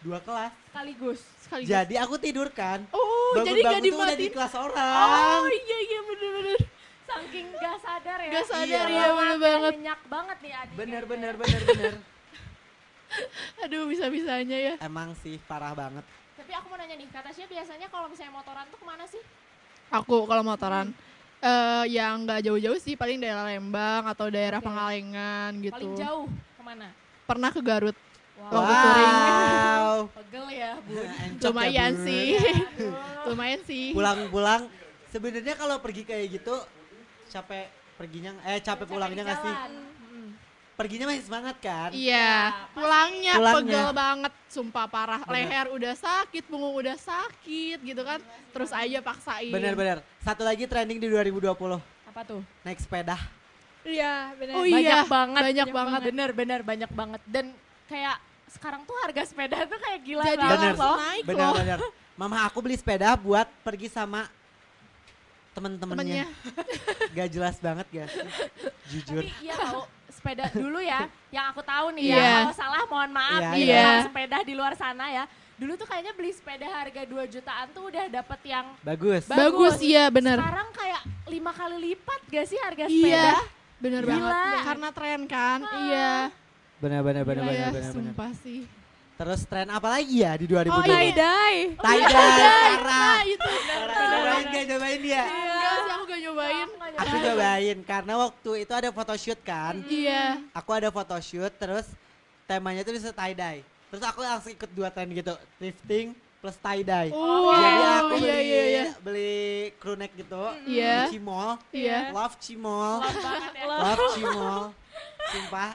Dua 0.00 0.16
kelas. 0.18 0.52
Sekaligus. 0.66 1.20
Sekaligus. 1.38 1.68
Jadi 1.68 1.94
aku 1.94 2.16
tidur 2.16 2.48
kan. 2.50 2.80
oh, 2.90 3.36
jadi 3.36 3.60
Bangun-bangun 3.60 3.60
gak 3.60 3.68
udah 3.68 3.80
di 3.80 3.90
dimatiin. 4.22 4.32
kelas 4.32 4.52
Oh 4.54 4.62
orang. 4.62 5.40
iya 5.50 5.78
iya 5.82 6.00
bener-bener. 6.02 6.60
Saking 7.10 7.46
gak 7.52 7.76
sadar 7.80 8.18
ya. 8.20 8.30
Gak 8.30 8.44
sadar 8.46 8.86
Iya. 8.86 9.00
ya 9.02 9.06
bener 9.12 9.38
banget. 9.38 9.72
Nyenyak 9.74 10.00
banget 10.06 10.36
nih 10.38 10.52
adik. 10.54 10.74
Bener 10.78 11.02
bener 11.04 11.34
bener 11.34 11.62
bener. 11.66 11.94
Aduh 13.66 13.84
bisa-bisanya 13.84 14.58
ya. 14.58 14.74
Emang 14.78 15.10
sih 15.18 15.42
parah 15.44 15.74
banget. 15.74 16.06
Tapi 16.38 16.52
aku 16.54 16.66
mau 16.70 16.78
nanya 16.78 16.94
nih, 16.94 17.08
Kak 17.10 17.26
Tasya 17.26 17.46
biasanya 17.46 17.86
kalau 17.90 18.06
misalnya 18.06 18.32
motoran 18.32 18.64
tuh 18.70 18.78
ke 18.78 18.86
mana 18.86 19.04
sih? 19.04 19.22
Aku 19.90 20.24
kalau 20.24 20.46
motoran 20.46 20.94
eh 21.40 21.84
yang 21.90 22.22
nggak 22.22 22.44
jauh-jauh 22.44 22.76
sih 22.76 22.94
paling 22.94 23.16
daerah 23.16 23.48
Lembang 23.48 24.04
atau 24.06 24.28
daerah 24.28 24.60
Oke. 24.60 24.66
Pangalengan 24.68 25.50
gitu. 25.58 25.74
Paling 25.74 25.94
jauh 25.98 26.26
ke 26.30 26.62
mana? 26.62 26.88
Pernah 27.26 27.50
ke 27.50 27.60
Garut. 27.60 27.96
Wow. 28.38 28.52
Waktu 28.54 28.72
touring. 28.72 29.16
Wow. 29.18 29.96
Pegel 30.16 30.46
ya, 30.54 30.72
Bu. 30.80 30.92
Encok 30.96 31.42
ya, 31.42 31.48
Lumayan 31.50 31.92
Bun. 31.92 32.04
sih. 32.06 32.26
Aduh. 32.78 32.92
Lumayan 33.26 33.60
sih. 33.66 33.84
Pulang-pulang 33.92 34.62
sebenarnya 35.10 35.54
kalau 35.58 35.76
pergi 35.82 36.02
kayak 36.06 36.26
gitu 36.30 36.54
capek 37.30 37.70
perginya 37.94 38.30
eh 38.42 38.58
capek 38.58 38.86
pulangnya 38.90 39.22
nggak 39.22 39.40
sih? 39.40 39.54
Perginya 40.74 41.12
masih 41.12 41.28
semangat 41.28 41.60
kan? 41.60 41.92
Iya, 41.92 42.56
pulangnya, 42.72 43.36
Pulangnya. 43.36 43.68
pegel 43.68 43.88
banget, 43.92 44.32
sumpah 44.48 44.88
parah. 44.88 45.20
Leher 45.28 45.68
udah 45.76 45.92
sakit, 45.92 46.48
punggung 46.48 46.72
udah 46.72 46.96
sakit 46.96 47.84
gitu 47.84 48.00
kan. 48.00 48.16
Terus 48.48 48.72
aja 48.72 49.04
paksain. 49.04 49.52
Bener-bener. 49.52 50.00
Satu 50.24 50.40
lagi 50.40 50.64
trending 50.64 50.96
di 50.96 51.12
2020 51.12 51.52
Apa 52.08 52.20
tuh? 52.24 52.40
naik 52.64 52.80
sepeda. 52.80 53.12
Iya, 53.84 54.32
benar. 54.40 54.54
Oh 54.56 54.64
banyak 54.64 54.80
iya, 54.80 55.04
banget. 55.04 55.42
banyak 55.52 55.68
banget. 55.68 56.00
Bener, 56.08 56.30
bener, 56.32 56.60
banyak 56.64 56.90
banget. 56.96 57.20
Dan 57.28 57.52
kayak 57.84 58.16
sekarang 58.48 58.80
tuh 58.88 58.96
harga 59.04 59.22
sepeda 59.28 59.68
tuh 59.68 59.76
kayak 59.84 60.00
gila 60.00 60.24
Jadi 60.24 60.40
banget 60.40 60.60
Bener. 60.64 60.74
loh. 60.80 60.96
naik 60.96 61.24
loh. 61.28 61.28
Bener-bener. 61.28 61.78
Mama 62.16 62.36
aku 62.48 62.58
beli 62.64 62.80
sepeda 62.80 63.20
buat 63.20 63.44
pergi 63.60 63.92
sama. 63.92 64.32
Temen-temennya. 65.52 66.24
Gak 67.16 67.28
jelas 67.28 67.56
banget 67.58 67.86
guys. 67.88 68.12
Jujur. 68.86 69.22
Tapi 69.22 69.34
iya 69.40 69.54
tahu 69.56 69.82
sepeda 70.08 70.44
dulu 70.50 70.78
ya, 70.78 71.00
yang 71.28 71.46
aku 71.48 71.62
tahu 71.62 71.94
nih 71.94 72.04
Iya. 72.08 72.16
ya. 72.16 72.30
Kalau 72.42 72.54
salah 72.54 72.82
mohon 72.84 73.10
maaf 73.10 73.40
Iya, 73.40 73.50
nih 73.50 73.62
iya. 73.62 73.80
yang 73.80 74.04
sepeda 74.04 74.36
di 74.40 74.54
luar 74.54 74.74
sana 74.74 75.06
ya. 75.08 75.24
Dulu 75.54 75.76
tuh 75.76 75.84
kayaknya 75.84 76.12
beli 76.12 76.32
sepeda 76.32 76.66
harga 76.66 77.02
2 77.04 77.12
jutaan 77.28 77.66
tuh 77.70 77.84
udah 77.86 78.04
dapet 78.08 78.40
yang 78.44 78.66
Bagus. 78.80 79.22
Ba- 79.24 79.36
Bagus, 79.38 79.76
Bagus. 79.76 79.84
iya 79.84 80.08
bener. 80.08 80.36
sekarang 80.36 80.68
kayak 80.72 81.02
lima 81.26 81.52
kali 81.52 81.76
lipat 81.86 82.20
gak 82.26 82.46
sih 82.46 82.58
harga 82.58 82.84
Iya, 82.84 82.88
sepeda? 82.88 83.34
bener 83.78 84.02
Gila. 84.02 84.10
banget. 84.10 84.60
Karena 84.64 84.88
tren 84.90 85.20
kan, 85.26 85.58
iya. 85.84 86.12
Bener-bener 86.78 87.22
Gila 87.22 87.30
bener-bener. 87.30 87.60
ya, 87.60 87.68
bener-bener. 87.70 87.92
sumpah 87.92 88.30
sih. 88.34 88.60
Terus 89.20 89.44
tren 89.44 89.68
apa 89.68 90.00
lagi 90.00 90.24
ya 90.24 90.32
di 90.32 90.48
2020? 90.48 90.72
Oh, 90.72 90.80
Tie 90.80 90.96
iya. 90.96 91.12
dye. 91.12 91.58
Tie-dye, 91.76 92.08
parah. 92.08 92.80
Nah 92.88 93.20
itu. 93.28 93.50
Cobain 94.00 94.44
gak 94.48 94.64
cobain 94.64 95.00
dia? 95.04 95.24
Enggak 95.28 95.76
sih 95.76 95.92
aku 95.92 96.04
gak 96.08 96.20
nyobain. 96.24 96.66
Aku 96.96 97.16
cobain 97.20 97.78
karena 97.84 98.14
waktu 98.16 98.50
itu 98.64 98.72
ada 98.72 98.88
photoshoot 98.88 99.40
kan. 99.44 99.74
Iya. 99.84 100.40
Aku 100.56 100.70
ada 100.72 100.88
photoshoot 100.88 101.52
terus 101.52 101.92
temanya 102.48 102.80
tuh 102.80 102.96
bisa 102.96 103.12
tie 103.12 103.36
dye. 103.36 103.60
Terus 103.92 104.02
aku 104.08 104.24
langsung 104.24 104.56
ikut 104.56 104.70
dua 104.72 104.88
tren 104.88 105.12
gitu, 105.12 105.36
thrifting 105.60 106.16
plus 106.40 106.56
tie 106.56 106.80
dye. 106.80 107.12
Oh, 107.12 107.52
Jadi 107.52 107.82
aku 108.00 108.14
iya, 108.16 108.32
beli 108.32 108.40
iya, 108.40 108.62
iya. 108.64 108.84
beli 109.04 109.36
crew 109.76 110.00
neck 110.00 110.16
gitu 110.16 110.44
Iya. 110.64 111.12
di 111.12 111.20
Cimol. 111.20 111.60
Iya. 111.76 112.08
Love 112.16 112.40
Cimol. 112.40 113.04
Love 113.04 113.20
banget 113.20 113.52
ya. 113.52 113.64
Love 113.68 114.04
Cimol. 114.16 114.60
Sumpah 115.28 115.70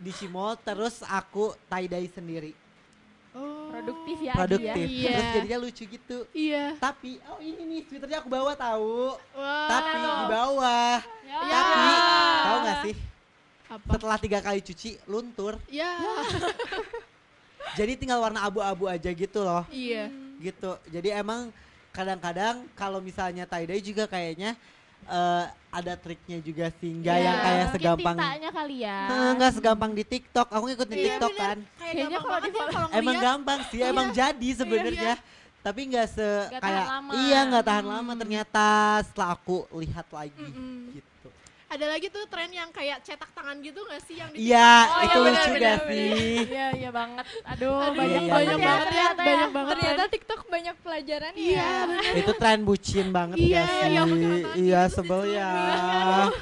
di 0.00 0.12
Cimol 0.16 0.56
terus 0.64 1.04
aku 1.04 1.52
tie 1.68 1.84
dye 1.84 2.08
sendiri. 2.08 2.52
Produktif 3.78 4.16
ya 4.18 4.32
Adi 4.34 4.38
Produktif. 4.42 4.88
ya. 4.90 4.98
Iya. 4.98 5.10
Terus 5.14 5.28
jadinya 5.38 5.58
lucu 5.62 5.82
gitu. 5.86 6.18
Iya. 6.34 6.64
Tapi 6.82 7.10
oh 7.30 7.38
ini 7.38 7.62
nih 7.62 7.80
Twitternya 7.86 8.18
aku 8.18 8.28
bawa 8.28 8.52
tahu. 8.58 9.14
Wah. 9.38 9.68
Tapi 9.70 9.96
di 10.02 10.24
bawah. 10.26 10.96
Ya. 11.22 11.38
Tapi 11.46 11.92
tahu 12.42 12.58
nggak 12.58 12.78
sih 12.82 12.94
apa? 13.68 13.90
setelah 13.94 14.18
tiga 14.18 14.38
kali 14.42 14.60
cuci 14.64 14.90
luntur. 15.06 15.54
Ya. 15.70 15.94
Jadi 17.78 17.92
tinggal 18.00 18.18
warna 18.18 18.42
abu-abu 18.42 18.88
aja 18.88 19.10
gitu 19.12 19.44
loh. 19.44 19.62
Iya. 19.70 20.10
Gitu. 20.40 20.70
Jadi 20.90 21.08
emang 21.14 21.52
kadang-kadang 21.92 22.66
kalau 22.74 22.98
misalnya 22.98 23.44
tie 23.44 23.66
dye 23.66 23.82
juga 23.82 24.04
kayaknya 24.08 24.56
eh, 25.08 25.44
ada 25.68 25.94
triknya 25.94 26.38
juga 26.40 26.72
sih. 26.76 26.92
Nggak 26.96 27.12
Iya. 27.14 27.24
yang 27.24 27.38
kayak 27.38 27.66
segampang. 27.70 28.16
kali 28.50 28.76
ya. 28.80 28.98
Eh, 29.06 29.30
nggak 29.36 29.52
segampang 29.52 29.92
di 29.92 30.04
TikTok. 30.04 30.48
Aku 30.48 30.64
ngikutin 30.64 30.96
Iya, 30.96 31.04
TikTok 31.06 31.30
bener. 31.30 31.42
kan. 31.42 31.58
Kayak 31.58 31.92
Kayaknya 31.92 32.18
kalau 32.18 32.38
di 32.38 32.48
ya 32.48 32.64
kalau 32.68 32.88
Emang 32.94 33.16
gampang 33.18 33.60
sih, 33.68 33.80
emang 33.82 34.06
jadi 34.10 34.48
sebenarnya. 34.54 35.14
Tapi 35.58 35.80
nggak 35.84 36.06
se 36.08 36.22
tahan 36.48 36.62
kayak 36.62 36.86
lama. 36.86 37.10
iya 37.18 37.38
nggak 37.44 37.64
tahan 37.66 37.84
lama 37.84 38.12
ternyata 38.14 38.66
setelah 39.04 39.30
aku 39.34 39.66
lihat 39.74 40.06
lagi 40.08 40.38
Mm-mm. 40.38 40.94
gitu. 40.94 41.17
Ada 41.68 41.84
lagi 41.84 42.08
tuh 42.08 42.24
tren 42.24 42.48
yang 42.48 42.72
kayak 42.72 43.04
cetak 43.04 43.28
tangan 43.36 43.60
gitu 43.60 43.84
gak 43.84 44.00
sih 44.02 44.16
yang 44.16 44.32
di 44.32 44.40
Iya, 44.40 44.72
Oh, 44.88 45.00
itu 45.04 45.12
iya, 45.12 45.26
lucu 45.28 45.28
benar, 45.28 45.44
gak 45.44 45.52
benar, 45.52 45.78
sih? 45.84 46.08
Iya, 46.48 46.66
iya 46.72 46.90
banget. 46.90 47.24
Aduh, 47.44 47.76
Aduh, 47.76 47.92
banyak 47.92 48.22
iya, 48.24 48.32
banget 48.32 48.48
iya, 48.48 48.56
ya 48.56 48.64
iya. 48.64 48.80
ternyata 48.80 49.20
ya. 49.20 49.28
banyak 49.28 49.50
banget. 49.52 49.72
Ternyata 49.76 50.04
TikTok 50.08 50.40
banyak 50.48 50.76
pelajaran 50.80 51.32
Iya, 51.36 51.60
ya. 51.60 51.68
bener. 51.84 52.14
itu 52.16 52.32
tren 52.34 52.60
bucin 52.64 53.06
banget 53.12 53.36
Iya, 53.36 53.52
gak 53.54 53.68
sih? 53.68 53.80
tangan 53.84 54.08
Iya 54.08 54.16
gitu 54.16 54.48
sih, 54.48 54.64
sebel 54.64 54.88
sebel 54.88 55.20
ya. 55.28 55.50
banget. 55.52 56.32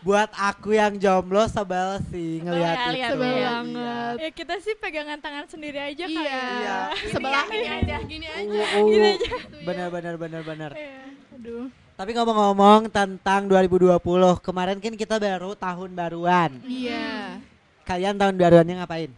Buat 0.00 0.30
aku 0.32 0.70
yang 0.72 0.94
jomblo 0.96 1.44
sebel 1.44 1.88
sih 2.06 2.30
ngeliat 2.40 2.76
ya, 2.78 2.86
itu. 2.86 3.04
Sebel 3.10 3.26
Iya. 3.28 3.48
banget. 3.50 4.14
Ya 4.16 4.30
kita 4.30 4.54
sih 4.56 4.74
pegangan 4.74 5.18
tangan 5.18 5.44
sendiri 5.44 5.78
aja 5.82 6.04
kali 6.06 6.14
Iya. 6.14 6.40
Iya. 6.40 6.78
Sebelah 7.10 7.44
Gini 7.44 7.58
ini 7.58 7.68
aja. 7.74 7.96
Gini 8.06 8.26
aja. 8.28 8.46
Uh, 8.54 8.62
uh, 8.70 8.82
Gini 8.86 9.08
aja. 9.10 9.30
Gitu 9.34 9.56
ya. 9.58 9.64
bener 9.66 9.88
bener 9.90 10.14
bener 10.14 10.42
bener. 10.46 10.70
Iya. 10.72 11.02
Aduh. 11.34 11.66
Tapi 12.00 12.16
ngomong-ngomong 12.16 12.88
tentang 12.88 13.44
2020, 13.44 14.00
kemarin 14.40 14.80
kan 14.80 14.96
kita 14.96 15.20
baru 15.20 15.52
tahun 15.52 15.92
baruan. 15.92 16.56
Iya. 16.64 17.36
Kalian 17.84 18.16
tahun 18.16 18.40
baruannya 18.40 18.80
ngapain? 18.80 19.12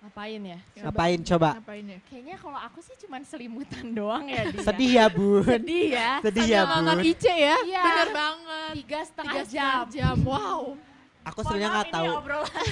Ngapain 0.00 0.40
ya? 0.40 0.58
Ngapain 0.80 1.20
coba? 1.28 1.60
Ngapain 1.60 1.84
ya? 1.84 1.98
Kayaknya 2.08 2.36
kalau 2.40 2.56
aku 2.56 2.80
sih 2.80 2.96
cuman 3.04 3.20
selimutan 3.20 3.84
doang 4.00 4.32
ya 4.32 4.48
dia. 4.48 4.64
Sedih 4.64 4.90
ya 4.96 5.06
bun. 5.12 5.44
Sedih 5.44 5.86
ya. 5.92 6.10
Sedih 6.24 6.46
ya 6.48 6.62
bun. 6.64 6.88
Ice 7.04 7.28
ya. 7.36 7.56
Iya. 7.60 7.82
Bener 7.84 8.08
banget. 8.16 8.72
Tiga 8.80 9.00
setengah 9.04 9.34
Tiga 9.44 9.52
jam. 9.52 9.84
jam. 9.92 10.16
Wow. 10.24 10.80
Aku 11.22 11.40
sebenarnya 11.40 11.68
nggak 11.70 11.90
tahu. 11.90 12.06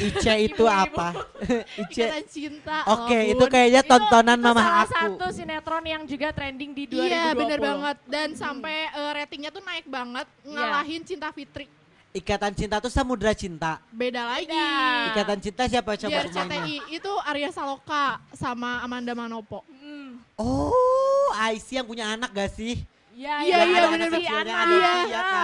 Ice 0.00 0.34
itu 0.48 0.64
apa. 0.64 1.08
Ice. 1.84 2.00
Ikatan 2.00 2.24
cinta. 2.26 2.76
Oke, 2.88 3.12
loh, 3.14 3.30
itu 3.30 3.44
Bun. 3.44 3.50
kayaknya 3.50 3.82
Itu- 3.82 3.90
tontonan 3.90 4.34
itu 4.34 4.46
mama 4.46 4.61
salah 4.61 4.80
aku. 4.80 4.92
satu 4.94 5.26
sinetron 5.30 5.84
yang 5.84 6.02
juga 6.04 6.28
trending 6.30 6.70
di 6.72 6.84
2020. 6.87 7.04
Iya 7.04 7.24
bener 7.32 7.58
banget 7.58 7.96
dan 8.04 8.28
sampai 8.32 8.74
eh, 8.88 9.11
ratingnya 9.14 9.50
tuh 9.50 9.61
naik 9.61 9.87
banget 9.87 10.26
ngalahin 10.42 11.02
Cinta 11.02 11.28
Fitri 11.30 11.68
Ikatan 12.08 12.50
cinta 12.50 12.80
tuh 12.80 12.88
samudra 12.88 13.30
cinta. 13.30 13.84
beda 13.88 14.24
lagi 14.26 14.48
Beda. 14.48 15.12
Ikatan 15.12 15.38
cinta 15.38 15.62
siapa 15.64 15.92
coba 15.94 16.08
semuanya? 16.24 16.56
RCTI 16.56 16.76
itu 16.90 17.12
Arya 17.20 17.50
Saloka 17.50 18.04
sama 18.32 18.80
Amanda 18.80 19.12
Manopo 19.12 19.61
Hmm. 19.70 20.16
Oh, 20.34 21.28
Aisyah 21.37 21.80
yang 21.80 21.87
punya 21.87 22.04
anak 22.08 22.30
gak 22.30 22.50
sih? 22.50 22.80
Iya, 23.18 23.35
Iya, 23.42 23.57
iya, 23.59 23.59
iya 23.66 23.83
ya 23.83 24.42
kan? 24.46 24.68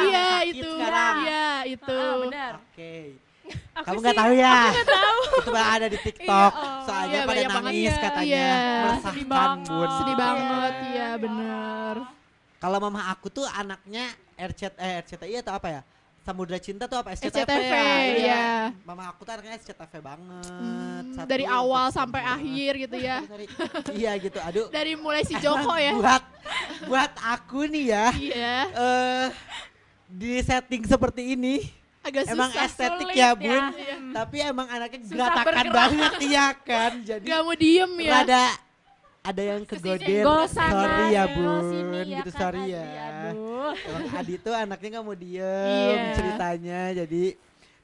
iya 0.06 0.26
Sakit 0.30 0.54
itu 0.54 0.68
iya 1.26 1.46
itu 1.66 1.98
bener. 2.22 2.52
Oke. 2.62 2.94
Aku 3.76 3.84
Kamu 3.84 3.98
nggak 3.98 4.16
tahu 4.16 4.32
ya? 4.38 4.56
tahu. 4.86 5.20
Itu 5.42 5.52
ada 5.52 5.86
di 5.90 5.98
TikTok. 6.00 6.52
Iya, 6.54 6.64
oh. 6.64 6.80
Soalnya 6.86 7.18
Iya, 7.18 7.28
pada 7.28 7.40
nangis 7.44 7.82
Iya. 7.92 8.00
katanya. 8.00 8.24
Iya. 8.24 8.54
Sedih 8.54 8.86
Meresahkan, 8.86 9.26
banget. 9.28 9.68
Bun. 9.68 9.88
sedih 9.90 10.14
Iya. 10.14 10.22
banget 10.24 10.72
Iya. 10.72 10.86
iya 10.94 11.08
bener 11.18 11.94
Kalau 12.56 12.78
mama 12.80 13.00
aku 13.12 13.26
tuh 13.28 13.44
anaknya 13.44 14.04
RCT 14.40 14.74
eh 14.80 14.92
RCTI 15.02 15.34
atau 15.44 15.52
apa 15.52 15.68
ya? 15.68 15.80
Samudra 16.24 16.56
Cinta 16.56 16.84
tuh 16.84 16.96
apa? 16.96 17.12
SCTV, 17.12 17.36
SCTV, 17.38 17.60
ya? 17.60 17.84
iya. 18.16 18.44
Mama 18.80 19.06
aku 19.06 19.22
tuh 19.22 19.32
anaknya 19.32 19.54
SCTV 19.54 19.92
banget. 20.00 20.48
Hmm, 20.48 21.12
Satu, 21.12 21.28
dari 21.28 21.44
awal 21.44 21.84
terus 21.84 21.94
sampai 21.94 22.20
semua. 22.22 22.34
akhir 22.34 22.72
gitu 22.80 22.96
ya 22.98 23.16
iya 24.00 24.12
gitu. 24.16 24.38
Aduh. 24.40 24.66
dari 24.68 24.92
mulai 24.94 25.22
si 25.22 25.36
Joko 25.36 25.76
ya 25.76 25.92
Buat 25.94 26.24
buat 26.84 27.12
aku 27.18 27.64
nih 27.66 27.84
ya. 27.86 28.06
iya 28.14 28.56
eh 28.66 29.26
di 30.06 30.40
setting 30.40 30.82
seperti 30.82 31.34
ini 31.34 31.60
agak 32.00 32.24
emang 32.26 32.50
susah 32.50 32.64
estetik 32.66 33.06
sulit 33.06 33.16
ya 33.16 33.24
ya. 33.24 33.30
bun 33.34 33.64
Iya. 33.74 33.96
tapi 34.12 34.36
emang 34.38 34.66
anaknya 34.66 34.98
Susah 35.02 35.12
geratakan 35.14 35.44
bergerak. 35.54 35.74
banget 35.74 36.12
iya 36.22 36.46
kan 36.54 36.92
jadi 37.08 37.24
gak 37.26 37.40
mau 37.42 37.54
diem 37.54 37.92
ya 37.98 38.12
rada 38.14 38.44
ada 39.24 39.40
yang 39.40 39.64
sana, 40.44 40.68
sorry 40.84 41.16
ya 41.16 41.24
bun 41.32 41.48
sini, 41.72 41.98
gitu 42.12 42.30
kan, 42.30 42.40
sorry 42.44 42.64
ya 42.76 42.84
Aduh. 43.32 43.72
emang 43.72 44.04
Adi 44.20 44.34
tuh 44.36 44.52
anaknya 44.52 44.88
nggak 44.92 45.04
mau 45.08 45.16
diem 45.16 45.40
Iya. 45.96 46.12
ceritanya 46.12 46.80
jadi 46.92 47.24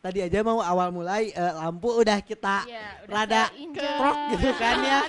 tadi 0.01 0.19
aja 0.21 0.39
mau 0.45 0.61
awal 0.61 0.93
mulai 0.93 1.33
eh, 1.33 1.53
lampu 1.57 1.97
udah 1.97 2.21
kita 2.21 2.69
Iya, 2.69 2.87
udah 3.09 3.15
rada 3.25 3.43
krok 3.73 4.17
gitu 4.37 4.49
kan 4.57 4.77
ya. 4.81 5.01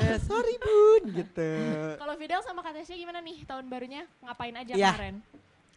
Eh, 0.00 0.18
sorry 0.22 0.54
bun 0.58 1.02
gitu. 1.10 1.50
Kalau 1.98 2.14
Fidel 2.14 2.40
sama 2.46 2.62
Kak 2.62 2.72
Tasya 2.78 2.94
gimana 2.94 3.18
nih 3.18 3.42
tahun 3.42 3.66
barunya? 3.66 4.06
Ngapain 4.22 4.54
aja 4.54 4.72
Iya. 4.72 4.90
kemarin? 4.94 5.16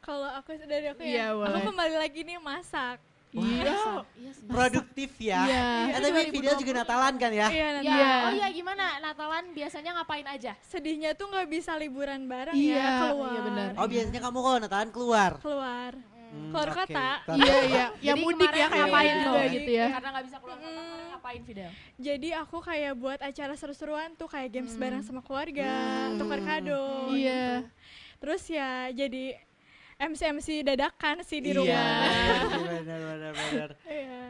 Kalau 0.03 0.30
aku 0.30 0.49
dari 0.61 0.86
aku 0.93 1.01
Iya, 1.01 1.18
ya, 1.18 1.26
aku 1.34 1.41
boleh. 1.41 1.66
kembali 1.66 1.95
lagi 1.97 2.20
nih 2.22 2.38
masak. 2.38 2.97
Iya. 3.34 3.73
Iya. 4.13 4.31
Produktif 4.43 5.11
ya. 5.17 5.41
Iya. 5.43 5.65
Eh, 5.89 5.99
tapi 5.99 6.21
video 6.29 6.53
juga 6.53 6.71
Natalan 6.75 7.13
kan 7.17 7.31
ya? 7.31 7.47
Iya. 7.49 7.67
Ya, 7.73 7.81
Iya. 7.81 8.11
oh 8.23 8.31
iya 8.34 8.47
gimana? 8.49 8.86
Natalan 8.99 9.45
biasanya 9.51 9.91
ngapain 9.97 10.25
aja? 10.25 10.53
Sedihnya 10.61 11.11
tuh 11.13 11.27
nggak 11.27 11.47
bisa 11.47 11.73
liburan 11.73 12.25
bareng 12.25 12.53
Iya, 12.53 12.77
ya, 12.77 12.89
keluar. 13.03 13.29
iya 13.29 13.41
benar. 13.41 13.69
Oh 13.75 13.88
biasanya 13.88 14.21
kamu 14.21 14.38
kalau 14.39 14.57
Natalan 14.59 14.89
keluar. 14.89 15.31
Keluar. 15.39 15.91
Hmm, 16.34 16.49
Keluar 16.49 16.65
oke. 16.67 16.77
kota. 16.79 17.09
Iya 17.29 17.53
kota. 17.53 17.61
iya, 17.63 17.86
yang 18.03 18.17
Jadi 18.17 18.23
mudik 18.23 18.51
ya 18.51 18.67
ngapain 18.67 19.15
juga 19.19 19.43
gitu 19.47 19.71
ya. 19.71 19.88
Karena 19.91 20.07
nggak 20.11 20.25
bisa 20.25 20.38
keluar 20.39 20.57
kota, 20.57 20.69
kemarin 20.73 21.05
ngapain 21.07 21.41
Fidel? 21.43 21.71
Jadi 21.95 22.29
aku 22.34 22.57
kayak 22.59 22.93
buat 22.95 23.19
acara 23.21 23.53
seru-seruan 23.53 24.09
tuh 24.13 24.25
kayak 24.27 24.49
games 24.51 24.73
bareng 24.73 25.01
sama 25.01 25.21
keluarga, 25.21 25.69
Hmm. 26.09 26.17
tukar 26.17 26.41
kado. 26.41 26.84
Iya. 27.09 27.61
gitu. 27.61 27.69
Terus 28.17 28.43
ya 28.47 28.69
jadi 28.89 29.36
MC-MC 29.97 30.47
dadakan 30.63 31.21
sih 31.21 31.39
di 31.39 31.51
Iya, 31.51 31.57
rumah. 31.57 31.83
benar 32.59 32.99
benar 33.01 33.33
benar. 33.33 33.69
Iya. 33.87 34.21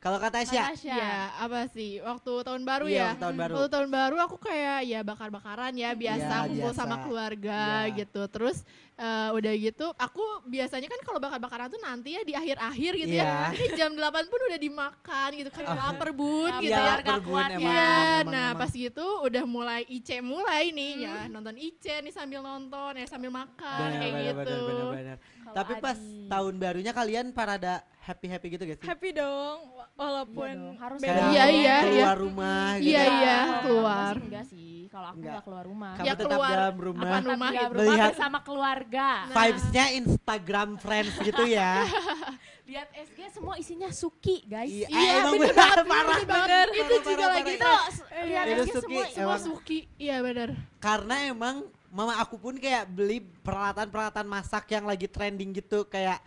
Kalau 0.00 0.16
kata 0.16 0.40
Tasya, 0.40 0.72
Tasya. 0.72 0.96
Iya, 0.96 1.16
apa 1.44 1.60
sih? 1.68 2.00
Waktu 2.00 2.32
tahun 2.40 2.64
baru 2.64 2.88
Iya, 2.88 2.96
ya. 2.96 3.06
waktu 3.12 3.20
tahun 3.20 3.36
baru. 3.36 3.52
Waktu 3.52 3.68
tahun 3.68 3.88
baru 3.92 4.16
aku 4.24 4.36
kayak 4.40 4.78
ya 4.88 5.00
bakar-bakaran 5.04 5.72
ya 5.76 5.92
biasa 5.92 6.24
Iya, 6.24 6.44
kumpul 6.48 6.72
biasa. 6.72 6.80
sama 6.80 6.96
keluarga 7.04 7.60
Iya. 7.84 7.96
gitu. 8.00 8.22
Terus 8.32 8.64
eh, 9.00 9.28
udah 9.32 9.52
gitu 9.56 9.86
aku 9.96 10.20
biasanya 10.44 10.86
kan 10.86 11.00
kalau 11.00 11.16
bakar-bakaran 11.18 11.66
tuh 11.66 11.80
nanti 11.80 12.12
ya 12.12 12.22
di 12.22 12.32
akhir-akhir 12.32 12.92
gitu 12.98 13.14
Iya. 13.16 13.24
ya. 13.24 13.40
Ini 13.50 13.66
jam 13.72 13.90
8 13.92 14.28
pun 14.28 14.40
udah 14.42 14.58
dimakan 14.58 15.28
gitu 15.34 15.48
kan 15.50 15.64
lapar 15.66 16.10
bun 16.12 16.52
gitu 16.58 16.68
Iya, 16.68 16.76
ya. 16.76 16.92
lapar, 16.94 17.18
Bun, 17.18 17.26
kuat 17.26 17.50
emang, 17.50 17.56
ya. 17.56 17.64
Iya, 17.64 17.88
emang, 18.20 18.24
nah 18.28 18.46
emang. 18.46 18.60
pas 18.60 18.70
gitu 18.70 19.06
udah 19.22 19.44
mulai 19.46 19.80
Ice 19.88 20.16
mulai 20.20 20.64
nih 20.70 20.92
ya 21.00 21.16
nonton 21.26 21.56
Ice 21.56 21.94
nih 21.98 22.12
sambil 22.12 22.40
nonton 22.40 22.92
ya 22.94 23.06
sambil 23.06 23.30
makan 23.30 23.78
benar 23.80 23.98
kayak 23.98 24.12
benar 24.12 24.34
gitu. 24.36 24.56
benar 24.62 24.86
benar. 24.92 25.16
Kalau 25.40 25.56
Tapi 25.56 25.72
pas 25.80 25.98
Adi. 25.98 26.28
tahun 26.28 26.54
barunya 26.56 26.92
kalian 26.92 27.26
parada 27.30 27.74
happy 28.00 28.26
happy 28.28 28.46
gitu 28.50 28.62
gak 28.64 28.78
sih? 28.78 28.86
Happy 28.86 29.10
dong, 29.10 29.58
wa- 29.72 29.90
walaupun 29.96 30.46
Iya 30.46 30.60
dong, 30.60 30.76
harus 30.78 30.98
beda. 31.00 31.10
Kayak 31.10 31.26
Iya, 31.26 31.44
iya, 31.50 31.76
keluar 31.82 32.16
rumah 32.16 32.68
gitu. 32.76 32.86
Iya, 32.86 33.02
iya, 33.10 33.36
keluar. 33.60 33.98
aku 34.04 34.14
sih 34.14 34.26
enggak 34.28 34.46
sih. 34.46 34.79
Kalau 34.90 35.06
aku 35.06 35.16
Enggak. 35.16 35.30
enggak 35.30 35.44
keluar 35.46 35.64
rumah. 35.64 35.92
Kamu 35.94 36.02
Ya, 36.02 36.12
tetap 36.12 36.30
keluar. 36.34 36.50
dalam 36.50 36.76
rumah. 36.76 37.06
Apa 37.06 37.18
rumah 37.22 37.50
dalam 37.52 37.70
rumah 37.70 37.84
Melihat- 37.86 38.10
bersama 38.10 38.38
keluarga. 38.42 39.06
Vibes-nya 39.38 39.84
Instagram 39.94 40.68
friends 40.76 41.14
gitu 41.20 41.42
ya. 41.46 41.72
Lihat 42.70 42.88
SG 42.96 43.18
semua 43.30 43.54
isinya 43.54 43.90
Suki, 43.90 44.42
guys. 44.44 44.66
Iya, 44.66 44.86
Iya, 44.88 45.10
emang 45.20 45.32
bener 45.36 45.48
benar, 45.48 45.54
banget, 45.54 45.86
parah 45.86 46.06
bener 46.12 46.26
banget. 46.26 46.66
Itu 46.68 46.82
Parah, 46.82 47.02
juga 47.04 47.14
parah, 47.20 47.30
lagi 47.32 47.54
parah. 47.54 47.82
Itu 47.86 48.22
lihat 48.26 48.44
SG 48.44 48.58
Suki, 48.58 48.74
semua 48.80 49.04
Semua 49.06 49.22
Emang- 49.28 49.42
Suki. 49.42 49.78
Iya 49.96 50.16
benar. 50.20 50.48
Karena 50.78 51.14
emang 51.24 51.56
mama 51.88 52.14
aku 52.16 52.36
pun 52.36 52.54
kayak 52.56 52.84
beli 52.88 53.18
peralatan-peralatan 53.42 54.22
masak 54.24 54.64
yang 54.68 54.84
lagi 54.84 55.06
trending 55.06 55.50
gitu 55.52 55.82
kayak 55.84 56.18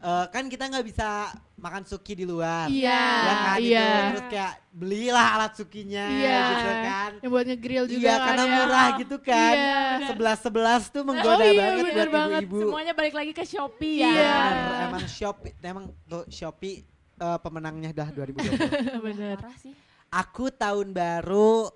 eh, 0.00 0.26
kan 0.28 0.44
kita 0.46 0.64
nggak 0.66 0.86
bisa 0.86 1.28
makan 1.54 1.84
suki 1.84 2.12
di 2.14 2.24
luar. 2.24 2.66
Iya, 2.66 3.04
Ya 3.20 3.34
kan, 3.36 3.56
gitu. 3.56 3.68
iya. 3.68 3.88
Terus 4.08 4.24
kayak 4.26 4.52
belilah 4.70 5.26
alat 5.34 5.52
sukinya 5.54 6.04
Iya. 6.08 6.38
gitu 6.48 6.70
kan. 6.80 7.10
Yang 7.20 7.30
buat 7.30 7.46
ngegrill 7.46 7.84
juga 7.84 8.00
Iya, 8.00 8.14
kan 8.14 8.24
karena 8.24 8.42
ya. 8.42 8.52
murah 8.56 8.88
gitu 8.96 9.16
kan. 9.20 9.54
Iya. 9.54 9.78
Sebelas 10.08 10.38
sebelas 10.40 10.82
tuh 10.88 11.02
menggoda 11.02 11.36
Oh 11.36 11.44
iya, 11.44 11.60
banget 11.60 11.84
bener 11.84 12.08
buat 12.08 12.16
banget. 12.16 12.40
ibu-ibu. 12.42 12.58
Semuanya 12.64 12.92
balik 12.92 13.14
lagi 13.14 13.32
ke 13.32 13.44
Shopee 13.44 13.96
ya. 13.98 14.08
Iya. 14.08 14.32
Bener, 14.40 14.76
emang 14.86 15.04
Shopee, 15.06 15.52
emang 15.60 15.84
tuh 16.04 16.24
Shopee 16.28 16.76
eh, 17.20 17.38
pemenangnya 17.38 17.90
dah 17.92 18.08
2020. 18.08 18.40
Bener. 19.06 19.36
Parah 19.36 19.58
sih. 19.60 19.76
aku 20.08 20.48
tahun 20.48 20.90
baru, 20.90 21.68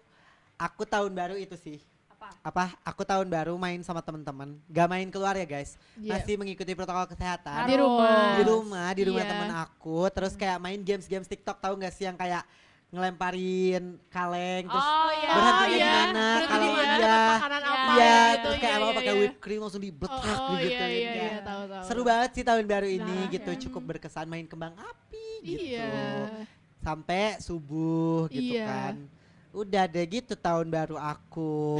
aku 0.56 0.82
tahun 0.84 1.12
baru 1.12 1.36
itu 1.36 1.54
sih. 1.54 1.76
Apa? 2.24 2.40
Apa? 2.40 2.64
Aku 2.84 3.02
tahun 3.04 3.28
baru 3.28 3.54
main 3.56 3.80
sama 3.80 4.00
teman-teman. 4.00 4.56
Gak 4.66 4.88
main 4.88 5.08
keluar 5.08 5.36
ya 5.36 5.44
guys. 5.44 5.76
Iya. 5.96 6.16
Masih 6.16 6.34
mengikuti 6.40 6.72
protokol 6.72 7.04
kesehatan. 7.06 7.68
Di 7.68 7.76
rumah. 7.76 8.36
Di 8.36 8.44
rumah, 8.44 8.88
di 8.92 9.02
rumah 9.04 9.24
Iya. 9.24 9.30
teman 9.30 9.50
aku. 9.52 10.08
Terus 10.08 10.32
kayak 10.34 10.58
main 10.58 10.80
games-games 10.80 11.28
TikTok 11.28 11.60
tahu 11.60 11.76
gak 11.76 11.92
sih 11.92 12.08
yang 12.08 12.16
kayak 12.16 12.44
ngelemparin 12.94 13.98
kaleng 14.06 14.70
terus 14.70 14.86
Oh 14.86 15.10
iya. 15.10 15.26
iya. 15.26 15.66
gimana 15.66 16.14
Berhenti 16.14 16.46
kalau 16.46 16.62
di 16.62 16.68
mana, 16.70 16.84
iya 16.94 16.94
dapat 17.02 17.34
makanan 17.34 17.58
Iya. 17.58 17.66
apa 17.74 17.90
Iya, 17.90 18.14
gitu. 18.14 18.38
terus 18.38 18.54
kayak 18.54 18.70
iya, 18.70 18.78
apa 18.78 18.86
iya, 18.86 18.94
pakai 18.94 19.10
iya. 19.10 19.18
whipped 19.20 19.40
cream 19.42 19.60
langsung 19.66 19.82
Oh, 19.82 19.86
dibetrak 19.90 20.38
oh, 20.38 20.54
gitu 20.54 20.70
iya, 20.70 20.86
iya, 20.94 21.10
iya, 21.10 21.38
tahu, 21.42 21.62
tahu. 21.66 21.82
Seru 21.90 22.02
banget 22.06 22.30
sih 22.38 22.44
tahun 22.46 22.64
baru 22.64 22.86
ini 22.86 23.02
Nah, 23.18 23.32
gitu, 23.34 23.50
cukup 23.66 23.82
berkesan 23.90 24.26
main 24.30 24.46
kembang 24.46 24.78
api 24.78 25.26
gitu. 25.42 25.74
Iya. 25.74 25.90
Sampai 26.78 27.22
subuh 27.42 28.30
gitu 28.30 28.54
Iya. 28.54 28.66
kan. 28.70 28.94
Udah 29.54 29.86
deh 29.86 30.02
gitu 30.04 30.34
tahun 30.34 30.66
baru 30.66 30.98
aku. 30.98 31.78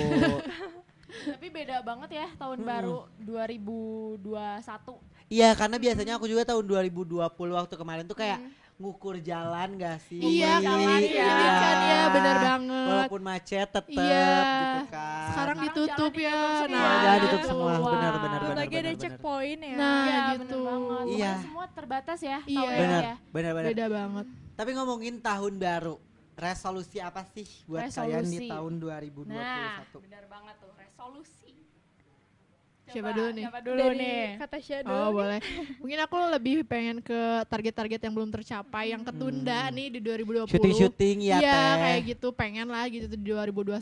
Tapi 1.35 1.47
beda 1.47 1.79
banget 1.81 2.11
ya 2.15 2.27
tahun 2.35 2.59
Mm-mm. 2.59 2.71
baru 2.71 2.97
2021. 3.19 4.23
Iya, 5.27 5.55
karena 5.55 5.77
biasanya 5.77 6.13
aku 6.15 6.27
juga 6.27 6.43
tahun 6.45 6.63
2020 6.63 7.19
waktu 7.51 7.75
kemarin 7.75 8.05
tuh 8.05 8.15
kayak 8.15 8.39
ngukur 8.75 9.19
jalan 9.19 9.75
gak 9.75 10.03
sih? 10.03 10.19
Iya, 10.19 10.59
jalan, 10.59 10.99
ini, 10.99 11.07
iya. 11.09 11.27
ini 11.27 11.47
kan 11.49 11.79
ya 11.81 12.01
bener 12.11 12.37
banget. 12.37 12.87
Walaupun 12.91 13.21
macet 13.23 13.69
tetep 13.69 13.85
Iya. 13.89 14.27
gitu 14.45 14.83
kan. 14.91 15.27
Sekarang 15.31 15.31
Sekarang 15.31 15.59
ditutup 15.63 16.13
ya. 16.13 16.31
Iya, 16.35 16.59
semua. 16.61 16.91
jalan 17.01 17.15
ditutup 17.17 17.41
Gitu. 17.41 17.49
semua, 17.49 17.73
benar, 17.73 18.13
benar, 18.15 18.41
benar. 18.41 18.57
lagi 18.59 18.75
ada 18.77 18.93
checkpoint 18.95 19.61
ya. 19.63 19.77
Nah, 19.77 20.03
Iya, 20.05 20.19
gitu. 20.35 20.39
bener 20.41 20.59
banget. 20.67 21.05
Iya. 21.11 21.33
Semua 21.41 21.65
terbatas 21.71 22.19
ya 22.21 22.39
Iya. 22.43 22.59
tahun 22.59 22.69
ini 22.69 22.81
Benar, 22.83 23.03
ya. 23.03 23.15
benar, 23.31 23.51
benar. 23.53 23.69
Beda 23.71 23.87
banget. 23.89 24.27
Tapi 24.55 24.71
ngomongin 24.73 25.15
tahun 25.19 25.53
baru, 25.57 25.97
resolusi 26.35 26.99
apa 26.99 27.23
sih 27.31 27.47
buat 27.67 27.87
kalian 27.91 28.27
di 28.27 28.39
Resolusi. 28.43 28.51
tahun 28.51 28.73
2021? 28.83 29.31
Nah, 29.31 29.83
benar 30.03 30.25
banget 30.27 30.57
tuh 30.59 30.73
resolusi. 30.75 31.55
Siapa 32.85 33.11
dulu 33.11 33.29
nih? 33.31 33.45
Siapa 33.45 33.61
dulu 33.61 33.79
Dari 33.81 33.97
nih? 33.97 34.25
kata 34.37 34.59
Shadow. 34.59 34.93
Oh 34.93 35.09
boleh. 35.15 35.41
Mungkin 35.79 35.99
aku 36.01 36.17
lebih 36.31 36.55
pengen 36.65 36.97
ke 37.01 37.21
target-target 37.47 37.97
yang 37.99 38.13
belum 38.13 38.31
tercapai, 38.31 38.93
yang 38.93 39.03
ketunda 39.03 39.61
Hmm. 39.65 39.75
nih 39.75 39.89
di 39.91 40.01
2020. 40.01 40.53
Syuting-syuting 40.53 41.17
ya 41.23 41.37
Iya 41.39 41.53
teh. 41.57 41.75
kayak 41.81 42.01
gitu, 42.11 42.29
pengen 42.31 42.67
lah 42.69 42.85
gitu 42.87 43.07
di 43.07 43.19
2021 43.19 43.81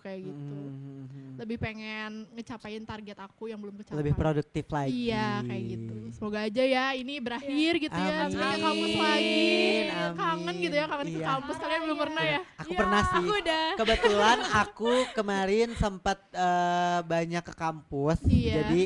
kayak 0.00 0.20
gitu. 0.24 0.56
Hmm, 0.58 0.90
Lebih 1.32 1.56
pengen 1.58 2.10
ngecapain 2.30 2.82
target 2.82 3.16
aku 3.18 3.46
yang 3.46 3.58
belum 3.58 3.74
kecapai. 3.76 3.98
Lebih 3.98 4.14
produktif 4.14 4.64
lagi. 4.68 4.90
Iya 5.08 5.42
kayak 5.42 5.62
gitu. 5.64 5.94
Semoga 6.12 6.38
aja 6.44 6.62
ya 6.62 6.84
ini 6.92 7.14
berakhir 7.18 7.72
gitu 7.80 7.94
ya. 7.96 8.28
Sampai 8.28 8.46
ke 8.52 8.58
kampus 8.60 8.94
lagi. 8.96 9.48
Amin. 9.88 10.12
Kangen 10.12 10.54
gitu 10.60 10.74
ya 10.76 10.86
kangen 10.86 11.06
ke 11.08 11.18
Iya. 11.18 11.26
kampus. 11.28 11.56
Kalian 11.56 11.80
belum 11.82 11.94
Iya. 11.94 12.04
pernah 12.04 12.24
ya? 12.28 12.40
Aku 12.62 12.72
Iya, 12.72 12.78
pernah 12.78 13.02
sih. 13.04 13.18
Aku 13.20 13.34
udah. 13.36 13.64
Kebetulan 13.76 14.38
aku 14.62 14.92
kemarin 15.12 15.68
sempat 15.74 16.18
eh, 16.30 17.00
banyak 17.02 17.42
ke 17.42 17.54
kampus. 17.54 18.18
Iya. 18.24 18.54
Jadi 18.62 18.82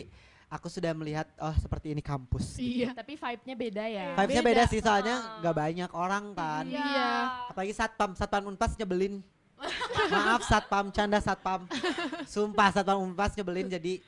aku 0.46 0.66
sudah 0.66 0.92
melihat 0.94 1.26
oh 1.36 1.54
seperti 1.56 1.92
ini 1.92 2.00
kampus. 2.00 2.56
Iya. 2.56 2.96
Tapi 2.96 3.14
vibe-nya 3.14 3.54
beda 3.54 3.84
ya. 3.84 4.06
Vibes-nya 4.16 4.42
beda. 4.42 4.62
beda 4.62 4.72
sih 4.72 4.80
soalnya 4.80 5.16
Ah. 5.16 5.38
nggak 5.40 5.56
banyak 5.56 5.90
orang 5.92 6.24
kan. 6.32 6.64
Iya. 6.64 7.10
Apalagi 7.50 7.72
satpam, 7.72 8.10
satpam 8.14 8.48
unpas 8.48 8.72
nyebelin. 8.74 9.20
Maaf 10.12 10.44
satpam, 10.44 10.92
canda 10.92 11.16
satpam. 11.18 11.64
Sumpah 12.24 12.68
satpam 12.70 13.00
unpas 13.02 13.32
nyebelin 13.32 13.68
jadi 13.68 14.00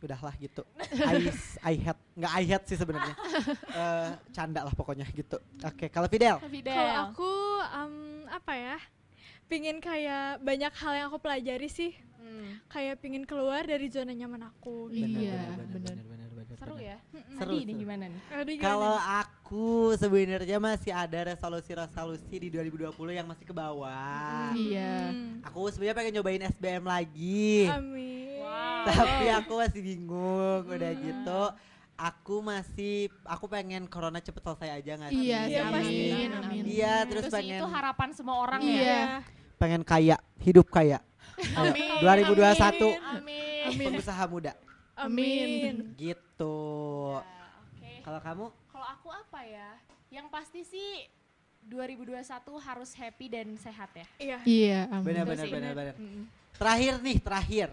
udahlah 0.00 0.34
gitu. 0.36 0.62
I, 0.94 1.26
I 1.60 1.74
hate, 1.76 2.02
nggak 2.14 2.32
I 2.32 2.44
hate 2.44 2.66
sih 2.66 2.76
sebenarnya. 2.76 3.14
Eh, 3.70 4.10
canda 4.32 4.62
lah 4.62 4.74
pokoknya 4.74 5.06
gitu. 5.08 5.38
Oke, 5.60 5.86
kalau 5.88 6.06
Fidel. 6.06 6.38
Fidel. 6.44 6.74
Kalau 6.74 6.94
aku 7.10 7.30
em, 7.62 7.94
apa 8.26 8.52
ya? 8.52 8.76
Pingin 9.46 9.78
kayak 9.78 10.42
banyak 10.42 10.72
hal 10.74 10.92
yang 10.94 11.06
aku 11.08 11.18
pelajari 11.18 11.66
sih. 11.66 11.94
Hmm, 12.18 12.58
Kayak 12.66 12.98
pingin 12.98 13.24
keluar 13.24 13.62
dari 13.62 13.88
zona 13.88 14.10
nyaman 14.10 14.44
aku. 14.44 14.90
gitu. 14.90 15.24
Iya, 15.24 15.54
bener. 15.70 15.96
seru 16.58 16.74
ya. 16.76 16.98
Seru, 17.38 17.54
Adi 17.54 17.62
nih 17.62 17.70
seru. 17.70 17.82
gimana 17.86 18.04
nih? 18.10 18.20
Aduh, 18.34 18.52
gimana 18.52 18.66
Kalau 18.66 18.94
nih? 18.98 19.06
aku 19.22 19.66
sebenarnya 19.94 20.58
masih 20.58 20.92
ada 20.92 21.18
resolusi-resolusi 21.30 22.34
di 22.34 22.48
2020 22.50 22.92
yang 23.14 23.26
masih 23.30 23.46
ke 23.46 23.54
bawah. 23.54 24.50
Iya. 24.52 25.14
Hmm. 25.14 25.38
Aku 25.46 25.70
sebenarnya 25.70 25.96
pengen 25.96 26.12
nyobain 26.18 26.42
SBM 26.50 26.84
lagi. 26.84 27.70
Amin. 27.70 28.17
Tapi 28.84 29.24
aku 29.32 29.52
masih 29.56 29.80
bingung 29.82 30.62
udah 30.64 30.92
gitu. 30.94 31.42
Aku 31.98 32.38
masih 32.38 33.10
aku 33.26 33.50
pengen 33.50 33.90
corona 33.90 34.22
cepet 34.22 34.38
selesai 34.38 34.70
aja 34.70 34.92
nggak 34.94 35.10
sih? 35.10 35.24
Iya, 35.26 35.40
Iya, 35.44 35.62
pasti. 35.66 35.98
amin, 35.98 36.30
amin. 36.30 36.62
Iya, 36.62 36.94
terus 37.10 37.22
itu 37.22 37.28
sih 37.28 37.36
pengen 37.42 37.58
itu 37.58 37.66
harapan 37.66 38.08
semua 38.14 38.36
orang 38.38 38.60
Iya. 38.62 38.86
ya. 38.86 39.02
pengen 39.58 39.82
kaya, 39.82 40.14
hidup 40.38 40.70
kaya. 40.70 41.02
Amin. 41.58 41.98
2021 41.98 42.94
Amin. 42.94 43.66
Amin. 43.66 43.86
pengusaha 43.90 44.24
muda. 44.30 44.54
Amin. 44.94 45.98
Gitu. 45.98 46.58
Ya, 47.18 47.50
Oke. 47.66 47.92
Kalau 48.06 48.20
kamu? 48.22 48.46
Kalau 48.70 48.86
aku 48.86 49.08
apa 49.10 49.40
ya? 49.42 49.70
Yang 50.14 50.26
pasti 50.30 50.60
sih 50.62 50.90
2021 51.66 52.22
harus 52.62 52.90
happy 52.94 53.26
dan 53.26 53.58
sehat 53.58 53.90
ya. 53.92 54.06
Iya. 54.16 54.38
Iya, 54.46 54.80
amin. 54.88 55.02
Benar 55.02 55.24
benar 55.26 55.46
benar 55.50 55.72
benar. 55.74 55.94
Terakhir 56.54 56.94
nih, 57.02 57.18
terakhir. 57.18 57.68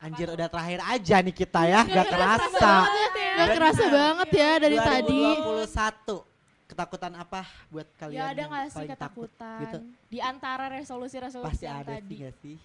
Anjir 0.00 0.32
udah 0.32 0.48
terakhir 0.48 0.80
aja 0.82 1.16
nih 1.20 1.34
kita 1.34 1.60
ya, 1.62 1.80
gak 1.84 2.06
kerasa. 2.08 2.48
Banget 2.56 3.12
ya. 3.14 3.32
Gak 3.36 3.48
kerasa 3.52 3.84
banget 3.86 4.28
ya 4.32 4.50
dari 4.58 4.76
tadi. 4.78 5.20
2021. 5.20 6.28
ketakutan 6.64 7.12
apa 7.12 7.42
buat 7.66 7.82
kalian 7.98 8.14
Ya 8.14 8.24
ada 8.30 8.42
nggak 8.46 8.64
sih 8.64 8.76
paling 8.78 8.90
takut 8.94 9.26
ketakutan 9.26 9.58
gitu? 9.60 9.78
di 10.06 10.18
antara 10.22 10.64
resolusi-resolusi 10.70 11.50
Pasti 11.50 11.66
yang 11.66 11.82
ada 11.82 11.90
tadi? 11.92 12.06
sih 12.06 12.16
gak 12.16 12.34
sih? 12.38 12.56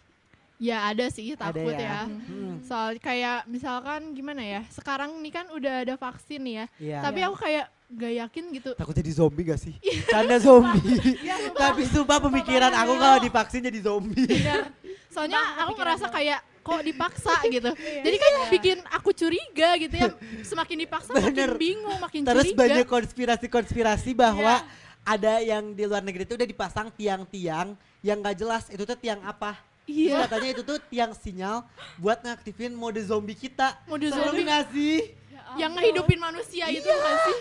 Ya 0.56 0.78
ada 0.86 1.06
sih 1.10 1.26
Ada 1.28 1.42
takut 1.44 1.74
ya. 1.74 1.82
ya. 1.82 2.00
Hmm, 2.06 2.56
Soal 2.62 2.90
kayak 2.96 3.44
misalkan 3.46 4.14
gimana 4.14 4.40
ya? 4.40 4.62
Sekarang 4.70 5.10
nih 5.20 5.34
kan 5.34 5.46
udah 5.50 5.82
ada 5.82 5.96
vaksin 5.98 6.38
nih 6.40 6.54
ya. 6.54 6.66
Iya. 6.78 7.00
Tapi 7.02 7.18
Iya. 7.18 7.26
aku 7.26 7.36
kayak 7.42 7.66
gak 7.92 8.14
yakin 8.16 8.44
gitu. 8.54 8.70
takut 8.72 8.94
jadi 8.94 9.12
zombie 9.12 9.44
gak 9.44 9.60
sih? 9.60 9.74
Canda 10.06 10.38
zombie. 10.38 10.86
Ya, 11.26 11.36
sumpah. 11.42 11.60
Tapi 11.66 11.82
sumpah 11.86 12.18
pemikiran 12.22 12.72
aku 12.72 12.94
kalau 12.96 13.18
divaksin 13.20 13.62
jadi 13.64 13.80
zombie. 13.82 14.24
Bener. 14.24 14.70
Soalnya 15.10 15.42
Sumpah, 15.42 15.62
aku 15.66 15.72
ngerasa 15.76 16.06
kayak 16.08 16.40
kok 16.66 16.82
dipaksa 16.82 17.34
gitu. 17.56 17.70
Jadi 17.78 18.18
kan 18.18 18.34
bikin 18.50 18.78
aku 18.90 19.14
curiga 19.14 19.78
gitu 19.78 19.96
ya. 19.96 20.10
Semakin 20.42 20.78
dipaksa 20.82 21.14
Bener. 21.14 21.30
makin 21.30 21.50
bingung, 21.56 21.98
makin 22.02 22.22
Terus 22.26 22.44
curiga. 22.44 22.60
banyak 22.60 22.86
konspirasi-konspirasi 22.86 24.12
bahwa 24.12 24.54
Iya. 24.58 24.84
ada 25.06 25.34
yang 25.40 25.64
di 25.72 25.86
luar 25.86 26.02
negeri 26.02 26.26
itu 26.26 26.34
udah 26.34 26.50
dipasang 26.50 26.90
tiang-tiang 26.90 27.78
yang 28.02 28.18
gak 28.20 28.36
jelas 28.36 28.66
itu 28.68 28.82
tuh 28.82 28.98
tiang 28.98 29.22
apa. 29.22 29.54
Terus 29.86 29.94
Iya. 30.10 30.26
Katanya 30.26 30.50
itu 30.50 30.62
tuh 30.62 30.78
tiang 30.84 31.14
sinyal 31.14 31.62
buat 31.96 32.18
ngaktifin 32.20 32.74
mode 32.74 32.98
zombie 33.00 33.38
kita. 33.38 33.78
Mode 33.86 34.10
zombie. 34.10 34.42
gak 34.44 34.74
sih? 34.74 35.14
Ya 35.30 35.42
Yang 35.62 35.72
ngehidupin 35.78 36.18
manusia 36.18 36.66
itu 36.68 36.90
kan 36.90 37.16
sih. 37.24 37.38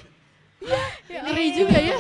Ya 1.07 1.20
Ngeri 1.22 1.45
ampun. 1.47 1.59
juga 1.59 1.77
ya. 1.79 1.97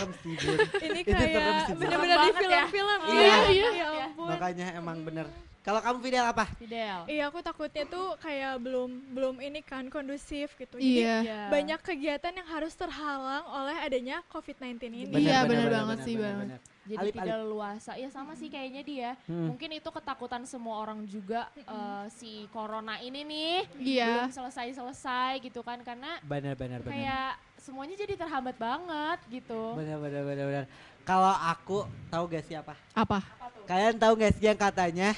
Ini 0.80 1.00
kayak 1.02 1.56
bener-bener 1.74 2.16
di 2.18 2.30
ya. 2.46 2.64
film-film. 2.68 3.00
Iya, 3.10 3.24
ya. 3.24 3.48
iya. 3.50 3.68
Ya 3.72 3.86
ampun. 4.06 4.26
Makanya 4.28 4.66
emang 4.74 4.98
bener. 5.00 5.26
Kalau 5.64 5.80
kamu 5.80 5.96
Fidel 6.04 6.28
apa? 6.28 6.44
Fidel. 6.60 7.08
Iya 7.08 7.32
aku 7.32 7.40
takutnya 7.40 7.88
tuh 7.88 8.20
kayak 8.20 8.60
belum 8.60 9.16
belum 9.16 9.40
ini 9.40 9.64
kan 9.64 9.88
kondusif 9.88 10.52
gitu. 10.60 10.76
Jadi 10.76 11.00
Iya. 11.00 11.16
Iya. 11.24 11.40
banyak 11.48 11.80
kegiatan 11.80 12.36
yang 12.36 12.44
harus 12.44 12.76
terhalang 12.76 13.48
oleh 13.48 13.72
adanya 13.80 14.20
COVID-19 14.28 14.76
ini. 14.92 15.08
Iya, 15.24 15.48
bener 15.48 15.72
banget 15.72 15.98
sih, 16.04 16.20
bener. 16.20 16.36
banget. 16.36 16.60
Jadi 16.84 17.00
Alip, 17.00 17.14
tidak 17.16 17.36
leluasa. 17.40 17.96
Ya 17.96 18.12
sama 18.12 18.36
sih 18.36 18.52
kayaknya 18.52 18.82
dia. 18.84 19.10
Hmm. 19.24 19.48
Mungkin 19.48 19.72
itu 19.72 19.88
ketakutan 19.88 20.44
semua 20.44 20.84
orang 20.84 21.00
juga 21.08 21.48
eh, 21.56 22.04
si 22.12 22.44
corona 22.52 23.00
ini 23.00 23.24
nih 23.24 23.56
Iya. 23.80 24.28
belum 24.28 24.36
selesai-selesai 24.36 25.40
gitu 25.40 25.64
kan 25.64 25.80
karena 25.80 26.20
Bener 26.20 26.52
bener 26.52 26.84
bener. 26.84 26.92
kayak 26.92 27.40
semuanya 27.56 27.96
jadi 27.96 28.20
terhambat 28.20 28.60
banget 28.60 29.16
gitu. 29.32 29.72
Bener 29.72 29.96
bener 29.96 30.28
bener 30.28 30.44
bener. 30.44 30.64
Kalau 31.02 31.32
aku 31.32 31.88
tahu 32.10 32.28
gak 32.28 32.44
sih 32.44 32.52
apa? 32.52 32.76
Apa? 32.92 33.24
Kalian 33.64 33.96
tahu 33.96 34.12
gak 34.14 34.36
sih 34.36 34.44
yang 34.44 34.56
katanya 34.56 35.16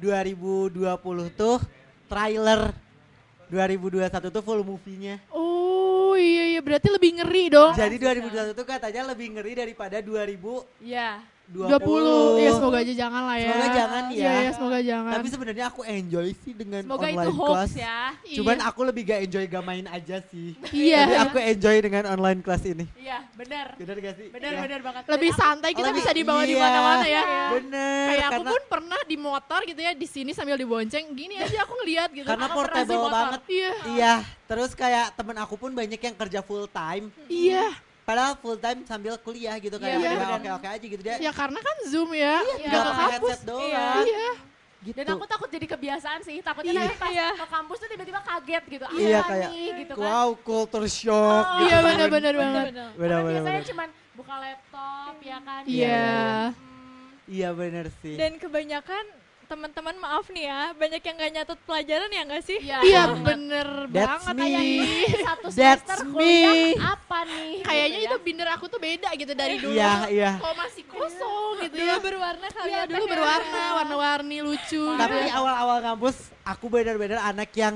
2020 0.00 1.32
tuh 1.32 1.58
trailer 2.06 2.70
2021 3.50 4.34
tuh 4.34 4.42
full 4.42 4.62
movie-nya. 4.66 5.22
Oh 5.30 6.18
iya 6.18 6.56
iya 6.56 6.60
berarti 6.64 6.88
lebih 6.90 7.22
ngeri 7.22 7.44
dong. 7.52 7.72
Jadi 7.78 7.96
2021 8.00 8.58
tuh 8.58 8.66
katanya 8.66 9.02
lebih 9.14 9.38
ngeri 9.38 9.52
daripada 9.54 10.02
2020. 10.02 10.66
Iya. 10.82 11.22
20. 11.46 11.78
Iya 12.36 12.50
semoga 12.52 12.78
aja 12.78 12.94
jangan 12.96 13.22
lah 13.22 13.36
ya. 13.36 13.46
Semoga 13.48 13.68
jangan 13.70 14.02
Iya, 14.08 14.18
ya. 14.18 14.32
iya, 14.36 14.50
semoga 14.50 14.78
jangan. 14.80 15.12
Tapi 15.14 15.28
sebenarnya 15.30 15.64
aku 15.66 15.80
enjoy 15.82 16.28
sih 16.36 16.52
dengan 16.52 16.82
Semoga 16.82 17.06
itu 17.06 17.14
online 17.14 17.30
hoax 17.32 17.50
class. 17.54 17.72
ya. 17.76 17.98
Cuman 18.34 18.56
Iya. 18.56 18.66
aku 18.66 18.80
lebih 18.82 19.02
gak 19.04 19.20
enjoy 19.22 19.44
gak 19.46 19.64
main 19.64 19.86
aja 19.86 20.16
sih. 20.24 20.48
Iya. 20.68 21.00
Jadi 21.00 21.14
aku 21.22 21.36
enjoy 21.38 21.76
dengan 21.78 22.04
online 22.08 22.40
class 22.40 22.62
ini. 22.62 22.84
Iya, 22.96 23.18
benar. 23.32 23.66
Bener 23.74 23.96
gak 24.00 24.14
sih? 24.16 24.28
Benar 24.28 24.50
Ya. 24.50 24.60
benar 24.60 24.80
banget. 24.82 25.02
lebih 25.06 25.30
santai 25.32 25.70
kita 25.70 25.86
Lebih- 25.86 25.98
bisa 25.98 26.10
dibawa 26.12 26.42
di 26.42 26.50
iya. 26.50 26.60
mana-mana 26.60 27.06
ya. 27.06 27.22
Bener. 27.52 28.04
Kayak 28.08 28.26
aku 28.28 28.42
pun 28.44 28.62
pernah 28.68 29.00
di 29.02 29.16
motor 29.16 29.60
gitu 29.62 29.80
ya 29.80 29.92
di 29.92 30.06
sini 30.06 30.30
sambil 30.32 30.56
dibonceng 30.56 31.04
gini 31.12 31.38
aja 31.38 31.62
aku 31.62 31.72
ngeliat 31.78 32.10
gitu. 32.10 32.26
karena 32.26 32.46
Aku 32.46 32.56
portable 32.56 33.06
banget. 33.06 33.40
Iya. 33.46 33.72
Iya. 33.88 34.14
Terus 34.46 34.70
kayak 34.72 35.14
temen 35.14 35.36
aku 35.36 35.54
pun 35.54 35.70
banyak 35.70 35.98
yang 35.98 36.14
kerja 36.16 36.40
full 36.40 36.66
time. 36.66 37.06
Iya. 37.26 37.70
Padahal 38.06 38.38
full 38.38 38.54
time 38.56 38.86
sambil 38.86 39.18
kuliah 39.18 39.58
gitu 39.58 39.76
kayak 39.76 39.92
Iya, 39.92 40.06
udah 40.06 40.14
bener. 40.16 40.36
oke-oke 40.38 40.68
aja 40.70 40.86
gitu 40.86 41.02
dia. 41.02 41.16
Ya 41.18 41.32
karena 41.34 41.58
kan 41.58 41.76
Zoom 41.84 42.14
ya. 42.14 42.38
Iya. 42.38 42.54
Gak 42.56 42.62
Nggak 42.62 42.70
ke 42.70 42.86
pakai 42.86 42.94
kampus. 42.94 43.10
headset 43.10 43.40
doang. 43.44 44.04
Iya. 44.06 44.30
Gitu. 44.78 44.94
Dan 44.94 45.06
aku 45.10 45.24
takut 45.26 45.48
jadi 45.50 45.66
kebiasaan 45.66 46.20
sih. 46.22 46.38
Takutnya 46.38 46.70
Iya. 46.70 46.80
nanti 46.80 46.96
pas 46.96 47.10
Iya. 47.10 47.28
ke 47.34 47.46
kampus 47.50 47.76
tuh 47.76 47.88
tiba-tiba 47.88 48.20
kaget 48.22 48.64
gitu. 48.70 48.84
Apa 48.86 48.94
Iya, 48.96 49.20
kayak, 49.20 49.50
nih 49.50 49.68
gitu 49.76 49.92
kan. 49.92 50.06
wow 50.06 50.28
culture 50.38 50.86
shock 50.86 51.18
Oh, 51.42 51.58
gitu 51.58 51.66
Iya 51.66 51.74
kan. 51.74 51.82
benar-benar 51.84 52.34
banget. 52.36 52.64
Bener. 52.64 52.88
Bener, 52.94 53.18
bener, 53.18 53.22
biasanya 53.26 53.50
bener. 53.56 53.66
cuman 53.66 53.88
buka 54.14 54.34
laptop 54.38 55.14
ya 55.20 55.38
kan. 55.42 55.62
Iya. 55.66 56.14
Hmm, 56.54 57.06
Iya 57.26 57.48
bener 57.52 57.86
sih. 57.98 58.14
Dan 58.14 58.32
kebanyakan 58.38 59.04
teman-teman 59.46 59.94
maaf 59.96 60.26
nih 60.28 60.44
ya, 60.44 60.74
banyak 60.74 60.98
yang 61.00 61.14
gak 61.16 61.32
nyatet 61.32 61.58
pelajaran 61.62 62.10
ya 62.10 62.22
nggak 62.22 62.42
sih? 62.42 62.58
Iya, 62.58 62.78
Iya 62.82 63.02
banget. 63.06 63.24
bener 63.24 63.68
That's 63.86 64.06
banget 64.10 64.34
me. 64.34 64.42
Kayak 64.42 64.60
ini. 64.60 64.76
ini 64.76 65.18
satu 65.22 65.46
That's 65.46 65.56
semester 65.56 65.98
me. 66.02 66.12
kuliah 66.12 66.54
apa 66.92 67.18
nih? 67.24 67.54
Kayaknya 67.62 67.86
gitu 67.96 68.06
itu 68.06 68.16
ya. 68.16 68.24
binder 68.26 68.48
aku 68.50 68.64
tuh 68.66 68.80
beda 68.80 69.08
gitu 69.14 69.32
dari 69.32 69.54
dulu. 69.56 69.72
Iya 69.72 69.92
iya. 70.08 70.32
Kok 70.36 70.54
masih 70.56 70.84
kosong 70.84 71.52
gitu 71.62 71.74
Dulu 71.74 71.86
ya. 71.88 71.98
berwarna 71.98 72.46
kali 72.48 72.66
Iya 72.66 72.76
ya. 72.76 72.82
dulu 72.84 73.04
ya. 73.04 73.10
berwarna, 73.10 73.62
warna-warni 73.74 74.38
lucu. 74.42 74.82
Tapi 74.92 75.14
gitu 75.14 75.28
ya. 75.30 75.34
awal-awal 75.38 75.78
kampus 75.80 76.16
aku 76.42 76.64
bener-bener 76.66 77.18
anak 77.18 77.50
yang 77.54 77.74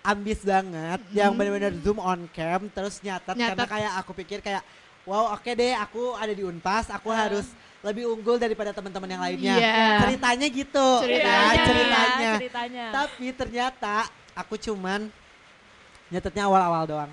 ambis 0.00 0.40
banget, 0.40 1.00
yang 1.12 1.36
bener-bener 1.36 1.76
zoom 1.84 2.00
on 2.00 2.24
cam 2.32 2.72
terus 2.72 3.04
nyatet, 3.04 3.36
karena 3.36 3.52
Nyatet. 3.52 3.68
kayak 3.68 3.92
aku 4.00 4.10
pikir 4.16 4.38
kayak 4.40 4.64
wow 5.04 5.36
oke 5.36 5.44
deh 5.46 5.76
aku 5.76 6.16
ada 6.16 6.32
di 6.32 6.40
Unpas, 6.40 6.88
aku 6.88 7.12
harus 7.12 7.44
lebih 7.80 8.04
unggul 8.12 8.36
daripada 8.36 8.76
teman-teman 8.76 9.08
yang 9.08 9.22
lainnya. 9.24 9.54
Iya. 9.56 9.84
Ceritanya 10.04 10.46
gitu. 10.52 10.88
Ceritanya. 11.00 11.48
ya, 11.56 11.64
ceritanya. 11.64 12.32
Ceritanya. 12.36 12.84
Tapi 12.92 13.26
ternyata 13.32 13.94
aku 14.36 14.54
cuman 14.60 15.08
nyatetnya 16.12 16.44
awal-awal 16.44 16.84
doang. 16.84 17.10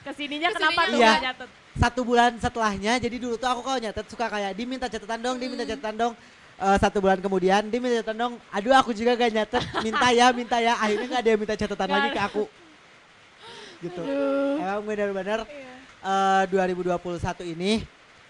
Ke 0.00 0.12
sininya 0.16 0.48
Ke 0.54 0.56
sininya 0.56 0.56
kenapa 0.56 0.80
tuh 0.88 0.98
Iya. 0.98 1.10
nggak 1.12 1.24
nyatet? 1.28 1.48
Satu 1.76 2.00
bulan 2.08 2.32
setelahnya, 2.40 2.96
jadi 2.96 3.16
dulu 3.20 3.36
tuh 3.36 3.44
aku 3.52 3.60
kalau 3.60 3.76
nyatet 3.76 4.06
suka 4.08 4.32
kayak 4.32 4.56
diminta 4.56 4.88
catatan 4.88 5.20
dong, 5.20 5.36
diminta 5.36 5.68
catatan 5.68 5.94
dong. 6.00 6.14
Eh, 6.56 6.76
satu 6.80 7.04
bulan 7.04 7.20
kemudian 7.20 7.68
dia 7.68 7.76
minta 7.84 8.00
catatan 8.00 8.16
dong, 8.16 8.34
aduh 8.48 8.72
aku 8.72 8.96
juga 8.96 9.12
gak 9.12 9.28
nyatet, 9.28 9.60
minta 9.84 10.08
ya, 10.08 10.32
minta 10.32 10.56
ya. 10.56 10.72
Akhirnya 10.80 11.06
gak 11.12 11.20
ada 11.20 11.28
yang 11.36 11.40
minta 11.44 11.52
catatan 11.52 11.88
lagi 11.92 12.08
ke 12.16 12.20
aku. 12.24 12.44
Gitu. 13.84 14.00
Aduh. 14.00 14.56
Emang 14.64 14.84
benar-benar 14.88 15.44
Iya. 15.44 15.68
eh 16.00 16.42
2021 16.48 17.44
ini 17.44 17.84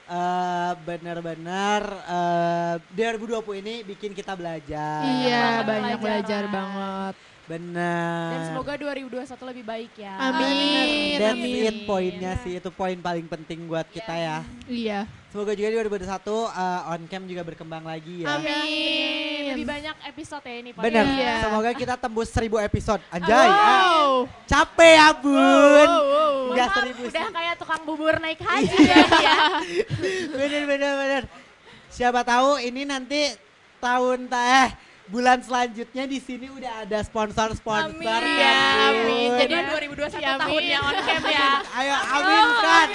eh 0.07 0.72
benar-benar 0.86 1.82
eh 2.07 2.74
2020 2.94 3.62
ini 3.62 3.74
bikin 3.82 4.14
kita 4.14 4.38
belajar. 4.38 5.02
Iya 5.02 5.66
banget 5.66 5.66
banyak 5.66 5.98
belajar 5.98 6.42
pelajaran. 6.46 6.54
banget. 6.54 7.14
Benar. 7.47 8.26
Dan 8.28 8.40
semoga 8.51 8.72
2021 8.74 9.22
lebih 9.47 9.64
baik 9.64 9.92
ya. 9.97 10.14
Amin, 10.18 11.14
That's 11.14 11.38
amin. 11.38 11.62
it 11.64 11.76
poinnya 11.82 12.32
sih, 12.42 12.59
itu 12.59 12.70
poin 12.70 12.99
paling 12.99 13.22
penting 13.24 13.64
buat 13.64 13.86
kita 13.86 14.11
ya. 14.12 14.38
Iya. 14.66 15.01
Semoga 15.30 15.53
juga 15.53 15.68
di 15.68 15.76
2021 15.78 16.11
eh, 16.49 16.90
on 16.90 17.01
cam 17.07 17.22
juga 17.22 17.42
berkembang 17.44 17.84
lagi 17.84 18.24
ya. 18.24 18.34
Amin. 18.34 19.53
Lebih 19.53 19.62
banyak 19.64 19.97
episode 20.07 20.42
ya 20.42 20.55
ini. 20.59 20.70
Pak. 20.72 20.82
Bener, 20.82 21.05
Iya. 21.07 21.34
semoga 21.40 21.70
kita 21.70 21.94
tembus 21.94 22.28
1000 22.28 22.59
episode. 22.59 22.99
Anjay, 23.09 23.47
ah, 23.47 23.55
Wow. 23.55 24.11
capek 24.44 24.92
ya 24.97 25.09
bun. 25.14 25.38
Wow, 25.86 26.03
wow. 26.03 26.34
Enggak 26.51 26.66
Maaf, 26.66 26.76
seribu 26.82 27.03
sih. 27.05 27.12
udah 27.14 27.28
kayak 27.30 27.55
tukang 27.57 27.82
bubur 27.84 28.14
naik 28.18 28.40
haji 28.40 28.78
ya. 28.82 28.97
ya. 29.22 29.38
Bener, 30.34 30.62
bener, 30.66 30.92
bener. 30.97 31.22
Siapa 31.86 32.20
tahu 32.20 32.59
ini 32.59 32.82
nanti 32.82 33.30
tahun 33.78 34.26
ta- 34.26 34.66
eh 34.66 34.70
bulan 35.07 35.38
selanjutnya 35.38 36.04
di 36.04 36.18
sini 36.18 36.50
udah 36.50 36.82
ada 36.82 36.98
sponsor-sponsor. 37.00 37.94
Amin. 37.94 38.36
ya, 38.36 38.59
amin. 38.90 39.28
Jadi 39.38 39.54
Jadi 39.54 39.86
2021 39.94 40.18
Amin. 40.18 40.38
tahunnya 40.40 40.78
on 40.80 40.94
cam 41.00 41.22
ya. 41.24 41.48
Ayo 41.72 41.94
aminkan. 41.94 42.88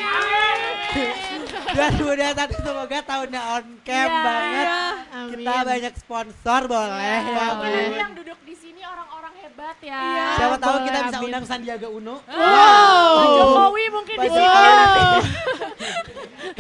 2021 1.72 2.51
semoga 2.59 2.97
tahunnya 3.01 3.41
on 3.55 3.66
cam 3.82 3.95
Iya. 4.03 4.22
banget. 4.22 4.68
Amin. 5.14 5.30
Kita 5.32 5.53
banyak 5.64 5.93
sponsor 5.97 6.62
boleh 6.68 6.99
ya. 6.99 7.18
Semoga 7.24 7.53
Boleh. 7.57 7.88
yang 7.95 8.12
duduk 8.12 8.39
di 8.43 8.55
sini 8.55 8.82
orang-orang 8.84 9.34
hebat 9.39 9.78
ya. 9.80 9.95
Iya. 9.95 10.26
Siapa 10.36 10.55
tahu 10.57 10.72
boleh, 10.74 10.84
kita 10.84 10.99
bisa 11.01 11.16
amin. 11.16 11.28
undang 11.32 11.45
Sandiaga 11.47 11.88
Uno. 11.88 12.16
Wow. 12.28 13.16
Pak 13.16 13.28
Jokowi 13.32 13.84
mungkin 13.88 14.16
di 14.16 14.20
Pak 14.20 14.28
sini. 14.28 14.43
Jokowi. 14.43 15.20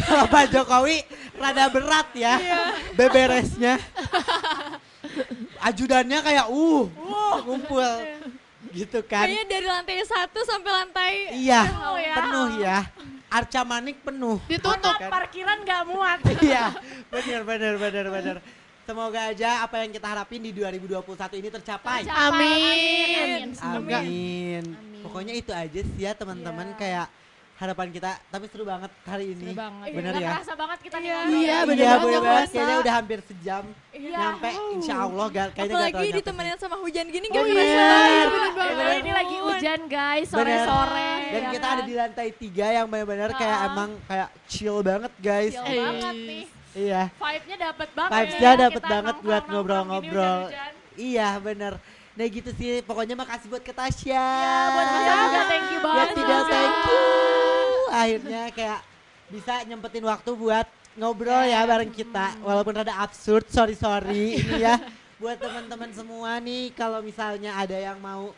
Kalau 0.01 0.25
Pak 0.27 0.45
Jokowi 0.47 0.97
rada 1.35 1.65
berat 1.67 2.07
ya 2.15 2.33
beberesnya. 2.95 3.75
Ajudannya 5.61 6.19
kayak 6.21 6.45
uh, 6.49 6.83
ngumpul 7.45 7.91
gitu 8.71 8.99
kan. 9.03 9.27
Kayaknya 9.27 9.45
dari 9.45 9.67
lantai 9.67 10.01
satu 10.05 10.39
sampai 10.41 10.71
lantai 10.71 11.11
Iya, 11.35 11.61
penuh 11.67 11.95
ya. 11.97 12.15
penuh 12.15 12.47
ya. 12.61 12.77
Arca 13.31 13.61
Manik 13.63 13.97
penuh. 14.03 14.37
Ditutup. 14.47 14.95
Kan? 14.99 15.09
Parkiran 15.09 15.57
nggak 15.63 15.81
muat. 15.87 16.19
Iya, 16.45 16.75
benar 17.11 17.41
benar 17.47 17.73
benar 17.79 18.05
benar. 18.09 18.37
Semoga 18.81 19.29
aja 19.29 19.63
apa 19.63 19.85
yang 19.85 19.93
kita 19.93 20.07
harapin 20.09 20.41
di 20.41 20.51
2021 20.51 21.39
ini 21.39 21.49
tercapai. 21.49 22.01
Tercapai. 22.03 22.27
Amin. 22.27 23.53
Semoga. 23.55 23.97
Amin. 24.01 24.63
Amin. 24.73 25.01
Pokoknya 25.05 25.33
itu 25.37 25.51
aja 25.53 25.79
sih 25.79 25.97
ya 26.01 26.11
teman-teman 26.11 26.73
Iya. 26.73 26.77
kayak 26.77 27.05
harapan 27.61 27.87
kita. 27.87 28.11
Tapi 28.25 28.45
seru 28.47 28.65
banget 28.65 28.89
hari 29.03 29.25
ini. 29.31 29.45
Seru 29.45 29.53
banget. 29.55 29.87
Bener 29.93 30.13
ya? 30.15 30.29
kerasa 30.33 30.53
banget 30.55 30.79
kita 30.81 30.97
nih 30.97 31.05
Iya. 31.05 31.13
ngobrol. 31.15 31.37
Iya, 31.37 31.57
bener 31.61 31.77
iya, 31.77 31.85
banget, 31.85 32.01
bener 32.01 32.09
nggak 32.11 32.21
banget. 32.23 32.41
kerasa. 32.41 32.51
Kayaknya 32.51 32.77
udah 32.81 32.93
hampir 32.93 33.19
sejam. 33.21 33.63
Iya. 33.91 34.17
Nyampe 34.17 34.49
insya 34.73 34.95
Allah 34.97 35.25
gak, 35.27 35.31
kayaknya 35.31 35.53
gak 35.53 35.61
Apalagi 35.61 35.69
terlalu 35.71 36.01
nyampe 36.01 36.09
sih. 36.09 36.19
ditemenin 36.19 36.57
sama 36.57 36.75
hujan 36.75 37.05
gini 37.07 37.25
Oh 37.25 37.31
gak 37.31 37.43
iya, 37.43 37.53
kerasa. 37.53 37.85
bener 37.85 38.09
Ya 38.11 38.27
banget. 38.51 38.73
Bener, 38.73 38.95
ini 38.97 39.11
lagi 39.13 39.35
hujan 39.39 39.79
guys, 39.87 40.27
Bener. 40.27 40.41
sore-sore. 40.57 41.11
Dan 41.23 41.41
ya 41.41 41.49
kita 41.49 41.61
kan? 41.63 41.71
ada 41.71 41.83
di 41.83 41.93
lantai 41.93 42.27
tiga 42.33 42.67
yang 42.73 42.87
benar-benar 42.87 43.29
kayak 43.31 43.59
emang 43.67 43.89
kayak 44.03 44.29
chill 44.45 44.77
banget 44.81 45.13
guys. 45.15 45.53
Chill 45.53 45.67
Eh. 45.67 45.77
banget 45.79 46.15
nih. 46.17 46.43
Iya. 46.71 47.01
Vibe-nya 47.13 47.57
dapet 47.61 47.89
banget 47.91 48.11
Vibes-nya 48.15 48.49
ya, 48.49 48.55
dapet 48.57 48.79
kita 48.79 48.89
banget 48.89 49.15
buat 49.21 49.43
ngobrol-ngobrol. 49.45 50.39
Iya 50.93 51.29
bener. 51.37 51.73
Nah 52.11 52.25
gitu 52.27 52.51
sih, 52.51 52.79
pokoknya 52.81 53.13
makasih 53.13 53.47
buat 53.47 53.59
ke 53.59 53.71
Tasya. 53.71 54.19
Ya, 54.19 54.55
buat 54.69 54.87
Mas 54.87 54.99
Ya. 55.01 55.15
juga 55.21 55.41
thank 55.45 55.67
you 55.67 55.77
Ya 55.77 55.85
banget. 55.85 56.07
tidak 56.13 56.39
juga. 56.41 56.49
thank 56.49 56.75
you. 56.85 57.50
Akhirnya 57.91 58.47
kayak 58.55 58.79
bisa 59.27 59.63
nyempetin 59.67 60.07
waktu 60.07 60.31
buat 60.31 60.67
ngobrol 60.95 61.43
ya 61.43 61.67
bareng 61.67 61.91
kita. 61.91 62.39
Walaupun 62.39 62.79
rada 62.79 62.95
absurd, 63.03 63.47
sorry 63.51 63.75
sorry 63.75 64.35
ini 64.39 64.63
ya. 64.63 64.79
Buat 65.19 65.37
teman-teman 65.37 65.91
semua 65.93 66.39
nih, 66.41 66.73
kalau 66.73 67.03
misalnya 67.03 67.53
ada 67.53 67.77
yang 67.77 67.99
mau 68.01 68.33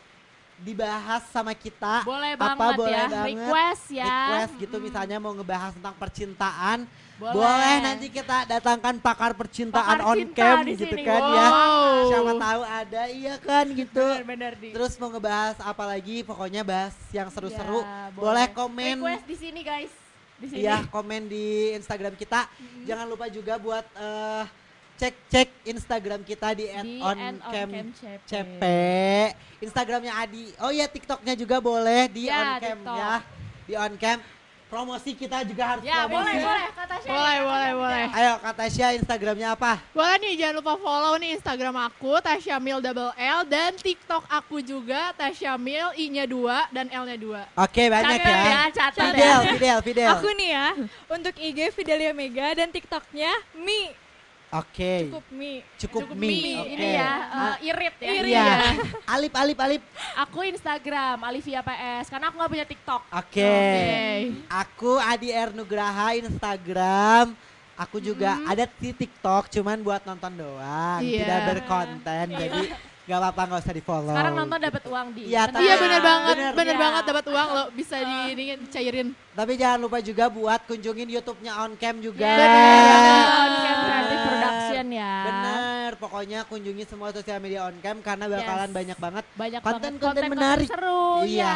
dibahas 0.55 1.23
sama 1.27 1.51
kita, 1.51 2.03
Boleh 2.03 2.33
apa 2.33 2.53
banget 2.53 2.77
boleh 2.77 2.91
ya, 2.91 3.05
banget. 3.05 3.25
request 3.27 3.83
ya. 3.89 4.05
request 4.05 4.53
gitu 4.57 4.75
Mm-mm. 4.75 4.85
misalnya 4.85 5.17
mau 5.17 5.31
ngebahas 5.31 5.71
tentang 5.73 5.95
percintaan, 5.95 6.77
Boleh. 7.15 7.33
boleh, 7.33 7.75
nanti 7.79 8.07
kita 8.07 8.37
datangkan 8.45 8.95
pakar 8.97 9.31
percintaan 9.33 9.97
Pakar 9.99 10.07
on 10.07 10.19
cam 10.29 10.57
gitu 10.63 10.85
sini. 10.85 11.03
kan 11.03 11.19
Wow. 11.19 11.33
ya. 11.33 11.47
Siapa 12.05 12.31
tahu 12.37 12.61
ada 12.63 13.01
iya 13.07 13.33
kan 13.37 13.65
gitu. 13.81 14.05
Bener-bener 14.13 14.53
di. 14.55 14.69
Terus 14.71 14.93
mau 14.97 15.09
ngebahas 15.09 15.57
apa 15.57 15.83
lagi? 15.85 16.21
Pokoknya 16.21 16.61
bahas 16.61 16.93
yang 17.09 17.27
seru-seru. 17.27 17.79
Ya, 17.79 18.11
boleh 18.11 18.47
komen. 18.49 18.97
Request 18.99 19.25
di 19.25 19.35
sini 19.35 19.61
guys. 19.61 19.93
Di 20.35 20.47
sini. 20.49 20.59
Iya, 20.61 20.83
komen 20.87 21.21
di 21.25 21.45
Instagram 21.73 22.13
kita. 22.13 22.47
Jangan 22.83 23.05
lupa 23.05 23.27
juga 23.27 23.55
buat 23.55 23.85
eh, 25.03 25.11
cek-cek 25.11 25.49
Instagram 25.65 26.21
kita 26.21 26.53
di 26.53 26.65
Di 26.65 26.97
@oncamcp. 26.97 27.73
CP. 28.23 28.63
Instagramnya 29.59 30.13
Adi. 30.15 30.51
Oh 30.59 30.69
iya, 30.69 30.87
TikToknya 30.87 31.35
juga 31.35 31.59
boleh 31.59 32.07
di 32.07 32.27
Ya, 32.27 32.55
oncam 32.55 32.77
TikTok. 32.79 32.97
ya. 32.97 33.15
Di 33.63 33.73
oncam. 33.75 34.19
Promosi 34.65 35.13
kita 35.13 35.45
juga 35.45 35.69
harus 35.69 35.85
Ya, 35.85 36.09
promosi. 36.09 36.33
boleh, 36.33 36.35
boleh. 36.41 36.65
Kata 36.65 36.83
Tasya. 36.89 37.05
Boleh, 37.05 37.37
kata 37.37 37.45
boleh, 37.45 37.71
boleh. 37.77 38.05
Ayo 38.09 38.33
kata 38.41 38.57
Tasya 38.57 38.87
Instagramnya 38.97 39.47
apa? 39.53 39.73
Boleh 39.93 40.15
nih 40.17 40.33
jangan 40.33 40.55
lupa 40.57 40.73
follow 40.81 41.13
nih 41.21 41.29
Instagram 41.37 41.75
aku 41.77 42.11
Tasya 42.17 42.57
Mil 42.57 42.81
double 42.81 43.13
L 43.13 43.39
dan 43.45 43.77
TikTok 43.77 44.25
aku 44.25 44.65
juga 44.65 45.13
Tasya 45.13 45.61
Mil 45.61 45.93
I-nya 45.93 46.25
2 46.25 46.73
dan 46.73 46.89
L-nya 46.89 47.17
2. 47.21 47.53
Oke, 47.53 47.83
banyak 47.85 48.17
Catat 48.17 48.25
ya. 48.25 48.41
ya, 48.41 48.63
catat 48.73 49.05
Fidel, 49.05 49.21
ya. 49.21 49.51
Fidel, 49.53 49.77
Fidel. 49.85 50.09
Aku 50.09 50.27
nih 50.33 50.49
ya, 50.49 50.67
untuk 51.07 51.33
IG 51.37 51.59
Fidelia 51.69 52.09
Mega 52.11 52.47
dan 52.55 52.67
TikToknya 52.67 53.29
Mi, 53.53 53.93
Oke. 54.53 55.09
cukup 55.09 55.25
Mi. 55.29 55.53
Cukup, 55.75 56.01
Cukup 56.05 56.15
mie. 56.15 56.29
mie. 56.29 56.55
Oke. 56.55 56.69
Ini 56.71 56.87
ya, 56.93 57.11
eh, 57.25 57.55
irit 57.65 57.95
ya. 57.97 58.11
Irit. 58.13 58.29
Iya. 58.29 58.45
Alip, 59.09 59.33
Alip, 59.33 59.59
Alip. 59.59 59.83
Aku 60.15 60.39
Instagram, 60.43 61.17
Alivia 61.19 61.59
PS. 61.59 62.05
Karena 62.07 62.29
aku 62.29 62.35
gak 62.37 62.51
punya 62.51 62.65
TikTok. 62.65 63.01
Oke. 63.09 63.41
Oke. 63.41 63.91
Aku 64.47 64.91
Adi 64.95 65.29
R 65.29 65.49
Nugraha 65.51 66.13
Instagram. 66.13 67.33
Aku 67.73 67.97
juga 67.97 68.37
ada 68.45 68.69
di 68.69 68.93
TikTok, 68.93 69.49
cuman 69.49 69.81
buat 69.81 70.05
nonton 70.05 70.29
doang, 70.31 71.01
Iya. 71.01 71.25
tidak 71.25 71.39
berkonten. 71.49 72.25
Jadi 72.29 72.61
gak 73.03 73.17
apa-apa 73.19 73.41
nggak 73.43 73.61
usah 73.65 73.73
di 73.73 73.81
follow. 73.81 74.13
Sekarang 74.13 74.35
nonton 74.37 74.59
dapat 74.61 74.83
uang 74.85 75.07
di. 75.11 75.21
Iya, 75.25 75.49
Iya 75.49 75.75
bener 75.75 75.99
banget, 75.99 76.35
bener. 76.37 76.51
bener 76.53 76.75
Iya. 76.77 76.83
banget 76.85 77.03
dapat 77.03 77.25
uang 77.27 77.47
lo 77.49 77.63
bisa 77.81 77.97
di 77.97 78.15
ini 78.31 78.43
dicairin. 78.61 79.07
Tapi 79.33 79.57
jangan 79.57 79.79
lupa 79.81 79.97
juga 79.99 80.29
buat 80.29 80.61
kunjungin 80.63 81.09
YouTube-nya 81.09 81.51
On 81.57 81.73
Cam 81.73 81.97
juga. 81.97 82.21
Ya, 82.23 82.37
Bener. 82.37 83.25
On 83.33 83.53
Cam 83.57 83.77
Production 84.83 84.91
ya. 84.91 85.23
Bener, 85.23 85.89
pokoknya 85.95 86.39
kunjungi 86.43 86.83
semua 86.85 87.09
sosial 87.09 87.39
media 87.39 87.63
On 87.63 87.75
Cam 87.79 88.03
karena 88.03 88.25
bakalan 88.27 88.67
Yes. 88.67 88.75
banyak 88.75 88.97
banget. 88.99 89.23
Banyak 89.33 89.61
Konten-konten 89.63 90.21
banget 90.21 90.33
menarik. 90.35 90.67
seru. 90.67 91.23
Iya, 91.23 91.47
ya. 91.47 91.55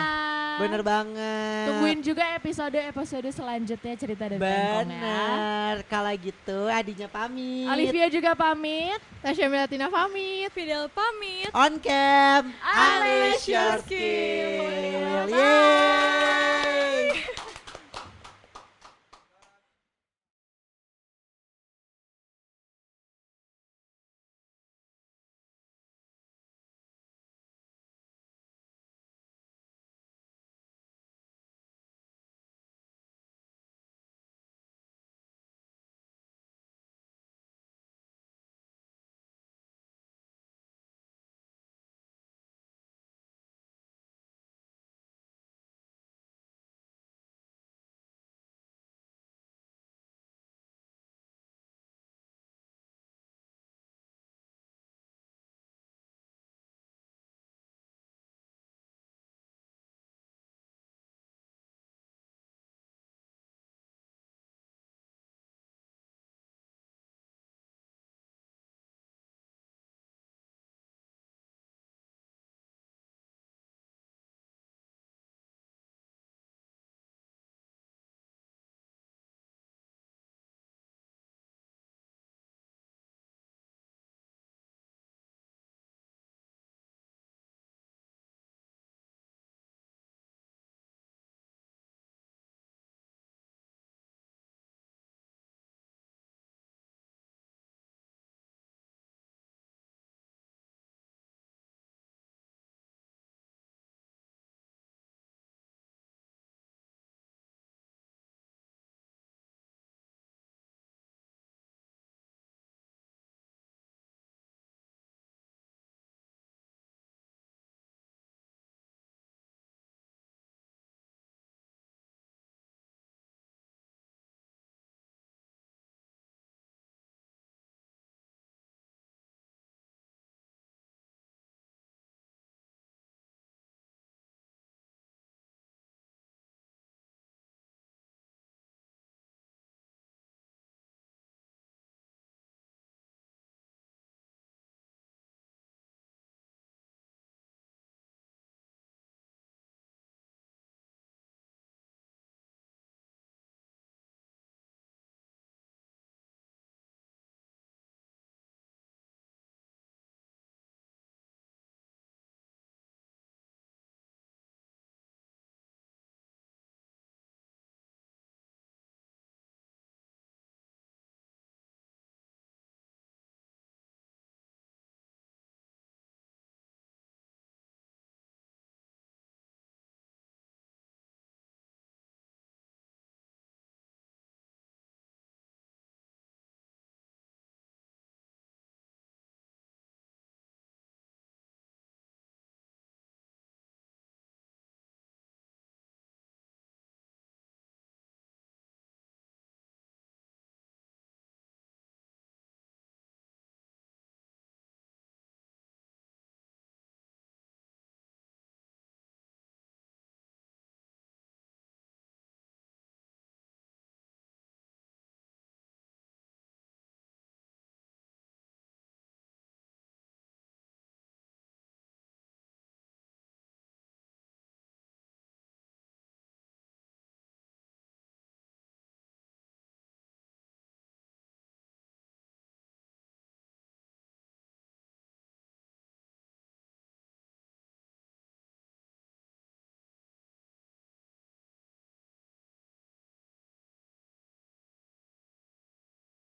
Bener 0.58 0.82
banget. 0.82 1.66
Tungguin 1.70 2.00
juga 2.02 2.24
episode-episode 2.34 3.30
selanjutnya 3.30 3.94
cerita 3.94 4.26
dan 4.26 4.40
ya. 4.40 4.80
Bener, 4.82 5.76
kalau 5.86 6.14
gitu 6.16 6.60
adinya 6.66 7.06
pamit. 7.06 7.68
Olivia 7.70 8.08
juga 8.10 8.32
pamit. 8.34 8.98
Tasya 9.22 9.52
Milatina 9.52 9.92
pamit. 9.92 10.50
Fidel 10.50 10.88
pamit. 10.90 11.52
On 11.54 11.74
Cam, 11.78 12.44
Unleash 12.58 13.46
your 13.46 13.78
skill. 13.84 15.28
Yeay. 15.30 17.12